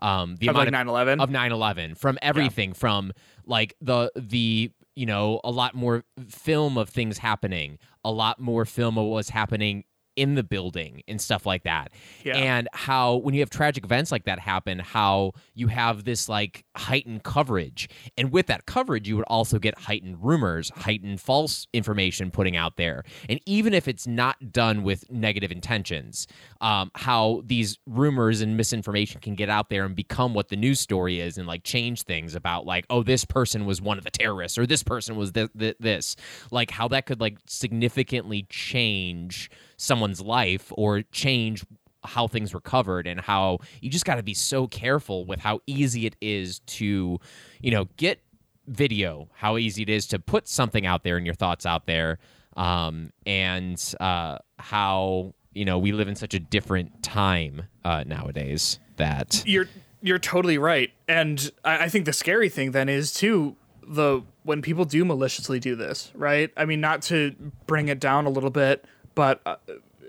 [0.00, 1.20] Um, the Of amount like of 9/11.
[1.22, 3.12] of 9/11 from everything from
[3.46, 8.64] like the the you know a lot more film of things happening, a lot more
[8.64, 9.84] film of what was happening
[10.16, 11.92] in the building and stuff like that.
[12.24, 12.36] Yeah.
[12.36, 16.64] And how when you have tragic events like that happen, how you have this like
[16.76, 17.88] heightened coverage.
[18.16, 22.76] And with that coverage, you would also get heightened rumors, heightened false information putting out
[22.76, 23.04] there.
[23.28, 26.26] And even if it's not done with negative intentions,
[26.60, 30.80] um, how these rumors and misinformation can get out there and become what the news
[30.80, 34.10] story is and like change things about like, oh, this person was one of the
[34.10, 36.16] terrorists or this person was th- th- this.
[36.50, 39.50] Like how that could like significantly change
[39.82, 41.64] someone's life or change
[42.04, 45.60] how things were covered and how you just got to be so careful with how
[45.66, 47.18] easy it is to
[47.60, 48.20] you know get
[48.66, 52.18] video how easy it is to put something out there and your thoughts out there
[52.56, 58.78] um, and uh, how you know we live in such a different time uh, nowadays
[58.96, 59.68] that you're
[60.02, 63.56] you're totally right, and I, I think the scary thing then is too
[63.86, 66.50] the when people do maliciously do this, right?
[66.56, 67.34] I mean, not to
[67.66, 68.84] bring it down a little bit,
[69.14, 69.56] but uh,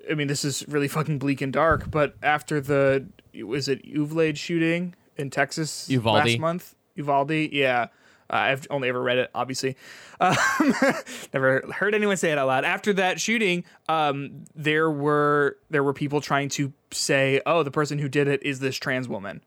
[0.10, 1.90] I mean, this is really fucking bleak and dark.
[1.90, 3.06] But after the
[3.44, 6.26] was it Uvalde shooting in Texas Uvalde.
[6.26, 6.76] last month?
[6.96, 7.88] Uvalde, yeah.
[8.30, 9.76] Uh, I've only ever read it, obviously.
[10.20, 10.36] Um,
[11.34, 12.64] never heard anyone say it out loud.
[12.66, 18.00] After that shooting, um, there were there were people trying to say, "Oh, the person
[18.00, 19.42] who did it is this trans woman,"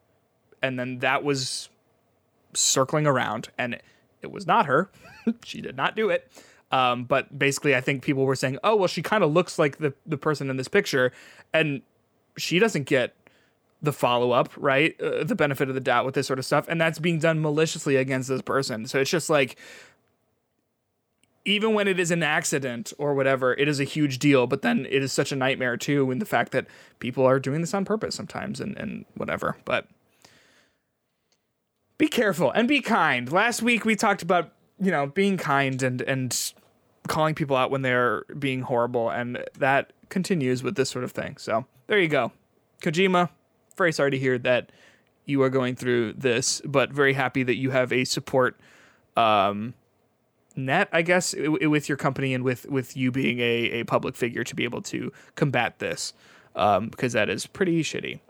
[0.62, 1.68] and then that was
[2.54, 3.82] circling around, and it,
[4.22, 4.90] it was not her.
[5.44, 6.30] she did not do it.
[6.72, 9.78] Um, but basically, I think people were saying, "Oh, well, she kind of looks like
[9.78, 11.12] the the person in this picture,"
[11.52, 11.82] and
[12.36, 13.14] she doesn't get
[13.82, 15.00] the follow up, right?
[15.00, 17.40] Uh, the benefit of the doubt with this sort of stuff, and that's being done
[17.40, 18.86] maliciously against this person.
[18.86, 19.56] So it's just like,
[21.44, 24.46] even when it is an accident or whatever, it is a huge deal.
[24.46, 26.66] But then it is such a nightmare too, in the fact that
[26.98, 29.56] people are doing this on purpose sometimes and and whatever.
[29.64, 29.86] But
[31.98, 33.30] be careful and be kind.
[33.30, 36.52] Last week we talked about you know being kind and and
[37.08, 41.36] calling people out when they're being horrible, and that continues with this sort of thing.
[41.36, 42.32] So there you go,
[42.82, 43.30] Kojima.
[43.76, 44.70] Very sorry to hear that
[45.24, 48.58] you are going through this, but very happy that you have a support
[49.16, 49.74] um,
[50.54, 54.44] net, I guess, with your company and with with you being a, a public figure
[54.44, 56.12] to be able to combat this,
[56.54, 58.20] um, because that is pretty shitty.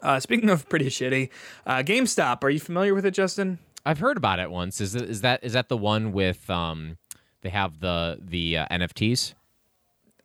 [0.00, 1.28] Uh, speaking of pretty shitty,
[1.66, 2.44] uh, GameStop.
[2.44, 3.58] Are you familiar with it, Justin?
[3.88, 4.82] I've heard about it once.
[4.82, 6.98] Is is that is that the one with um
[7.40, 9.32] they have the the uh, NFTs?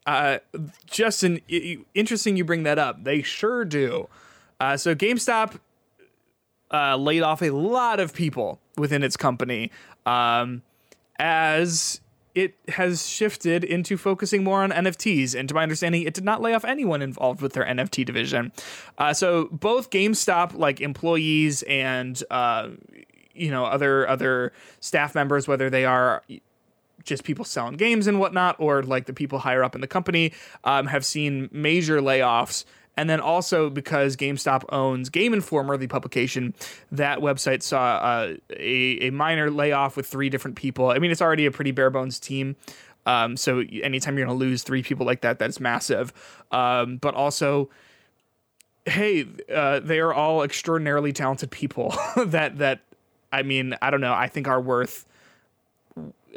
[0.06, 0.40] Uh,
[0.85, 1.40] Justin,
[1.94, 3.06] interesting you bring that up.
[3.06, 4.10] They sure do.
[4.60, 5.61] Uh, so GameStop
[6.73, 9.72] uh, laid off a lot of people within its company
[10.06, 10.61] um,
[11.18, 12.02] as
[12.35, 15.40] it has shifted into focusing more on NFTs.
[15.40, 18.52] And to my understanding, it did not lay off anyone involved with their NFT division.
[18.98, 22.69] Uh, so both GameStop like employees and uh,
[23.34, 26.23] you know other other staff members, whether they are
[27.03, 30.31] just people selling games and whatnot, or like the people higher up in the company,
[30.64, 32.65] um, have seen major layoffs.
[32.95, 36.53] And then also because GameStop owns Game Informer, the publication,
[36.91, 40.89] that website saw uh, a, a minor layoff with three different people.
[40.89, 42.55] I mean, it's already a pretty bare bones team.
[43.05, 46.14] Um, so anytime you're going to lose three people like that, that's massive.
[46.51, 47.69] Um, but also,
[48.85, 51.95] hey, uh, they are all extraordinarily talented people
[52.26, 52.81] that that
[53.34, 55.05] I mean, I don't know, I think are worth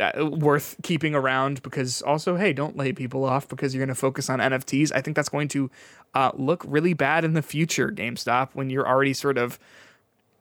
[0.01, 4.01] uh, worth keeping around because also, hey, don't lay people off because you're going to
[4.01, 4.93] focus on NFTs.
[4.95, 5.71] I think that's going to
[6.15, 9.59] uh, look really bad in the future, GameStop, when you're already sort of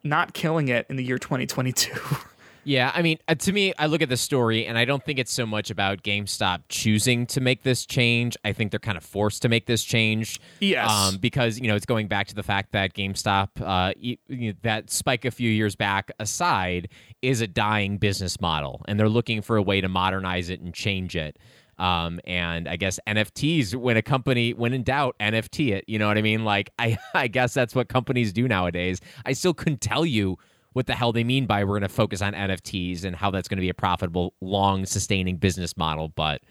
[0.03, 1.93] not killing it in the year 2022.
[2.65, 5.19] Yeah, I mean, uh, to me, I look at the story and I don't think
[5.19, 8.35] it's so much about GameStop choosing to make this change.
[8.43, 10.39] I think they're kind of forced to make this change.
[10.59, 10.89] Yes.
[10.89, 14.53] Um, because, you know, it's going back to the fact that GameStop, uh, you know,
[14.63, 16.89] that spike a few years back aside,
[17.21, 18.81] is a dying business model.
[18.87, 21.37] And they're looking for a way to modernize it and change it.
[21.77, 25.85] Um, and I guess NFTs, when a company, when in doubt, NFT it.
[25.87, 26.45] You know what I mean?
[26.45, 29.01] Like, I, I guess that's what companies do nowadays.
[29.23, 30.37] I still couldn't tell you
[30.75, 33.47] what the hell they mean by we're going to focus on NFTs and how that's
[33.47, 36.09] going to be a profitable, long sustaining business model.
[36.09, 36.41] But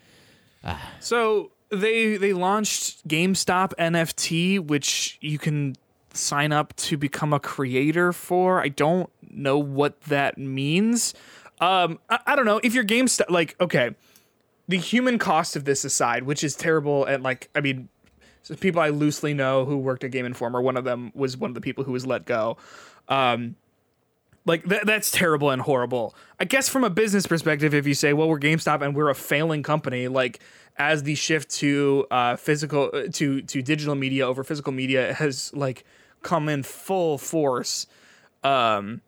[0.99, 5.77] So they they launched GameStop NFT, which you can
[6.15, 8.63] sign up to become a creator for.
[8.63, 11.13] I don't know what that means.
[11.61, 13.91] Um, I, I don't know if your GameStop like okay,
[14.69, 17.91] the human cost of this aside, which is terrible, and like I mean,
[18.41, 20.63] so people I loosely know who worked at Game Informer.
[20.63, 22.57] One of them was one of the people who was let go.
[23.07, 23.57] Um,
[24.47, 26.15] Like th- that's terrible and horrible.
[26.39, 29.15] I guess from a business perspective, if you say, "Well, we're GameStop and we're a
[29.15, 30.41] failing company," like
[30.77, 35.53] as the shift to uh, physical uh, to to digital media over physical media has
[35.55, 35.85] like
[36.23, 37.87] come in full force,
[38.43, 39.01] um,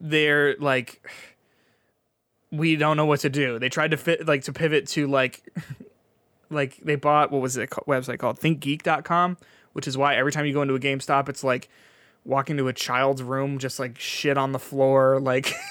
[0.00, 1.06] they're like,
[2.50, 3.58] we don't know what to do.
[3.58, 5.42] They tried to fit like to pivot to like,
[6.50, 9.36] like they bought what was it website called ThinkGeek.com,
[9.72, 11.68] which is why every time you go into a GameStop, it's like
[12.24, 15.54] walking into a child's room, just like shit on the floor, like.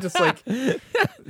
[0.00, 0.42] just like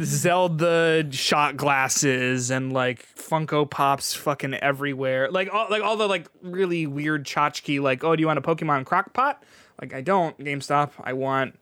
[0.02, 5.30] Zelda shot glasses and like Funko Pops fucking everywhere.
[5.30, 8.42] Like all like all the like really weird tchotchke like, oh, do you want a
[8.42, 9.42] Pokemon crock pot?
[9.80, 10.92] Like I don't, GameStop.
[11.00, 11.54] I want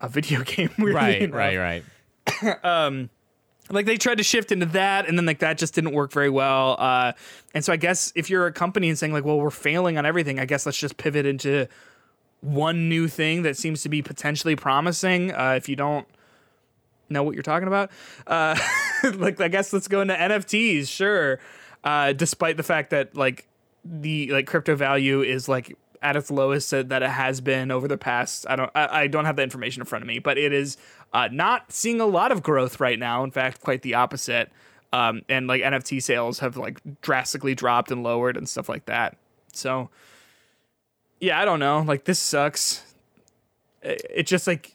[0.00, 0.70] a video game.
[0.78, 1.36] Right, enough.
[1.36, 1.82] right,
[2.62, 3.08] right.
[3.70, 6.28] Like they tried to shift into that and then like that just didn't work very
[6.28, 6.76] well.
[6.78, 7.12] Uh
[7.54, 10.04] and so I guess if you're a company and saying like, well, we're failing on
[10.04, 11.66] everything, I guess let's just pivot into
[12.44, 15.32] one new thing that seems to be potentially promising.
[15.32, 16.06] Uh, if you don't
[17.08, 17.90] know what you're talking about,
[18.26, 18.56] uh,
[19.14, 20.88] like I guess let's go into NFTs.
[20.88, 21.40] Sure,
[21.82, 23.46] uh, despite the fact that like
[23.84, 27.96] the like crypto value is like at its lowest that it has been over the
[27.96, 28.46] past.
[28.48, 30.76] I don't I, I don't have the information in front of me, but it is
[31.14, 33.24] uh, not seeing a lot of growth right now.
[33.24, 34.52] In fact, quite the opposite.
[34.92, 39.16] Um, and like NFT sales have like drastically dropped and lowered and stuff like that.
[39.52, 39.90] So
[41.20, 41.80] yeah, I don't know.
[41.80, 42.82] Like this sucks.
[43.82, 44.74] It- It's just like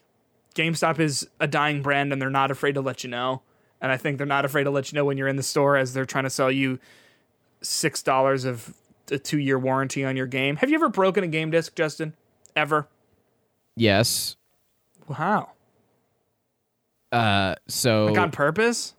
[0.56, 3.41] GameStop is a dying brand and they're not afraid to let you know.
[3.82, 5.78] And I think they're not afraid to let you know when you're in the store
[5.78, 6.80] as they're trying to sell you
[7.61, 8.74] six dollars of
[9.11, 10.57] a two year warranty on your game.
[10.57, 12.14] Have you ever broken a game disc, Justin?
[12.56, 12.88] Ever?
[13.76, 14.36] Yes.
[15.07, 15.52] Wow.
[17.11, 18.94] Uh, so Like on purpose?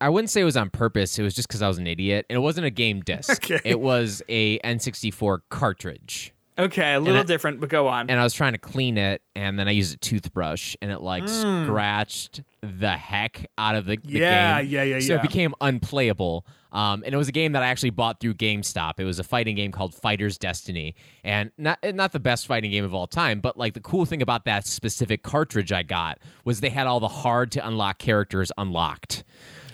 [0.00, 1.18] I wouldn't say it was on purpose.
[1.18, 3.50] It was just because I was an idiot, and it wasn't a game disc.
[3.50, 3.60] Okay.
[3.64, 8.10] It was a N64 cartridge, Okay, a little I- different, but go on.
[8.10, 11.00] and I was trying to clean it, and then I used a toothbrush, and it
[11.00, 14.18] like scratched the heck out of the, the.
[14.18, 14.70] Yeah, game.
[14.70, 16.44] yeah, yeah, So it became unplayable.
[16.70, 18.94] Um, and it was a game that I actually bought through GameStop.
[19.00, 20.94] It was a fighting game called Fighter's Destiny,
[21.24, 23.40] and not not the best fighting game of all time.
[23.40, 27.00] But like the cool thing about that specific cartridge I got was they had all
[27.00, 29.24] the hard to unlock characters unlocked.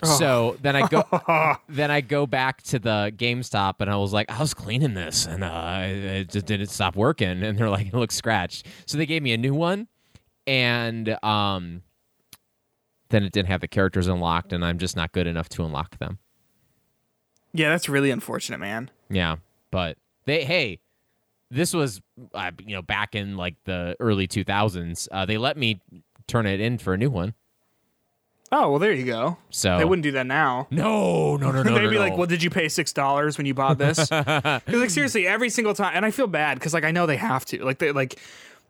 [0.03, 0.17] Oh.
[0.17, 1.03] So then I go,
[1.69, 5.25] then I go back to the GameStop, and I was like, I was cleaning this,
[5.25, 7.43] and uh, it just didn't stop working.
[7.43, 8.65] And they're like, it looks scratched.
[8.85, 9.87] So they gave me a new one,
[10.47, 11.81] and um,
[13.09, 15.97] then it didn't have the characters unlocked, and I'm just not good enough to unlock
[15.99, 16.19] them.
[17.53, 18.89] yeah, that's really unfortunate, man.
[19.09, 19.37] Yeah,
[19.71, 20.79] but they hey,
[21.51, 22.01] this was
[22.33, 25.07] uh, you know back in like the early 2000s.
[25.11, 25.79] Uh, they let me
[26.27, 27.33] turn it in for a new one.
[28.57, 29.37] Oh, well, there you go.
[29.49, 30.67] So They wouldn't do that now.
[30.71, 31.73] No, no, no, no.
[31.75, 34.89] They'd no, be like, "Well, did you pay six dollars when you bought this?" like
[34.89, 37.65] seriously, every single time, and I feel bad because like I know they have to.
[37.65, 38.17] Like they like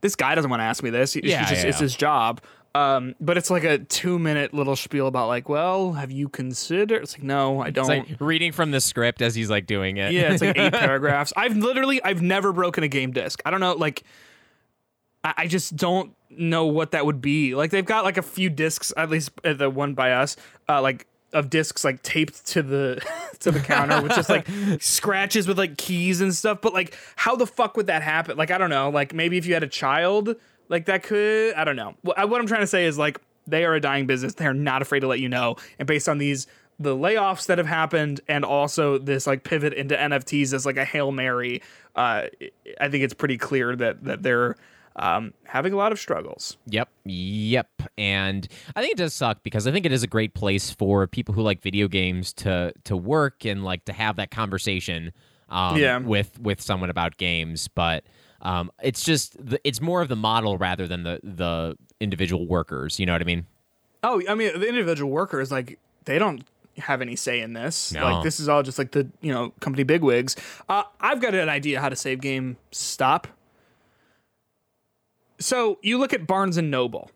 [0.01, 1.13] this guy doesn't want to ask me this.
[1.13, 2.41] He, Yeah, just, yeah, it's his job.
[2.73, 7.03] Um, but it's like a two minute little spiel about like, well, have you considered?
[7.03, 7.89] It's like, no, I don't.
[7.89, 10.11] It's like reading from the script as he's like doing it.
[10.11, 11.31] yeah, it's like eight paragraphs.
[11.37, 13.41] I've literally, I've never broken a game disc.
[13.45, 14.03] I don't know, like,
[15.23, 17.55] I, I just don't know what that would be.
[17.55, 20.35] Like they've got like a few discs, at least uh, the one by us,
[20.69, 23.05] uh, like of discs like taped to the
[23.39, 24.47] to the counter with just like
[24.79, 26.59] scratches with like keys and stuff.
[26.61, 28.37] But like, how the fuck would that happen?
[28.37, 28.89] Like, I don't know.
[28.89, 30.35] Like maybe if you had a child,
[30.69, 31.53] like that could.
[31.53, 31.95] I don't know.
[32.01, 34.33] What, what I'm trying to say is like they are a dying business.
[34.33, 35.57] They are not afraid to let you know.
[35.77, 36.47] And based on these
[36.77, 40.85] the layoffs that have happened and also this like pivot into NFTs as like a
[40.85, 41.61] hail mary,
[41.95, 42.23] uh,
[42.81, 44.57] I think it's pretty clear that that they're
[44.97, 46.57] um, having a lot of struggles.
[46.67, 46.89] Yep.
[47.05, 47.69] Yep.
[47.97, 51.05] And I think it does suck because I think it is a great place for
[51.07, 55.11] people who like video games to to work and like to have that conversation
[55.49, 55.97] um, Yeah.
[55.97, 57.67] with with someone about games.
[57.67, 58.05] But
[58.41, 62.99] um, it's just the, it's more of the model rather than the the individual workers.
[62.99, 63.45] You know what I mean?
[64.03, 66.43] Oh, I mean, the individual workers like they don't
[66.77, 67.91] have any say in this.
[67.93, 68.03] No.
[68.03, 70.35] Like this is all just like the you know company bigwigs.
[70.69, 73.27] Uh, I've got an idea how to save game stop.
[75.39, 77.11] So you look at Barnes and Noble.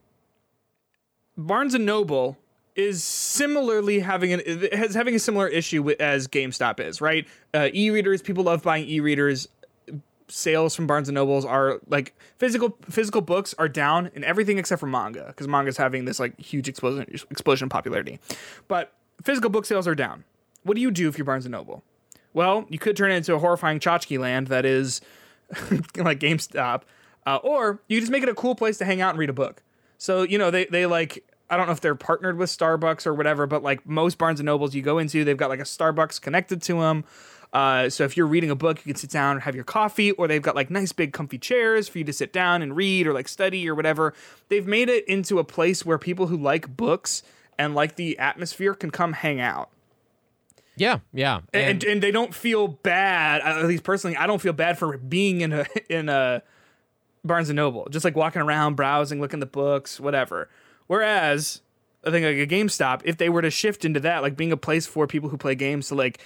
[1.38, 2.38] Barnes and Noble
[2.76, 4.42] is similarly having an
[4.72, 7.28] has having a similar issue with, as GameStop is, right?
[7.54, 9.48] Uh, e-readers, people love buying e-readers.
[10.32, 14.80] Sales from Barnes and Nobles are like physical physical books are down in everything except
[14.80, 18.20] for manga because manga's having this like huge explosion explosion in popularity.
[18.68, 18.94] But
[19.24, 20.26] physical book sales are down.
[20.62, 21.84] What do you do if you're Barnes and Noble?
[22.34, 25.02] Well, you could turn it into a horrifying tchotchke land that is
[25.96, 26.84] like GameStop,
[27.26, 29.34] uh, or you just make it a cool place to hang out and read a
[29.34, 29.64] book.
[29.98, 33.14] So you know they they like I don't know if they're partnered with Starbucks or
[33.14, 36.22] whatever, but like most Barnes and Nobles you go into, they've got like a Starbucks
[36.22, 37.06] connected to them.
[37.52, 40.12] Uh, so if you're reading a book, you can sit down and have your coffee,
[40.12, 43.08] or they've got like nice big comfy chairs for you to sit down and read
[43.08, 44.14] or like study or whatever.
[44.50, 47.24] They've made it into a place where people who like books
[47.58, 49.70] and like the atmosphere can come hang out.
[50.76, 51.42] Yeah, yeah.
[51.54, 53.42] And, and they don't feel bad.
[53.42, 56.44] At least personally, I don't feel bad for being in a in a
[57.24, 60.50] Barnes and Noble, just like walking around, browsing, looking at the books, whatever.
[60.88, 61.62] Whereas
[62.06, 64.58] I think like a GameStop, if they were to shift into that, like being a
[64.58, 66.20] place for people who play games to like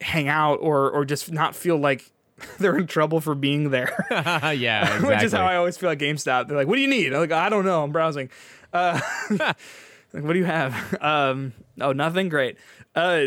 [0.00, 2.10] hang out or or just not feel like
[2.58, 4.06] they're in trouble for being there.
[4.10, 5.08] yeah, exactly.
[5.14, 6.48] Which is how I always feel at GameStop.
[6.48, 7.82] They're like, "What do you need?" I'm like, "I don't know.
[7.82, 8.30] I'm browsing."
[8.72, 10.96] Uh, like, what do you have?
[11.00, 12.28] Um, oh, nothing.
[12.28, 12.56] Great.
[12.94, 13.26] Uh,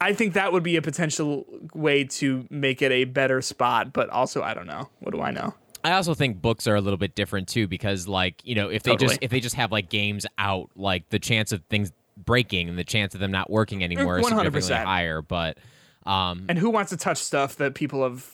[0.00, 1.44] I think that would be a potential
[1.74, 4.88] way to make it a better spot, but also I don't know.
[5.00, 5.54] What do I know?
[5.84, 8.82] I also think books are a little bit different too because like, you know, if
[8.82, 9.08] they Totally.
[9.08, 12.76] just if they just have like games out, like the chance of things breaking and
[12.78, 14.28] the chance of them not working anymore is 100%.
[14.28, 15.58] significantly higher, but
[16.06, 18.26] um And who wants to touch stuff that people have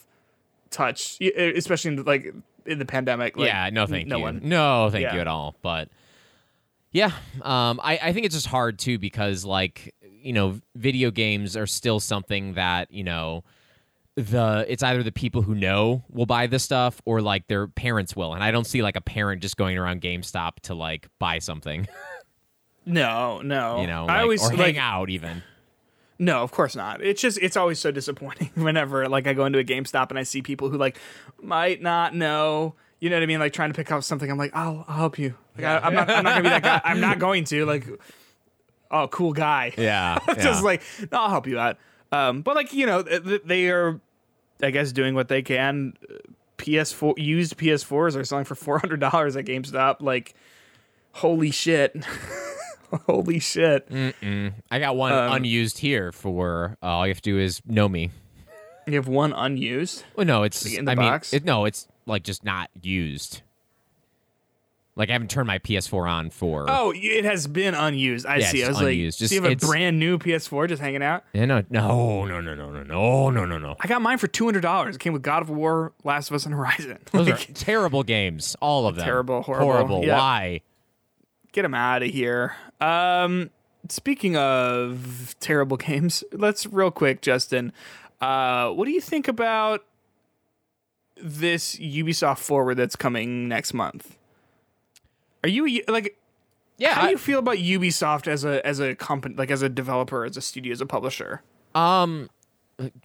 [0.71, 2.33] touched, especially in the, like
[2.65, 3.37] in the pandemic?
[3.37, 4.23] Like, yeah, no thank no you.
[4.23, 4.41] one.
[4.43, 5.15] No, thank Yeah.
[5.15, 5.55] you at all.
[5.61, 5.89] But
[6.91, 7.11] yeah,
[7.41, 9.93] um I, I think it's just hard too because like,
[10.25, 13.43] you know, video games are still something that, you know,
[14.15, 18.15] the it's either the people who know will buy the stuff or like their parents
[18.15, 18.33] will.
[18.33, 21.87] And I don't see like a parent just going around GameStop to like buy something.
[22.87, 23.81] No, no.
[23.81, 25.41] you know, I always or like hang out even.
[26.19, 27.01] No, of course not.
[27.01, 30.23] It's just it's always so disappointing whenever like I go into a GameStop and I
[30.23, 30.99] see people who like
[31.41, 32.75] might not know.
[32.99, 33.39] You know what I mean?
[33.39, 34.29] Like trying to pick up something.
[34.29, 35.33] I'm like, I'll, I'll help you.
[35.57, 36.09] Like I, I'm not.
[36.11, 36.81] I'm not gonna be that guy.
[36.83, 37.65] I'm not going to.
[37.65, 37.87] Like,
[39.03, 39.73] oh, cool guy.
[39.77, 40.81] Yeah, just like
[41.11, 41.77] no, I'll help you out.
[42.11, 43.99] Um, but like you know, they are,
[44.61, 45.93] I guess, doing what they can.
[46.57, 49.97] PS4 used PS4s are selling for four hundred dollars at GameStop.
[50.01, 50.33] Like,
[51.11, 51.95] holy shit,
[53.05, 53.87] holy shit.
[54.71, 57.89] I got one Um, unused here for uh, all you have to do is know
[57.89, 58.11] me.
[58.87, 60.03] You have one unused.
[60.15, 63.41] Well, no, it's in the I mean, it, no, it's like just not used.
[64.97, 66.65] Like I haven't turned my PS4 on for.
[66.69, 68.25] Oh, it has been unused.
[68.25, 68.63] I Yeah, see.
[68.63, 69.17] I was unused.
[69.17, 71.25] like, Just- so you have a brand new PS4 just hanging out.
[71.33, 73.75] Yeah, no, no, no, no, no, no, no, no, no, no.
[73.79, 74.95] I got mine for two hundred dollars.
[74.95, 76.97] It came with God of War, Last of Us, and Horizon.
[77.11, 79.03] Those are terrible games, all of them.
[79.05, 80.05] Terrible, horrible, horrible.
[80.05, 80.17] yeah.
[80.17, 80.61] Why?
[81.51, 82.53] get them out of here.
[82.81, 83.49] Um,
[83.89, 87.71] speaking of terrible games, let's real quick, Justin.
[88.21, 89.85] Uh, what do you think about
[91.17, 94.17] this Ubisoft Forward that's coming next month?
[95.45, 96.17] Are you like?
[96.79, 99.69] Yeah, How do you feel about Ubisoft as a as a company, like as a
[99.69, 101.43] developer, as a studio, as a publisher?
[101.75, 102.31] Um,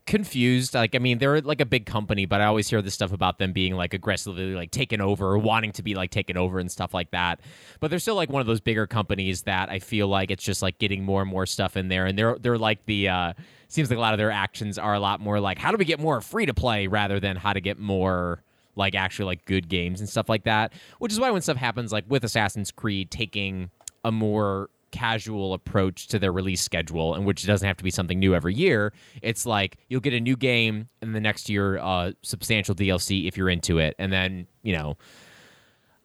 [0.07, 0.73] confused.
[0.73, 3.39] Like, I mean, they're like a big company, but I always hear this stuff about
[3.39, 6.73] them being like aggressively like taken over, or wanting to be like taken over and
[6.73, 7.43] stuff like that.
[7.79, 10.63] But they're still like one of those bigger companies that I feel like it's just
[10.63, 13.09] like getting more and more stuff in there, and they're they're like the.
[13.11, 13.33] uh
[13.69, 15.85] Seems like a lot of their actions are a lot more like how do we
[15.85, 18.43] get more free to play rather than how to get more
[18.77, 20.73] like actually like good games and stuff like that.
[20.99, 23.71] Which is why when stuff happens like with Assassin's Creed taking
[24.05, 28.19] a more casual approach to their release schedule and which doesn't have to be something
[28.19, 28.93] new every year
[29.23, 33.37] it's like you'll get a new game and the next year uh substantial dlc if
[33.37, 33.95] you're into it.
[33.99, 34.97] And then you know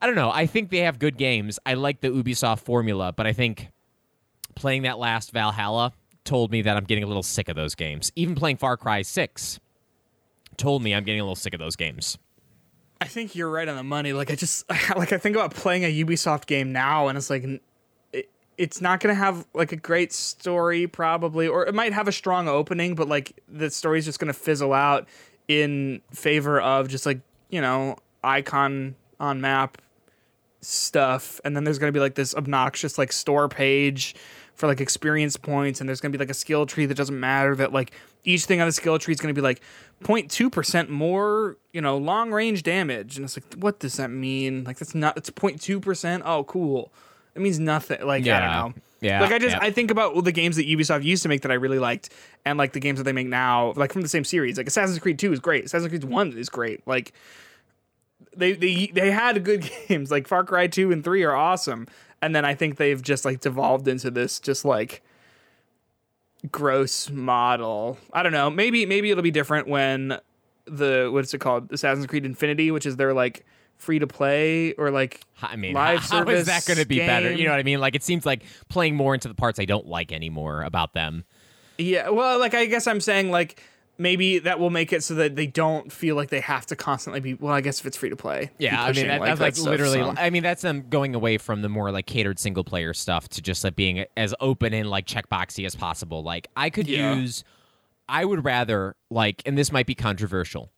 [0.02, 0.30] i don't know.
[0.30, 1.58] I think they have good games.
[1.66, 3.70] I like the ubisoft formula but i think
[4.54, 5.92] playing that last valhalla
[6.24, 8.12] told me that i'm getting a little sick of those games.
[8.16, 9.60] Even playing far cry 6
[10.58, 12.18] told me i'm getting a little sick of those games
[13.02, 14.14] I think you're right on the money.
[14.14, 17.46] Like I just like I think about playing a Ubisoft game now, and it's like
[18.14, 22.12] it, it's not gonna have like a great story probably, or it might have a
[22.12, 25.08] strong opening, but like the story's just gonna fizzle out
[25.48, 27.20] in favor of just like
[27.50, 29.82] you know icon on map
[30.62, 34.16] stuff, and then there's gonna be like this obnoxious like store page
[34.56, 37.56] for like experience points, and there's gonna be like a skill tree that doesn't matter.
[37.56, 37.92] That like
[38.24, 39.62] each thing on the skill tree is gonna be like
[40.04, 44.64] 0.2 percent more, you know, long range damage, and it's like, what does that mean?
[44.64, 46.24] Like that's not it's 0.2 percent.
[46.26, 46.92] Oh, cool.
[47.36, 48.06] It means nothing.
[48.06, 48.82] Like I don't know.
[49.02, 49.62] Yeah, Like I just yeah.
[49.62, 52.10] I think about well, the games that Ubisoft used to make that I really liked,
[52.46, 54.58] and like the games that they make now, like from the same series.
[54.58, 55.66] Like Assassin's Creed Two is great.
[55.66, 56.82] Assassin's Creed One is great.
[56.88, 57.14] Like
[58.36, 60.12] they they they had good games.
[60.12, 61.88] Like Far Cry Two and Three are awesome,
[62.26, 65.04] and then I think they've just like devolved into this just like
[66.52, 68.00] gross model.
[68.12, 68.50] I don't know.
[68.50, 70.18] Maybe maybe it'll be different when
[70.66, 73.46] the what's it called Assassin's Creed Infinity, which is their like
[73.78, 76.98] free to play or like I mean, live service how is that going to be
[76.98, 77.32] better?
[77.32, 77.80] You know what I mean?
[77.80, 81.26] Like, it seems like playing more into the parts I don't like anymore about them.
[81.78, 83.62] Yeah, well, like I guess I'm saying like
[83.98, 87.20] maybe that will make it so that they don't feel like they have to constantly
[87.20, 87.34] be.
[87.34, 89.56] Well, I guess if it's free to play, Yeah, I mean, that, that's like that
[89.56, 90.00] stuff, literally.
[90.00, 90.14] so.
[90.18, 93.42] I mean, that's them going away from the more like catered single player stuff to
[93.42, 96.24] just like being as open and like checkboxy as possible.
[96.24, 97.16] Like, I could Yeah.
[97.16, 97.44] use
[98.08, 100.72] I would rather like, and this might be controversial.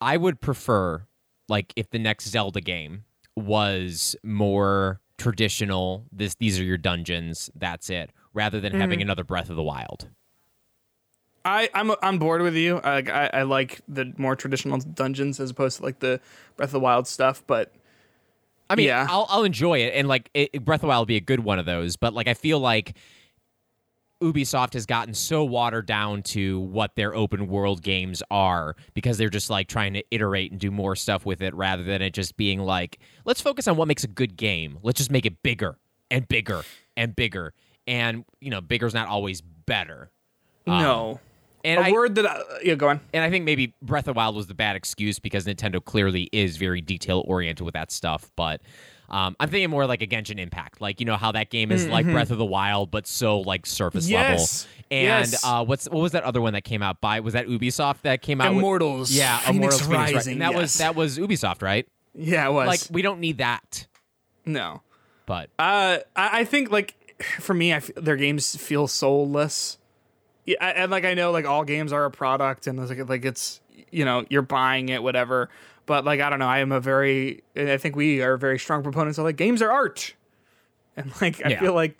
[0.00, 1.06] I would prefer
[1.48, 3.04] like if the next Zelda game
[3.36, 6.06] was more traditional.
[6.12, 7.50] This these are your dungeons.
[7.54, 8.10] That's it.
[8.32, 9.02] Rather than having mm.
[9.02, 10.08] another Breath of the Wild.
[11.44, 12.78] I I'm I'm bored with you.
[12.78, 16.20] I, I I like the more traditional dungeons as opposed to like the
[16.56, 17.42] Breath of the Wild stuff.
[17.46, 17.72] But
[18.68, 19.06] I mean, Yeah.
[19.08, 21.40] I'll I'll enjoy it, and like it, Breath of the Wild will be a good
[21.40, 21.96] one of those.
[21.96, 22.94] But like, I feel like
[24.22, 29.30] Ubisoft has gotten so watered down to what their open world games are because they're
[29.30, 32.36] just like trying to iterate and do more stuff with it rather than it just
[32.36, 34.78] being like, let's focus on what makes a good game.
[34.82, 35.78] Let's just make it bigger
[36.10, 36.64] and bigger
[36.98, 37.54] and bigger.
[37.86, 40.10] And you know, bigger's not always better.
[40.66, 41.18] no, um,
[41.64, 43.00] And a I, word that I, yeah, go on.
[43.12, 46.56] and I think maybe Breath of Wild was the bad excuse because Nintendo clearly is
[46.56, 48.30] very detail oriented with that stuff.
[48.36, 48.62] But
[49.10, 51.86] um, I'm thinking more like a Genshin Impact, like you know how that game is
[51.86, 54.12] like Breath of the Wild, but so like surface Mm-hmm.
[54.12, 54.64] Yes.
[54.66, 54.76] level.
[54.92, 55.44] And Yes.
[55.44, 57.20] uh, what's what was that other one that came out by?
[57.20, 58.50] Was that Ubisoft that came out?
[58.50, 59.10] with- Immortals.
[59.12, 60.14] yeah, Fenyx Immortals Fenyx Rising.
[60.16, 61.86] Rising, And that was that was Ubisoft, right?
[62.14, 63.86] Yeah, it was Like we don't need that.
[64.46, 64.82] no.
[65.26, 66.94] But Uh, I, I think like
[67.40, 69.76] for me, I f- their games feel soulless.
[70.50, 73.24] Yeah, and like I know like all games are a product, and it's like like
[73.24, 73.60] it's
[73.90, 75.48] you know you're buying it, whatever.
[75.86, 78.82] But like I don't know, I am a very I think we are very strong
[78.82, 80.14] proponents of like games are art,
[80.96, 81.60] and like I Yeah.
[81.60, 81.96] feel like.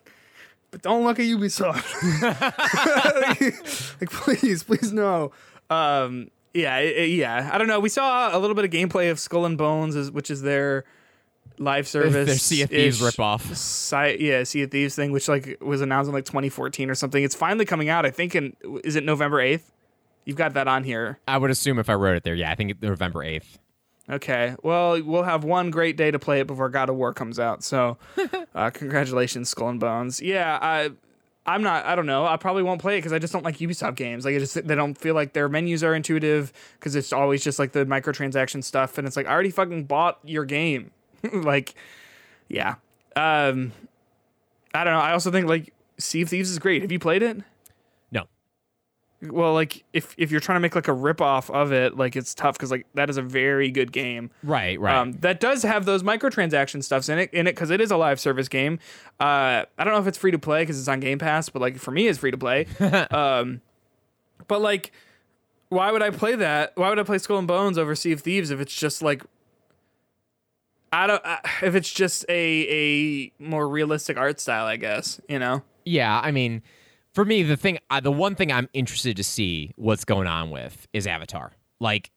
[0.72, 1.82] But don't look at Ubisoft.
[4.00, 5.32] like, please, please no.
[5.68, 7.50] Um, yeah, it- it- yeah.
[7.52, 7.80] I don't know.
[7.80, 10.84] We saw a little bit of gameplay of Skull and Bones, is- which is their
[11.60, 12.42] live service.
[12.42, 14.18] Sea of Thieves ripoff.
[14.18, 17.22] Yeah, Sea of Thieves thing, which like was announced in like 2014 or something.
[17.22, 18.04] It's finally coming out.
[18.04, 19.62] I think in is it November 8th?
[20.24, 21.18] You've got that on here.
[21.26, 23.58] I would assume if I wrote it there, yeah, I think it's November eighth.
[24.08, 24.54] Okay.
[24.62, 27.62] Well, we'll have one great day to play it before God of War comes out.
[27.62, 27.96] So,
[28.54, 30.20] uh, congratulations, Skull and Bones.
[30.20, 30.90] Yeah, I,
[31.46, 31.84] I'm not.
[31.86, 32.26] I don't know.
[32.26, 34.24] I probably won't play it because I just don't like Ubisoft games.
[34.24, 37.58] Like, I just they don't feel like their menus are intuitive because it's always just
[37.58, 40.90] like the microtransaction stuff, and it's like I already fucking bought your game.
[41.32, 41.74] like,
[42.48, 42.76] yeah.
[43.16, 43.72] Um,
[44.74, 45.00] I don't know.
[45.00, 46.82] I also think like Sea of Thieves is great.
[46.82, 47.38] Have you played it?
[48.12, 48.24] No,
[49.22, 52.34] Well, like if if you're trying to make like a ripoff of it, like it's
[52.34, 54.30] tough because like that is a very good game.
[54.42, 54.96] right, right.
[54.96, 57.96] Um, that does have those microtransaction stuffs in it in it because it is a
[57.96, 58.78] live service game.
[59.18, 61.60] Uh, I don't know if it's free to play because it's on Game Pass, but
[61.60, 62.66] like for me, it's free to play.
[63.10, 63.60] um,
[64.46, 64.92] but like,
[65.68, 66.72] why would I play that?
[66.76, 69.22] Why would I play Skull and Bones over Sea of Thieves if it's just like
[70.92, 72.32] I don't uh, if it's just a
[72.68, 74.66] a more realistic art style?
[74.66, 75.62] I guess you know.
[75.84, 76.62] Yeah, I mean,
[77.14, 80.50] for me, the thing, uh, the one thing I'm interested to see what's going on
[80.50, 81.52] with is Avatar.
[81.80, 82.10] Like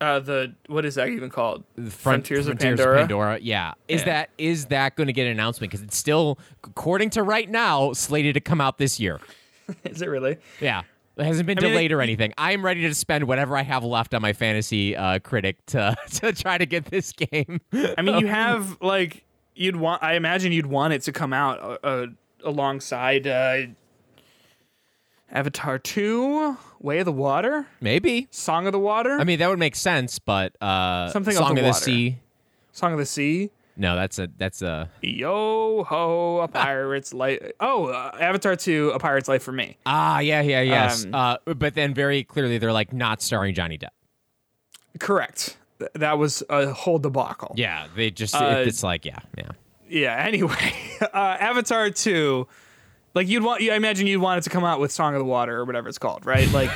[0.00, 1.64] Uh, the what is that even called?
[1.76, 3.38] the front, Frontiers of Frontiers Pandora?
[3.40, 4.04] Yeah, is Yeah.
[4.06, 5.70] that is that going to get an announcement?
[5.70, 9.20] Because it's still, according to right now, slated to come out this year.
[9.84, 10.38] is it really?
[10.60, 10.82] Yeah.
[11.16, 12.32] It hasn't been I mean, delayed it- or anything.
[12.38, 16.32] I'm ready to spend whatever I have left on my fantasy uh, critic to to
[16.32, 17.60] try to get this game.
[17.96, 19.24] I mean, you have like
[19.54, 20.02] you'd want.
[20.02, 22.06] I imagine you'd want it to come out uh, uh,
[22.44, 23.62] alongside uh,
[25.30, 28.28] Avatar Two, Way of the Water, Maybe.
[28.30, 31.60] Song of the Water, I mean, that would make sense, but uh, Something of the
[31.60, 32.18] of the Sea.
[32.72, 33.50] Song of the Sea.
[33.76, 37.38] No, that's a that's a Yo ho, a pirate's life.
[37.58, 39.78] Oh, uh, Avatar Two, a pirate's life for me.
[39.86, 41.04] ah yeah yeah yes.
[41.06, 43.88] Um, uh, but then very clearly they're like not starring Johnny Depp.
[44.98, 45.56] Correct.
[45.78, 47.54] Th- That was a whole debacle.
[47.56, 49.48] Yeah, they just Uh, it's like yeah yeah.
[49.88, 50.16] Yeah.
[50.16, 51.06] Anyway, uh,
[51.40, 52.46] Avatar Two,
[53.14, 53.62] like you'd want.
[53.62, 55.88] I imagine you'd want it to come out with Song of the Water or whatever
[55.88, 56.50] it's called, right?
[56.52, 56.70] Like.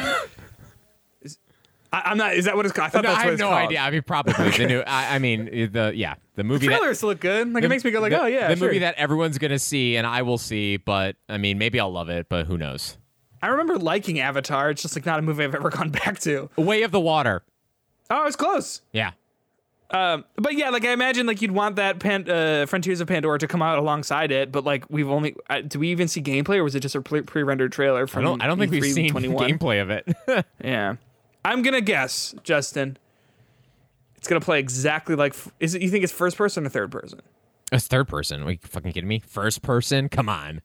[2.05, 2.35] I, I'm not.
[2.35, 2.87] Is that what it's called?
[2.87, 3.67] I thought No, that's I have no called.
[3.67, 3.79] idea.
[3.81, 4.81] I mean, probably the new.
[4.81, 7.53] I, I mean, the yeah, the movie that trailers look good.
[7.53, 8.69] Like the- it makes me go like, the- oh yeah, the sure.
[8.69, 10.77] movie that everyone's gonna see and I will see.
[10.77, 12.99] But I mean, maybe I'll love it, but who knows?
[13.43, 14.71] I remember liking Avatar.
[14.71, 16.51] It's just like not a movie I've ever gone back to.
[16.57, 17.43] Way of the Water.
[18.11, 18.83] Oh, it's close.
[18.93, 19.13] Yeah.
[19.89, 23.39] Um, but yeah, like I imagine like you'd want that Pan- uh, Frontiers of Pandora
[23.39, 24.51] to come out alongside it.
[24.51, 27.01] But like we've only uh, do we even see gameplay or was it just a
[27.01, 28.25] pre- pre-rendered trailer I from?
[28.25, 28.43] don't.
[28.43, 29.49] I don't think we've seen 21?
[29.59, 30.45] gameplay of it.
[30.63, 30.97] Yeah,
[31.47, 32.97] I'm gonna guess, Justin.
[34.17, 35.35] It's gonna play exactly like.
[35.61, 35.83] Is it?
[35.83, 37.21] You think it's first person or third person?
[37.73, 38.43] it's third person.
[38.43, 39.21] Are you fucking kidding me?
[39.21, 40.09] First person?
[40.09, 40.63] Come on.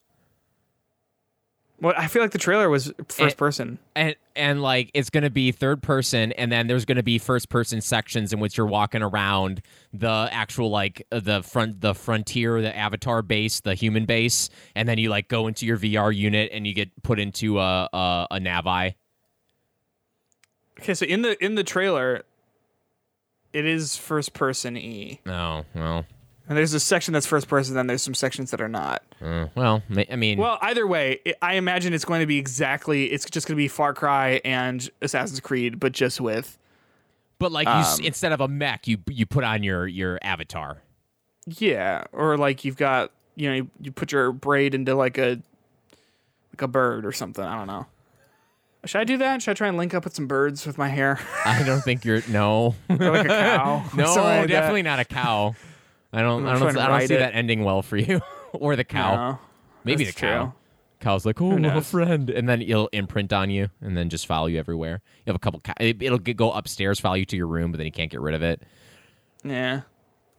[1.79, 3.79] Well, I feel like the trailer was first Eh, person.
[3.95, 7.17] and and like it's going to be third person and then there's going to be
[7.17, 12.61] first person sections in which you're walking around the actual like the front the frontier
[12.61, 16.51] the avatar base the human base and then you like go into your VR unit
[16.53, 18.93] and you get put into a a, a Na'vi
[20.81, 22.23] Okay, so in the in the trailer,
[23.53, 25.19] it is first person E.
[25.27, 26.05] oh well
[26.47, 29.03] And there's a section that's first person, then there's some sections that are not.
[29.21, 32.37] Uh, well, ma- I mean, Well, either way, it, I imagine it's going to be
[32.37, 33.05] exactly.
[33.05, 36.57] It's just going to be Far Cry and Assassin's Creed, but just with
[37.37, 40.19] but like you, s um, instead of a mech, you you put on your your
[40.23, 40.81] avatar.
[41.45, 45.39] yeah, or like you've got you know you, you put your braid into like a
[46.53, 47.43] like a bird or something.
[47.43, 47.85] I don't know.
[48.85, 49.41] Should I do that?
[49.41, 51.19] Should I try and link up with some birds with my hair?
[51.45, 53.83] I don't think you're no, or like a cow?
[53.95, 54.47] no, something like that?
[54.47, 55.55] definitely not a cow.
[56.11, 57.19] I don't, I don't, trying to I don't ride see it.
[57.19, 58.21] that ending well for you,
[58.53, 59.15] or the cow.
[59.15, 59.39] No,
[59.83, 60.43] Maybe that's the cow.
[60.43, 60.53] true.
[60.99, 61.89] Cow's like, oh, knows?
[61.89, 65.01] friend, and then it'll imprint on you, and then just follow you everywhere.
[65.25, 65.59] You have a couple.
[65.61, 68.11] Cow- it, it'll get, go upstairs, follow you to your room, but then you can't
[68.11, 68.61] get rid of it.
[69.43, 69.81] Yeah.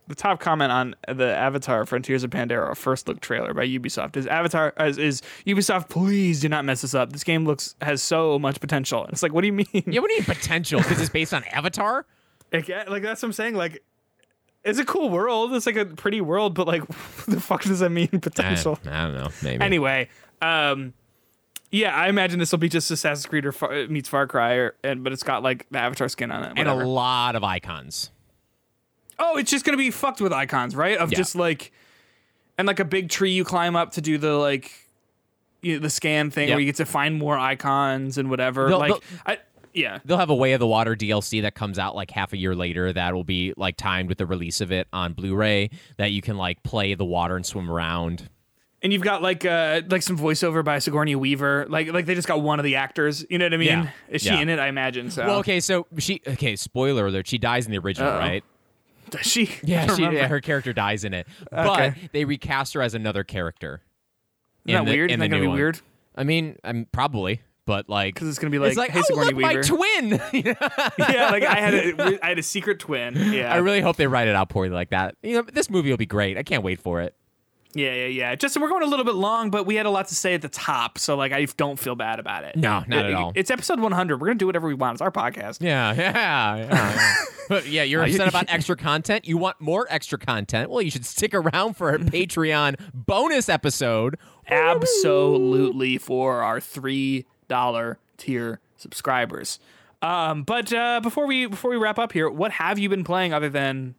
[0.09, 4.27] The top comment on the Avatar Frontiers of Pandora first look trailer by Ubisoft is
[4.27, 7.13] Avatar is, is Ubisoft please do not mess this up.
[7.13, 9.07] This game looks has so much potential.
[9.11, 9.67] It's like what do you mean?
[9.73, 10.81] Yeah, what do you mean potential?
[10.81, 12.05] Because it's based on Avatar.
[12.53, 13.55] Like, like that's what I'm saying.
[13.55, 13.83] Like
[14.65, 15.55] it's a cool world.
[15.55, 18.79] It's like a pretty world, but like what the fuck does that mean potential?
[18.85, 19.29] I don't know.
[19.43, 19.65] Maybe.
[19.65, 20.09] Anyway,
[20.41, 20.95] um
[21.71, 24.75] yeah, I imagine this will be just Assassin's Creed or Far, meets Far Cry, or,
[24.85, 26.53] and but it's got like the Avatar skin on it.
[26.57, 28.11] and a lot of icons.
[29.25, 30.99] Oh, it's just gonna be fucked with icons, right?
[30.99, 31.19] Of Yeah.
[31.19, 31.73] just like,
[32.59, 34.71] and like a big tree you climb up to do the like,
[35.63, 36.57] you know, the scan thing Yep.
[36.57, 38.69] where you get to find more icons and whatever.
[38.69, 39.39] They'll- like, they'll- I
[39.75, 42.37] yeah, They'll have a Way of the Water DLC that comes out like half a
[42.37, 42.93] year later.
[42.93, 45.71] That will be like timed with the release of it on Blu-ray.
[45.97, 48.29] That you can like play the water and swim around.
[48.83, 51.65] and you've got like uh like some voiceover by Sigourney Weaver.
[51.71, 53.25] Like like they just got one of the actors.
[53.31, 53.69] You know what I mean?
[53.69, 53.89] Yeah.
[54.11, 54.41] Is she Yeah.
[54.41, 54.59] in it?
[54.59, 55.25] I imagine so.
[55.25, 56.55] Well, okay, so she okay.
[56.57, 58.19] Spoiler alert: she dies in the original, Uh-oh.
[58.19, 58.45] right?
[59.13, 59.49] Does she?
[59.63, 61.95] Yeah, she, yeah, her character dies in it, Okay.
[62.01, 63.81] but they recast her as another character.
[64.67, 65.11] Isn't that the- weird?
[65.11, 65.57] Isn't that gonna be one.
[65.57, 65.81] weird?
[66.17, 69.03] I mean, I'm probably, but like, Because it's gonna be like, it's like, hey, oh
[69.03, 70.11] Sigourney look, my twin.
[70.99, 73.15] yeah, like I had a I had a secret twin.
[73.33, 75.17] Yeah, I really hope they write it out poorly like that.
[75.23, 76.37] You know, this movie will be great.
[76.37, 77.15] I can't wait for it.
[77.75, 78.35] Yeah, yeah, yeah.
[78.35, 80.43] Justin, we're going a little bit long, but we had a lot to say at
[80.43, 82.57] the top, so like I don't feel bad about it.
[82.57, 83.33] No, not It- at all.
[83.35, 84.21] It's episode 100.
[84.21, 84.95] We're gonna do whatever we want.
[84.97, 85.59] It's our podcast.
[85.61, 86.57] Yeah, yeah, yeah.
[86.57, 87.15] yeah.
[87.49, 89.27] but yeah, you're upset about extra content.
[89.27, 90.71] You want more extra content?
[90.71, 94.19] Well, you should stick around for a Patreon bonus episode.
[94.49, 99.59] Absolutely for our three dollar tier subscribers.
[100.01, 103.33] Um, but uh, before we before we wrap up here, what have you been playing
[103.33, 103.95] other than?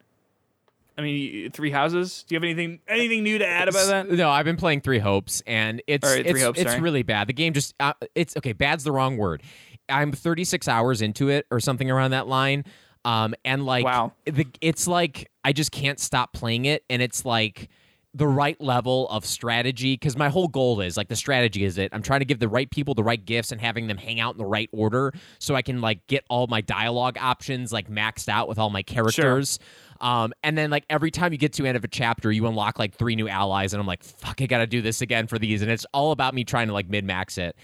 [0.97, 2.23] I mean, Three Houses.
[2.27, 4.09] Do you have anything anything new to add about that?
[4.11, 7.27] No, I've been playing Three Hopes, and it's right, it's, Hopes, it's really bad.
[7.27, 8.53] The game just uh, it's okay.
[8.53, 9.41] Bad's the wrong word.
[9.89, 12.63] I'm 36 hours into it, or something around that line.
[13.05, 14.13] Um, and like, Wow.
[14.25, 17.69] the, it's like I just can't stop playing it, and it's like
[18.15, 21.89] the right level of strategy because my whole goal is like the strategy is it
[21.93, 24.35] i'm trying to give the right people the right gifts and having them hang out
[24.35, 28.29] in the right order so i can like get all my dialogue options like maxed
[28.29, 29.57] out with all my characters
[30.03, 32.77] um, and then like every time you get to end of a chapter you unlock
[32.77, 35.63] like three new allies and i'm like fuck i gotta do this again for these
[35.63, 37.55] and it's all about me trying to like min max it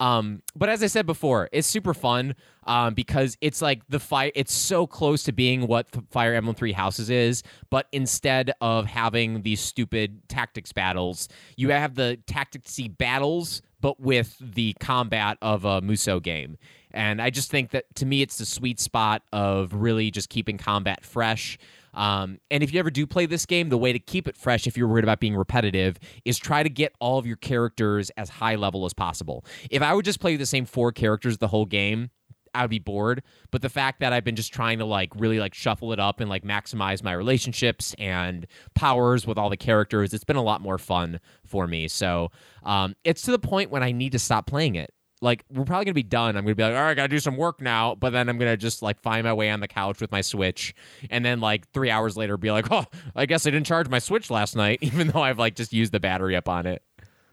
[0.00, 2.34] um, but as I said before, it's super fun
[2.64, 4.30] um, because it's like the fire.
[4.34, 9.42] It's so close to being what Fire Emblem Three Houses is, but instead of having
[9.42, 15.80] these stupid tactics battles, you have the tacticsy battles, but with the combat of a
[15.80, 16.58] Musou game.
[16.92, 20.58] And I just think that to me, it's the sweet spot of really just keeping
[20.58, 21.58] combat fresh.
[21.98, 24.68] Um, and if you ever do play this game, the way to keep it fresh,
[24.68, 28.30] if you're worried about being repetitive, is try to get all of your characters as
[28.30, 29.44] high level as possible.
[29.68, 32.10] If I would just play the same four characters the whole game,
[32.54, 33.22] I would be bored.
[33.50, 36.20] But the fact that I've been just trying to like really like shuffle it up
[36.20, 38.46] and like maximize my relationships and
[38.76, 41.88] powers with all the characters, it's been a lot more fun for me.
[41.88, 42.30] So
[42.62, 45.84] um, it's to the point when I need to stop playing it like we're probably
[45.84, 46.36] gonna be done.
[46.36, 47.94] I'm gonna be like, all right, I gotta do some work now.
[47.94, 50.74] But then I'm gonna just like find my way on the couch with my Switch,
[51.10, 52.84] and then like three hours later, be like, oh,
[53.14, 55.92] I guess I didn't charge my Switch last night, even though I've like just used
[55.92, 56.82] the battery up on it.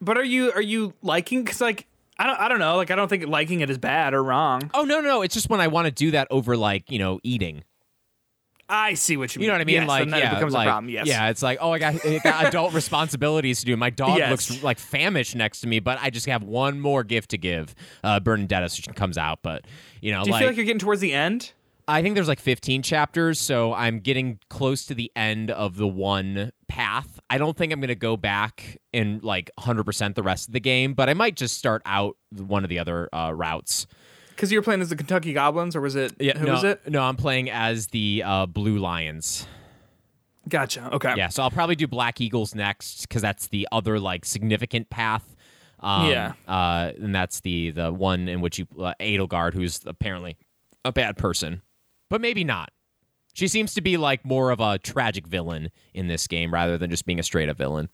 [0.01, 1.43] But are you are you liking?
[1.43, 1.87] Because like
[2.17, 2.77] I don't I don't know.
[2.77, 4.69] Like I don't think liking it is bad or wrong.
[4.73, 7.19] Oh no, no, it's just when I want to do that over like you know
[7.23, 7.63] eating.
[8.67, 9.43] I see what you mean.
[9.45, 9.75] You know what I mean?
[9.75, 10.89] Yes, like yeah, becomes like, a problem.
[10.89, 11.07] Yes.
[11.07, 13.77] yeah, it's like oh, I got, I got adult responsibilities to do.
[13.77, 14.31] My dog Yes.
[14.31, 17.75] looks like famished next to me, but I just have one more gift to give.
[18.03, 19.65] Uh, Bernadetta, so she comes out, but
[20.01, 21.51] you know, Do you like feel like you're getting towards the end?
[21.87, 25.87] I think there's like 15 chapters, so I'm getting close to the end of the
[25.87, 27.19] one path.
[27.29, 30.59] I don't think I'm going to go back and like 100% the rest of the
[30.59, 33.85] game, but I might just start out one of the other uh, routes.
[34.35, 36.13] Because you were playing as the Kentucky Goblins, or was it?
[36.19, 36.89] Yeah, who no, was it?
[36.89, 39.47] No, I'm playing as the uh, Blue Lions.
[40.49, 40.89] Gotcha.
[40.93, 41.13] Okay.
[41.15, 45.35] Yeah, so I'll probably do Black Eagles next because that's the other like significant path.
[45.79, 46.33] Um, Yeah.
[46.47, 50.37] uh, and that's the the one in which you uh, Edelgard, who's apparently
[50.83, 51.61] a bad person,
[52.09, 52.71] but maybe not.
[53.33, 56.89] She seems to be like more of a tragic villain in this game rather than
[56.89, 57.89] just being a straight up villain.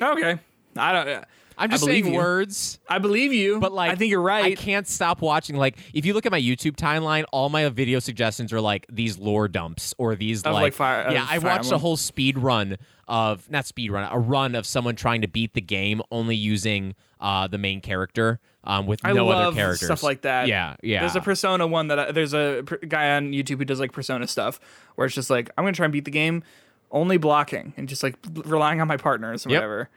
[0.00, 0.38] Okay,
[0.76, 1.24] I don't.
[1.58, 2.14] I'm just saying you.
[2.14, 2.78] words.
[2.88, 4.44] I believe you, But like, I think you're right.
[4.44, 5.56] I can't stop watching.
[5.56, 9.18] Like, if you look at my YouTube timeline, all my video suggestions are like these
[9.18, 11.26] lore dumps or these like, like, Fire- yeah.
[11.28, 12.76] I watched a whole speed run
[13.08, 16.94] of not speed run, a run of someone trying to beat the game only using
[17.20, 19.86] uh, the main character um, with I no other characters.
[19.86, 20.46] stuff like that.
[20.46, 21.00] Yeah, yeah.
[21.00, 23.92] There's a Persona one that I, there's a pr- guy on YouTube who does like
[23.92, 24.60] Persona stuff
[24.94, 26.42] where it's just like I'm gonna try and beat the game,
[26.90, 29.56] only blocking and just like relying on my partners or Yep.
[29.58, 29.88] whatever.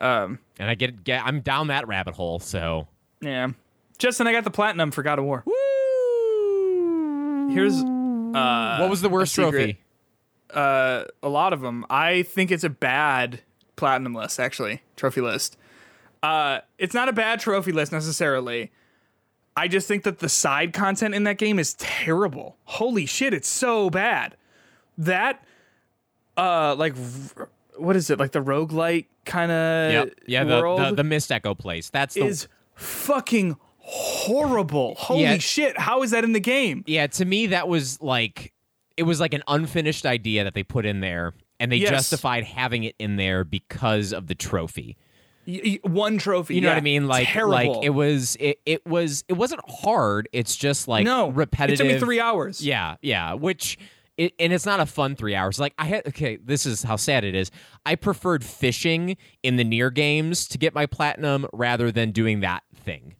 [0.00, 2.40] Um, and I get, get I'm down that rabbit hole.
[2.40, 2.88] So
[3.20, 3.48] yeah.
[3.98, 5.44] Justin, I got the platinum for God of War.
[7.52, 9.78] Here's uh, what was the worst trophy?
[10.52, 11.86] uh, a lot of them.
[11.88, 13.40] I think it's a bad
[13.76, 15.56] platinum list, actually, trophy list.
[16.22, 18.72] Uh, it's not a bad trophy list necessarily.
[19.56, 22.56] I just think that the side content in that game is terrible.
[22.64, 24.36] Holy shit, it's so bad.
[24.98, 25.44] That,
[26.36, 26.94] uh, like,
[27.36, 28.18] r- what is it?
[28.18, 30.14] Like the roguelite kind of Yep.
[30.26, 30.60] Yeah, the,
[30.90, 31.90] the the Mist Echo place.
[31.90, 34.94] That's the is fucking horrible.
[34.96, 35.38] Holy Yeah.
[35.38, 36.84] shit, how is that in the game?
[36.86, 38.52] Yeah, to me that was like
[38.96, 41.90] it was like an unfinished idea that they put in there and they Yes.
[41.90, 44.96] justified having it in there because of the trophy.
[45.46, 46.54] Y- one trophy.
[46.54, 46.74] You know yeah.
[46.74, 47.06] what I mean?
[47.06, 47.52] Like terrible.
[47.52, 50.28] like it was it, it was it wasn't hard.
[50.32, 51.84] It's just like no repetitive.
[51.86, 52.64] It took me three hours.
[52.64, 53.78] Yeah, yeah, which
[54.16, 55.58] it, and it's not a fun 3 hours.
[55.58, 57.50] Like I had okay, this is how sad it is.
[57.84, 62.62] I preferred fishing in the NieR games to get my platinum rather than doing that
[62.74, 63.16] thing.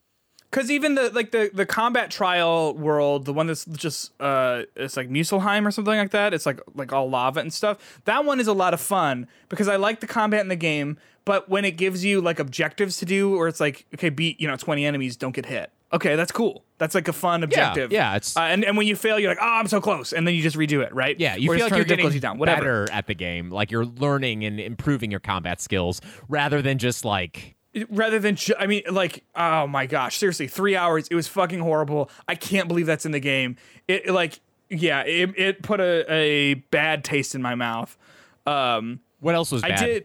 [0.50, 4.96] Because even the like the the combat trial world, the one that's just uh, it's
[4.96, 6.32] like Muspelheim or something like that.
[6.32, 8.00] It's like like all lava and stuff.
[8.04, 10.96] That one is a lot of fun because I like the combat in the game.
[11.24, 14.46] But when it gives you like objectives to do, or it's like okay, beat you
[14.46, 15.72] know twenty enemies, don't get hit.
[15.94, 16.64] Okay, that's cool.
[16.78, 17.92] That's like a fun objective.
[17.92, 20.26] yeah, it's- uh, and and when you fail, you're like, oh, I'm so close, and
[20.26, 21.18] then you just redo it, right?
[21.18, 22.60] Yeah, you Or feel like you're getting down, whatever.
[22.84, 27.04] better at the game, like you're learning and improving your combat skills rather than just
[27.04, 27.54] like
[27.88, 31.58] rather than ju- I mean like oh my gosh seriously 3 hours it was fucking
[31.58, 33.56] horrible I can't believe that's in the game
[33.88, 34.38] it like
[34.70, 37.96] yeah it, it put a, a bad taste in my mouth
[38.46, 39.72] um what else was bad.
[39.72, 40.04] I did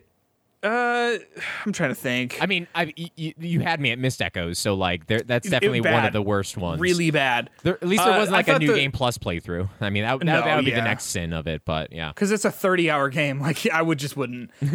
[0.64, 1.18] uh
[1.65, 2.38] I'm trying to think.
[2.41, 5.81] I mean, I you, you had me at Mist Echoes, so like there, that's definitely
[5.81, 6.81] one of the worst ones.
[6.81, 7.49] really bad.
[7.64, 9.69] There, at least there Uh, wasn't like a new the- game plus playthrough.
[9.80, 12.10] I mean, that, that, No, that would be the next sin of it, but yeah.
[12.10, 13.40] because it's a 30 hour game.
[13.49, 14.52] Like i would just wouldn't.
[14.61, 14.68] Uh,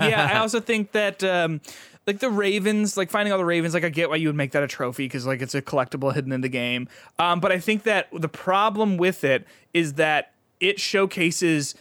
[0.00, 1.60] yeah i also think that um
[2.06, 4.52] like the ravens like finding all the ravens like i get why you would make
[4.52, 6.88] that a trophy because like it's a collectible hidden in the game.
[7.18, 11.74] Um but i think that the problem with it is that it showcases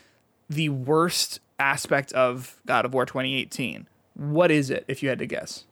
[0.49, 5.25] the worst aspect of god of war 2018 what is it if you had to
[5.25, 5.63] guess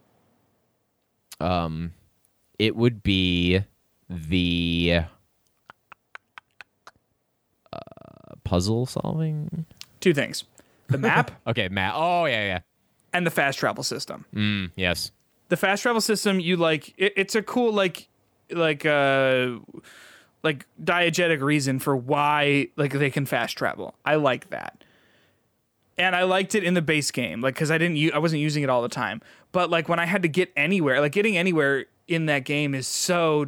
[1.40, 1.94] Um,
[2.60, 3.62] it would be
[4.10, 5.02] the
[7.72, 7.80] uh,
[8.44, 9.66] puzzle solving.
[10.00, 10.44] two things
[10.88, 11.94] the map Okay, Matt.
[11.96, 12.60] Oh yeah, yeah.
[13.14, 15.12] and the fast travel system Mm, yes.
[15.50, 18.08] the fast travel system you like it, it's a cool like
[18.52, 19.58] like uh
[20.44, 24.83] like diegetic reason for why like they can fast travel i like that
[25.98, 28.42] and i liked it in the base game like because i didn't u- i wasn't
[28.42, 29.22] using it all the time
[29.52, 32.88] but like when i had to get anywhere like getting anywhere in that game is
[32.88, 33.48] so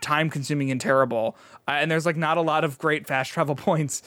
[0.00, 1.36] time consuming and terrible
[1.68, 4.02] uh, and there's like not a lot of great fast travel points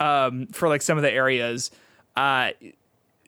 [0.00, 1.70] um for like some of the areas
[2.16, 2.50] uh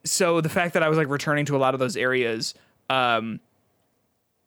[0.05, 2.55] so the fact that I was like returning to a lot of those areas
[2.89, 3.41] um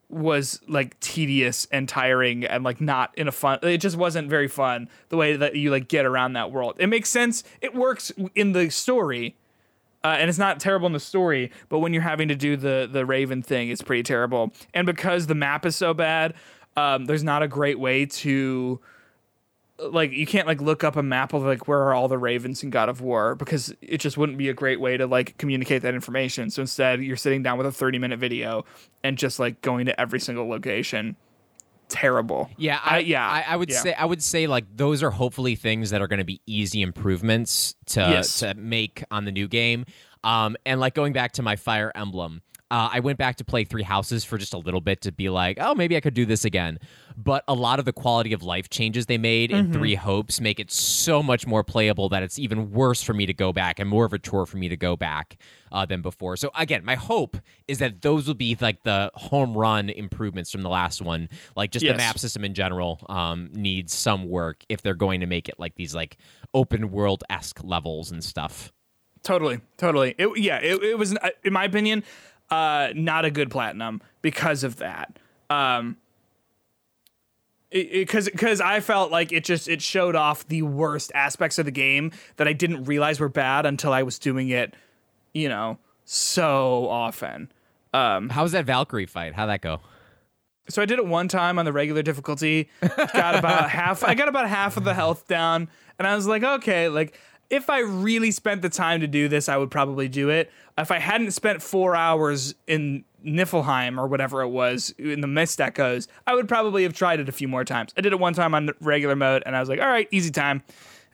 [0.10, 4.48] was like tedious and tiring and like not in a fun it just wasn't very
[4.48, 6.76] fun the way that you like get around that world.
[6.80, 7.44] It makes sense.
[7.62, 9.36] It works in the story.
[10.04, 12.88] Uh, and it's not terrible in the story, but when you're having to do the
[12.92, 14.54] the Raven thing, it's pretty terrible.
[14.74, 16.36] And because the map is so bad,
[16.78, 18.80] um, there's not a great way to
[19.80, 22.64] like you can't like look up a map of like where are all the ravens
[22.64, 25.82] in God of War because it just wouldn't be a great way to like communicate
[25.84, 26.50] that information.
[26.50, 28.66] So instead, you're sitting down with a 30 minute video
[29.04, 31.16] and just like going to every single location.
[31.90, 32.49] Terrible.
[32.57, 33.80] Yeah, I, yeah, I, I would yeah.
[33.80, 36.82] say I would say like those are hopefully things that are going to be easy
[36.82, 38.40] improvements to Yes.
[38.40, 39.86] to make on the new game.
[40.24, 42.41] Um, and like going back to my Fire Emblem,
[42.72, 45.30] uh, I went back to play Three Houses for just a little bit to be
[45.30, 46.78] like, oh, maybe I could do this again.
[47.18, 49.66] But a lot of the quality of life changes they made Mm-hmm.
[49.68, 53.26] in Three Hopes make it so much more playable that it's even worse for me
[53.26, 55.38] to go back and more of a chore for me to go back
[55.72, 56.38] uh, than before.
[56.38, 57.38] So again, my hope
[57.68, 61.28] is that those will be like the home run improvements from the last one.
[61.56, 61.94] Like just Yes.
[61.94, 65.56] the map system in general um, needs some work if they're going to make it
[65.58, 66.18] like these like
[66.54, 68.72] open world esque levels and stuff.
[69.22, 70.16] Totally, totally.
[70.18, 72.06] It, yeah, it, it was, uh, in my opinion,
[72.52, 75.18] uh, not a good platinum because of that.
[75.50, 75.98] Um,
[77.72, 81.72] because because I felt like it just it showed off the worst aspects of the
[81.72, 84.74] game that I didn't realize were bad until I was doing it,
[85.34, 87.52] you know, so often.
[87.94, 89.34] Um, How was that Valkyrie fight?
[89.34, 89.82] How'd that go?
[90.70, 92.70] So I did it one time on the regular difficulty.
[92.82, 94.04] Got about half.
[94.04, 95.68] I got about half of the health down,
[95.98, 97.20] and I was like, okay, like
[97.50, 100.52] if I really spent the time to do this, I would probably do it.
[100.78, 105.60] If I hadn't spent four hours in Niflheim or whatever it was in the mist
[105.60, 107.94] echoes, I would probably have tried it a few more times.
[107.98, 110.32] I did it one time on regular mode, and I was like, all right, easy
[110.32, 110.64] time.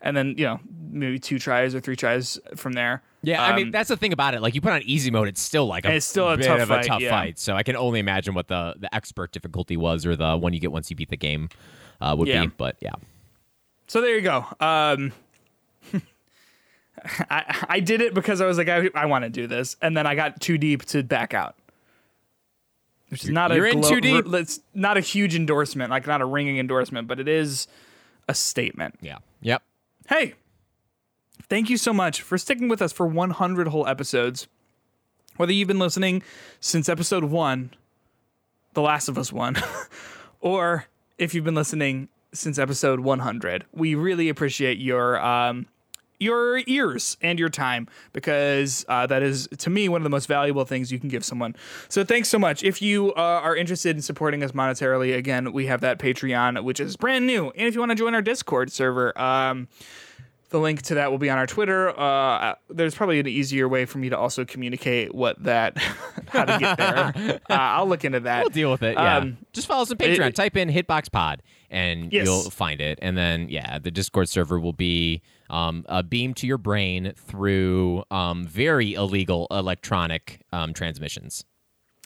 [0.02, 0.60] And then you know
[0.90, 3.02] maybe two tries or three tries from there.
[3.22, 4.42] Yeah, I mean Um, that's the thing about it.
[4.42, 6.60] Like you put on easy mode, it's still like a It's still a bit tough
[6.60, 7.10] of fight, a tough yeah.
[7.10, 7.38] fight.
[7.38, 10.60] So I can only imagine what the the expert difficulty was, or the one you
[10.60, 11.48] get once you beat the game,
[12.00, 12.42] uh, would Yeah.
[12.44, 12.52] be.
[12.56, 12.92] But yeah,
[13.88, 14.44] So there you go.
[14.60, 15.12] Um,
[17.30, 19.96] I I did it because I was like I, I want to do this, and
[19.96, 21.56] then I got too deep to back out.
[23.08, 24.24] Which is not You're a in too deep.
[24.34, 27.68] It's not a huge endorsement, like not a ringing endorsement, but it is
[28.28, 28.96] a statement.
[29.00, 29.62] yeah, yep.
[30.08, 30.34] Hey,
[31.48, 34.48] thank you so much for sticking with us for 100 whole episodes.
[35.36, 36.22] Whether you've been listening
[36.60, 37.70] since episode one,
[38.74, 39.56] The Last of Us one,
[40.40, 40.86] or
[41.18, 45.66] if you've been listening since episode 100, we really appreciate your um,
[46.18, 50.26] your ears and your time because uh, that is to me one of the most
[50.26, 51.54] valuable things you can give someone.
[51.88, 52.62] So thanks so much.
[52.64, 56.80] If you uh, are interested in supporting us monetarily, again, we have that Patreon, which
[56.80, 57.50] is brand new.
[57.50, 59.68] And if you want to join our Discord server, um,
[60.50, 61.90] the link to that will be on our Twitter.
[61.98, 65.76] Uh, there's probably an easier way for me to also communicate what that,
[66.28, 67.40] how to get there.
[67.50, 68.42] uh, I'll look into that.
[68.44, 68.94] We'll deal with it.
[68.94, 70.28] Yeah, Um, just follow us on Patreon.
[70.28, 72.26] it- Type in Hitbox Pod, and Yes.
[72.26, 73.00] you'll find it.
[73.02, 78.04] And then yeah, the Discord server will be um, a beam to your brain through
[78.10, 81.44] um, very illegal electronic um, transmissions.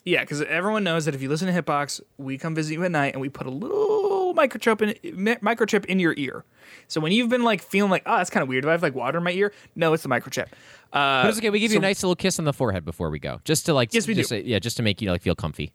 [0.04, 2.90] Yeah, because everyone knows that if you listen to Hitbox, we come visit you at
[2.90, 4.94] night and we put a little microchip in
[5.40, 6.44] microchip in your ear.
[6.88, 8.62] So when you've been like feeling like, oh, that's kind of weird.
[8.62, 9.52] Do I have like water in my ear?
[9.76, 10.46] No, it's the microchip.
[10.92, 11.50] Uh, But it's okay.
[11.50, 13.74] We give you a nice little kiss on the forehead before we go, just to
[13.74, 14.36] like, Yes, we just do.
[14.38, 15.72] yeah, just to make you like feel comfy.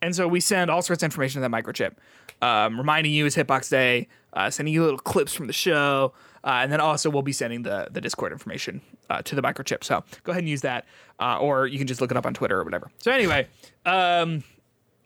[0.00, 1.94] And so we send all sorts of information to that microchip,
[2.40, 6.14] um, reminding you it's Hitbox Day, uh, sending you little clips from the show,
[6.44, 9.84] uh, and then also we'll be sending the the Discord information uh, to the microchip.
[9.84, 10.86] So go ahead and use that,
[11.20, 12.90] uh, or you can just look it up on Twitter or whatever.
[12.98, 13.46] So anyway,
[13.86, 14.44] um,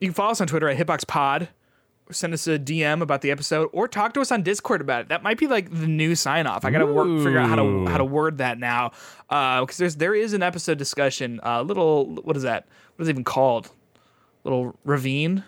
[0.01, 1.49] you can follow us on Twitter at HitboxPod.
[2.11, 5.03] Or send us a DM about the episode, or talk to us on Discord about
[5.03, 5.09] it.
[5.11, 6.65] That might be like the new sign off.
[6.65, 8.91] I gotta work figure out how to how to word that now,
[9.29, 11.39] because there's there is an episode discussion.
[11.45, 12.67] A uh, little what is that?
[12.97, 13.71] What is it even called?
[14.43, 15.45] Little ravine.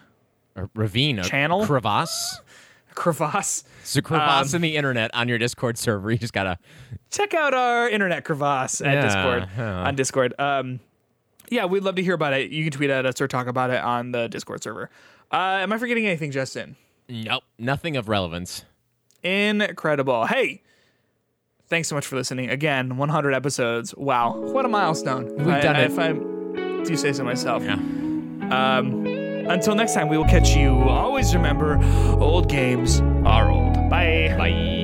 [0.54, 1.66] A ravine, a Channel?
[1.66, 2.40] crevasse.
[2.94, 3.64] crevasse.
[3.84, 6.10] So crevasse Um, in the internet on your Discord server.
[6.10, 6.58] You just gotta
[7.10, 9.84] Check out our internet crevasse at Yeah, Discord yeah.
[9.86, 10.34] on Discord.
[10.38, 10.80] Um,
[11.50, 12.50] yeah, we'd love to hear about it.
[12.50, 14.90] You can tweet at us or talk about it on the Discord server.
[15.32, 16.76] Uh, am I forgetting anything, Justin?
[17.08, 18.64] nope, nothing of relevance.
[19.22, 20.26] Incredible.
[20.26, 20.62] Hey,
[21.68, 22.48] thanks so much for listening.
[22.50, 23.94] Again, 100 episodes.
[23.96, 25.34] Wow, what a milestone.
[25.36, 25.90] We've I- done I- it.
[25.92, 26.12] If I
[26.84, 27.62] do say so myself.
[27.64, 27.74] Yeah.
[28.50, 29.04] Um,
[29.48, 30.70] until next time, we will catch you.
[30.70, 31.78] Always remember,
[32.20, 33.74] old games are old.
[33.90, 34.34] Bye.
[34.36, 34.83] Bye.